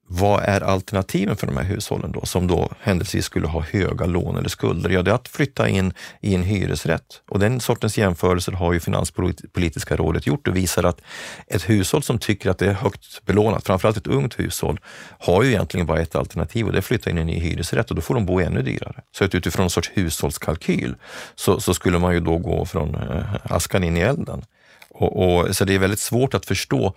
vad 0.07 0.43
är 0.43 0.61
alternativen 0.61 1.35
för 1.35 1.47
de 1.47 1.57
här 1.57 1.63
hushållen 1.63 2.11
då, 2.11 2.25
som 2.25 2.47
då 2.47 2.69
händelsevis 2.79 3.25
skulle 3.25 3.47
ha 3.47 3.61
höga 3.61 4.05
lån 4.05 4.37
eller 4.37 4.49
skulder? 4.49 4.89
Ja, 4.89 5.01
det 5.01 5.11
är 5.11 5.15
att 5.15 5.27
flytta 5.27 5.69
in 5.69 5.93
i 6.21 6.35
en 6.35 6.43
hyresrätt. 6.43 7.21
Och 7.29 7.39
den 7.39 7.59
sortens 7.59 7.97
jämförelser 7.97 8.51
har 8.51 8.73
ju 8.73 8.79
Finanspolitiska 8.79 9.95
rådet 9.95 10.27
gjort 10.27 10.47
och 10.47 10.55
visar 10.55 10.83
att 10.83 11.01
ett 11.47 11.69
hushåll 11.69 12.03
som 12.03 12.19
tycker 12.19 12.49
att 12.49 12.57
det 12.57 12.65
är 12.65 12.73
högt 12.73 13.25
belånat, 13.25 13.65
framförallt 13.65 13.97
ett 13.97 14.07
ungt 14.07 14.39
hushåll, 14.39 14.79
har 15.19 15.43
ju 15.43 15.49
egentligen 15.49 15.85
bara 15.85 16.01
ett 16.01 16.15
alternativ 16.15 16.65
och 16.65 16.71
det 16.71 16.77
är 16.77 16.79
att 16.79 16.85
flytta 16.85 17.09
in 17.09 17.17
i 17.17 17.21
en 17.21 17.27
ny 17.27 17.39
hyresrätt 17.39 17.89
och 17.89 17.95
då 17.95 18.01
får 18.01 18.15
de 18.15 18.25
bo 18.25 18.39
ännu 18.39 18.61
dyrare. 18.61 19.01
Så 19.11 19.25
att 19.25 19.35
utifrån 19.35 19.63
en 19.63 19.69
sorts 19.69 19.91
hushållskalkyl 19.93 20.95
så, 21.35 21.59
så 21.59 21.73
skulle 21.73 21.99
man 21.99 22.13
ju 22.13 22.19
då 22.19 22.37
gå 22.37 22.65
från 22.65 22.95
eh, 22.95 23.35
askan 23.43 23.83
in 23.83 23.97
i 23.97 23.99
elden. 23.99 24.45
Och, 24.89 25.37
och, 25.39 25.55
så 25.55 25.65
det 25.65 25.75
är 25.75 25.79
väldigt 25.79 25.99
svårt 25.99 26.33
att 26.33 26.45
förstå 26.45 26.95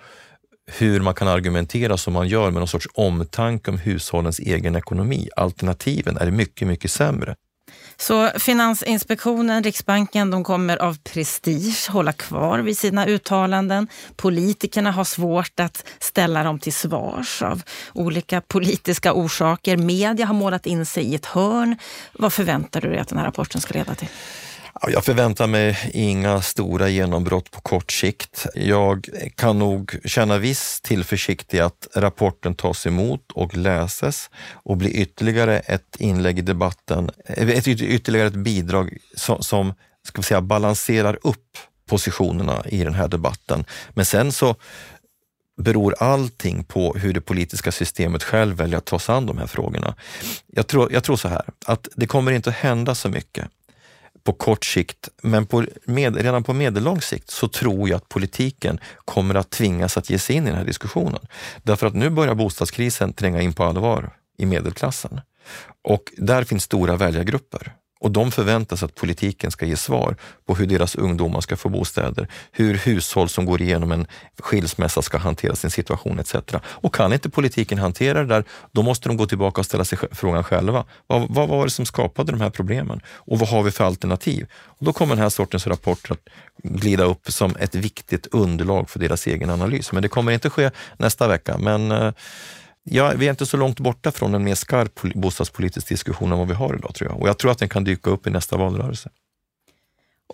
hur 0.68 1.00
man 1.00 1.14
kan 1.14 1.28
argumentera 1.28 1.96
som 1.96 2.12
man 2.12 2.28
gör 2.28 2.50
med 2.50 2.60
någon 2.60 2.68
sorts 2.68 2.88
omtanke 2.94 3.70
om 3.70 3.78
hushållens 3.78 4.38
egen 4.38 4.76
ekonomi. 4.76 5.28
Alternativen 5.36 6.16
är 6.16 6.30
mycket, 6.30 6.68
mycket 6.68 6.90
sämre. 6.90 7.34
Så 7.96 8.30
Finansinspektionen, 8.38 9.62
Riksbanken, 9.62 10.30
de 10.30 10.44
kommer 10.44 10.76
av 10.76 10.96
prestige 10.98 11.88
hålla 11.88 12.12
kvar 12.12 12.58
vid 12.58 12.78
sina 12.78 13.06
uttalanden. 13.06 13.88
Politikerna 14.16 14.90
har 14.90 15.04
svårt 15.04 15.60
att 15.60 15.84
ställa 15.98 16.42
dem 16.42 16.58
till 16.58 16.72
svars 16.72 17.42
av 17.42 17.62
olika 17.92 18.40
politiska 18.40 19.12
orsaker. 19.12 19.76
Media 19.76 20.26
har 20.26 20.34
målat 20.34 20.66
in 20.66 20.86
sig 20.86 21.04
i 21.04 21.14
ett 21.14 21.26
hörn. 21.26 21.76
Vad 22.12 22.32
förväntar 22.32 22.80
du 22.80 22.90
dig 22.90 22.98
att 22.98 23.08
den 23.08 23.18
här 23.18 23.24
rapporten 23.24 23.60
ska 23.60 23.74
leda 23.74 23.94
till? 23.94 24.08
Jag 24.86 25.04
förväntar 25.04 25.46
mig 25.46 25.90
inga 25.92 26.42
stora 26.42 26.88
genombrott 26.88 27.50
på 27.50 27.60
kort 27.60 27.92
sikt. 27.92 28.46
Jag 28.54 29.08
kan 29.34 29.58
nog 29.58 29.96
känna 30.04 30.38
viss 30.38 30.80
tillförsikt 30.80 31.54
i 31.54 31.60
att 31.60 31.88
rapporten 31.94 32.54
tas 32.54 32.86
emot 32.86 33.32
och 33.32 33.56
läses 33.56 34.30
och 34.52 34.76
blir 34.76 34.90
ytterligare 34.90 35.58
ett 35.58 35.96
inlägg 35.98 36.38
i 36.38 36.42
debatten, 36.42 37.10
eh, 37.26 37.48
ett 37.48 37.68
ytterligare 37.68 38.28
ett 38.28 38.34
bidrag 38.34 38.96
som, 39.14 39.42
som 39.42 39.74
ska 40.02 40.20
vi 40.20 40.22
säga, 40.22 40.40
balanserar 40.40 41.18
upp 41.22 41.58
positionerna 41.88 42.64
i 42.66 42.84
den 42.84 42.94
här 42.94 43.08
debatten. 43.08 43.64
Men 43.90 44.04
sen 44.04 44.32
så 44.32 44.56
beror 45.62 45.94
allting 45.98 46.64
på 46.64 46.94
hur 46.94 47.12
det 47.12 47.20
politiska 47.20 47.72
systemet 47.72 48.22
själv 48.22 48.56
väljer 48.56 48.78
att 48.78 48.84
ta 48.84 48.98
sig 48.98 49.14
an 49.14 49.26
de 49.26 49.38
här 49.38 49.46
frågorna. 49.46 49.94
Jag 50.46 50.66
tror, 50.66 50.92
jag 50.92 51.04
tror 51.04 51.16
så 51.16 51.28
här, 51.28 51.42
att 51.66 51.88
det 51.96 52.06
kommer 52.06 52.32
inte 52.32 52.50
att 52.50 52.56
hända 52.56 52.94
så 52.94 53.08
mycket 53.08 53.48
på 54.28 54.32
kort 54.32 54.64
sikt, 54.64 55.08
men 55.22 55.46
på 55.46 55.64
med, 55.84 56.16
redan 56.16 56.44
på 56.44 56.52
medellång 56.52 57.00
sikt 57.00 57.30
så 57.30 57.48
tror 57.48 57.88
jag 57.88 57.96
att 57.96 58.08
politiken 58.08 58.80
kommer 59.04 59.34
att 59.34 59.50
tvingas 59.50 59.96
att 59.96 60.10
ge 60.10 60.18
sig 60.18 60.36
in 60.36 60.42
i 60.42 60.46
den 60.46 60.58
här 60.58 60.64
diskussionen. 60.64 61.20
Därför 61.62 61.86
att 61.86 61.94
nu 61.94 62.10
börjar 62.10 62.34
bostadskrisen 62.34 63.12
tränga 63.12 63.40
in 63.40 63.52
på 63.52 63.64
allvar 63.64 64.10
i 64.38 64.46
medelklassen. 64.46 65.20
Och 65.84 66.12
där 66.16 66.44
finns 66.44 66.62
stora 66.62 66.96
väljargrupper. 66.96 67.72
Och 68.00 68.10
de 68.10 68.30
förväntar 68.30 68.76
sig 68.76 68.86
att 68.86 68.94
politiken 68.94 69.50
ska 69.50 69.66
ge 69.66 69.76
svar 69.76 70.16
på 70.46 70.54
hur 70.54 70.66
deras 70.66 70.94
ungdomar 70.94 71.40
ska 71.40 71.56
få 71.56 71.68
bostäder, 71.68 72.28
hur 72.52 72.74
hushåll 72.74 73.28
som 73.28 73.44
går 73.44 73.62
igenom 73.62 73.92
en 73.92 74.06
skilsmässa 74.38 75.02
ska 75.02 75.18
hantera 75.18 75.54
sin 75.54 75.70
situation 75.70 76.18
etc. 76.18 76.34
Och 76.64 76.94
kan 76.94 77.12
inte 77.12 77.30
politiken 77.30 77.78
hantera 77.78 78.20
det 78.20 78.26
där, 78.26 78.44
då 78.72 78.82
måste 78.82 79.08
de 79.08 79.16
gå 79.16 79.26
tillbaka 79.26 79.60
och 79.60 79.66
ställa 79.66 79.84
sig 79.84 79.98
frågan 80.12 80.44
själva. 80.44 80.84
Vad, 81.06 81.26
vad 81.34 81.48
var 81.48 81.64
det 81.64 81.70
som 81.70 81.86
skapade 81.86 82.32
de 82.32 82.40
här 82.40 82.50
problemen? 82.50 83.00
Och 83.08 83.38
vad 83.38 83.48
har 83.48 83.62
vi 83.62 83.70
för 83.70 83.84
alternativ? 83.84 84.46
Och 84.52 84.84
då 84.84 84.92
kommer 84.92 85.14
den 85.14 85.22
här 85.22 85.30
sortens 85.30 85.66
rapporter 85.66 86.12
att 86.12 86.28
glida 86.62 87.04
upp 87.04 87.32
som 87.32 87.56
ett 87.56 87.74
viktigt 87.74 88.26
underlag 88.26 88.90
för 88.90 88.98
deras 88.98 89.26
egen 89.26 89.50
analys. 89.50 89.92
Men 89.92 90.02
det 90.02 90.08
kommer 90.08 90.32
inte 90.32 90.50
ske 90.50 90.70
nästa 90.96 91.28
vecka. 91.28 91.58
Men 91.58 91.92
eh, 91.92 92.12
Ja, 92.90 93.12
vi 93.16 93.26
är 93.26 93.30
inte 93.30 93.46
så 93.46 93.56
långt 93.56 93.80
borta 93.80 94.12
från 94.12 94.34
en 94.34 94.44
mer 94.44 94.54
skarp 94.54 95.00
bostadspolitisk 95.14 95.88
diskussion 95.88 96.32
än 96.32 96.38
vad 96.38 96.48
vi 96.48 96.54
har 96.54 96.74
idag 96.74 96.94
tror 96.94 97.10
jag. 97.10 97.20
Och 97.20 97.28
jag 97.28 97.38
tror 97.38 97.50
att 97.50 97.58
den 97.58 97.68
kan 97.68 97.84
dyka 97.84 98.10
upp 98.10 98.26
i 98.26 98.30
nästa 98.30 98.56
valrörelse. 98.56 99.10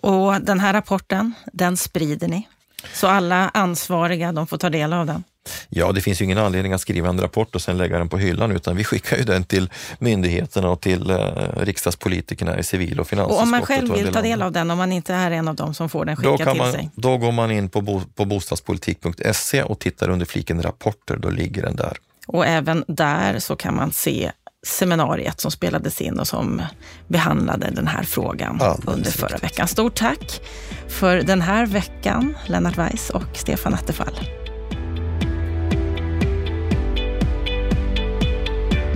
Och 0.01 0.41
den 0.41 0.59
här 0.59 0.73
rapporten, 0.73 1.33
den 1.53 1.77
sprider 1.77 2.27
ni. 2.27 2.47
Så 2.93 3.07
alla 3.07 3.49
ansvariga, 3.53 4.31
de 4.31 4.47
får 4.47 4.57
ta 4.57 4.69
del 4.69 4.93
av 4.93 5.05
den. 5.05 5.23
Ja, 5.69 5.91
det 5.91 6.01
finns 6.01 6.21
ju 6.21 6.25
ingen 6.25 6.37
anledning 6.37 6.73
att 6.73 6.81
skriva 6.81 7.09
en 7.09 7.21
rapport 7.21 7.55
och 7.55 7.61
sen 7.61 7.77
lägga 7.77 7.97
den 7.97 8.09
på 8.09 8.17
hyllan, 8.17 8.51
utan 8.51 8.75
vi 8.75 8.83
skickar 8.83 9.17
ju 9.17 9.23
den 9.23 9.43
till 9.43 9.69
myndigheterna 9.99 10.69
och 10.69 10.81
till 10.81 11.09
eh, 11.09 11.17
riksdagspolitikerna 11.57 12.59
i 12.59 12.63
civil 12.63 12.99
och 12.99 13.07
finansutskottet. 13.07 13.39
Och 13.39 13.43
om 13.43 13.51
man 13.51 13.61
själv 13.61 13.93
vill 13.93 14.13
ta 14.13 14.21
del 14.21 14.41
av 14.41 14.51
den, 14.51 14.71
om 14.71 14.77
man 14.77 14.91
inte 14.91 15.13
är 15.13 15.31
en 15.31 15.47
av 15.47 15.55
dem 15.55 15.73
som 15.73 15.89
får 15.89 16.05
den 16.05 16.15
skickad 16.15 16.49
till 16.51 16.61
man, 16.61 16.71
sig? 16.71 16.89
Då 16.95 17.17
går 17.17 17.31
man 17.31 17.51
in 17.51 17.69
på, 17.69 17.81
bo, 17.81 18.01
på 18.15 18.25
bostadspolitik.se 18.25 19.63
och 19.63 19.79
tittar 19.79 20.09
under 20.09 20.25
fliken 20.25 20.61
rapporter, 20.61 21.17
då 21.17 21.29
ligger 21.29 21.61
den 21.61 21.75
där. 21.75 21.97
Och 22.27 22.45
även 22.45 22.83
där 22.87 23.39
så 23.39 23.55
kan 23.55 23.75
man 23.75 23.91
se 23.91 24.31
seminariet 24.65 25.39
som 25.39 25.51
spelades 25.51 26.01
in 26.01 26.19
och 26.19 26.27
som 26.27 26.61
behandlade 27.07 27.71
den 27.71 27.87
här 27.87 28.03
frågan 28.03 28.57
ja, 28.59 28.77
under 28.85 29.11
förra 29.11 29.37
veckan. 29.37 29.67
Stort 29.67 29.95
tack 29.95 30.41
för 30.87 31.17
den 31.17 31.41
här 31.41 31.65
veckan, 31.65 32.37
Lennart 32.47 32.77
Weiss 32.77 33.09
och 33.09 33.37
Stefan 33.37 33.73
Attefall. 33.73 34.44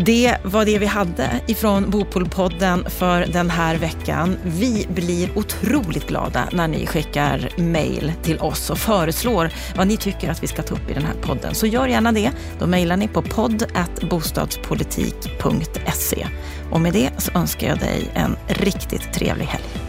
Det 0.05 0.35
var 0.43 0.65
det 0.65 0.79
vi 0.79 0.85
hade 0.85 1.41
ifrån 1.47 1.89
Bopolpodden 1.89 2.85
för 2.89 3.25
den 3.25 3.49
här 3.49 3.75
veckan. 3.75 4.37
Vi 4.43 4.87
blir 4.95 5.37
otroligt 5.37 6.07
glada 6.07 6.49
när 6.51 6.67
ni 6.67 6.87
skickar 6.87 7.49
mejl 7.57 8.13
till 8.23 8.39
oss 8.39 8.69
och 8.69 8.77
föreslår 8.77 9.49
vad 9.75 9.87
ni 9.87 9.97
tycker 9.97 10.29
att 10.29 10.43
vi 10.43 10.47
ska 10.47 10.61
ta 10.61 10.75
upp 10.75 10.89
i 10.89 10.93
den 10.93 11.03
här 11.03 11.15
podden. 11.21 11.55
Så 11.55 11.67
gör 11.67 11.87
gärna 11.87 12.11
det. 12.11 12.31
Då 12.59 12.67
mejlar 12.67 12.97
ni 12.97 13.07
på 13.07 13.21
podd 13.21 13.63
bostadspolitik.se. 14.09 16.27
Och 16.71 16.81
med 16.81 16.93
det 16.93 17.09
så 17.17 17.37
önskar 17.37 17.67
jag 17.67 17.79
dig 17.79 18.11
en 18.13 18.35
riktigt 18.47 19.13
trevlig 19.13 19.45
helg. 19.45 19.88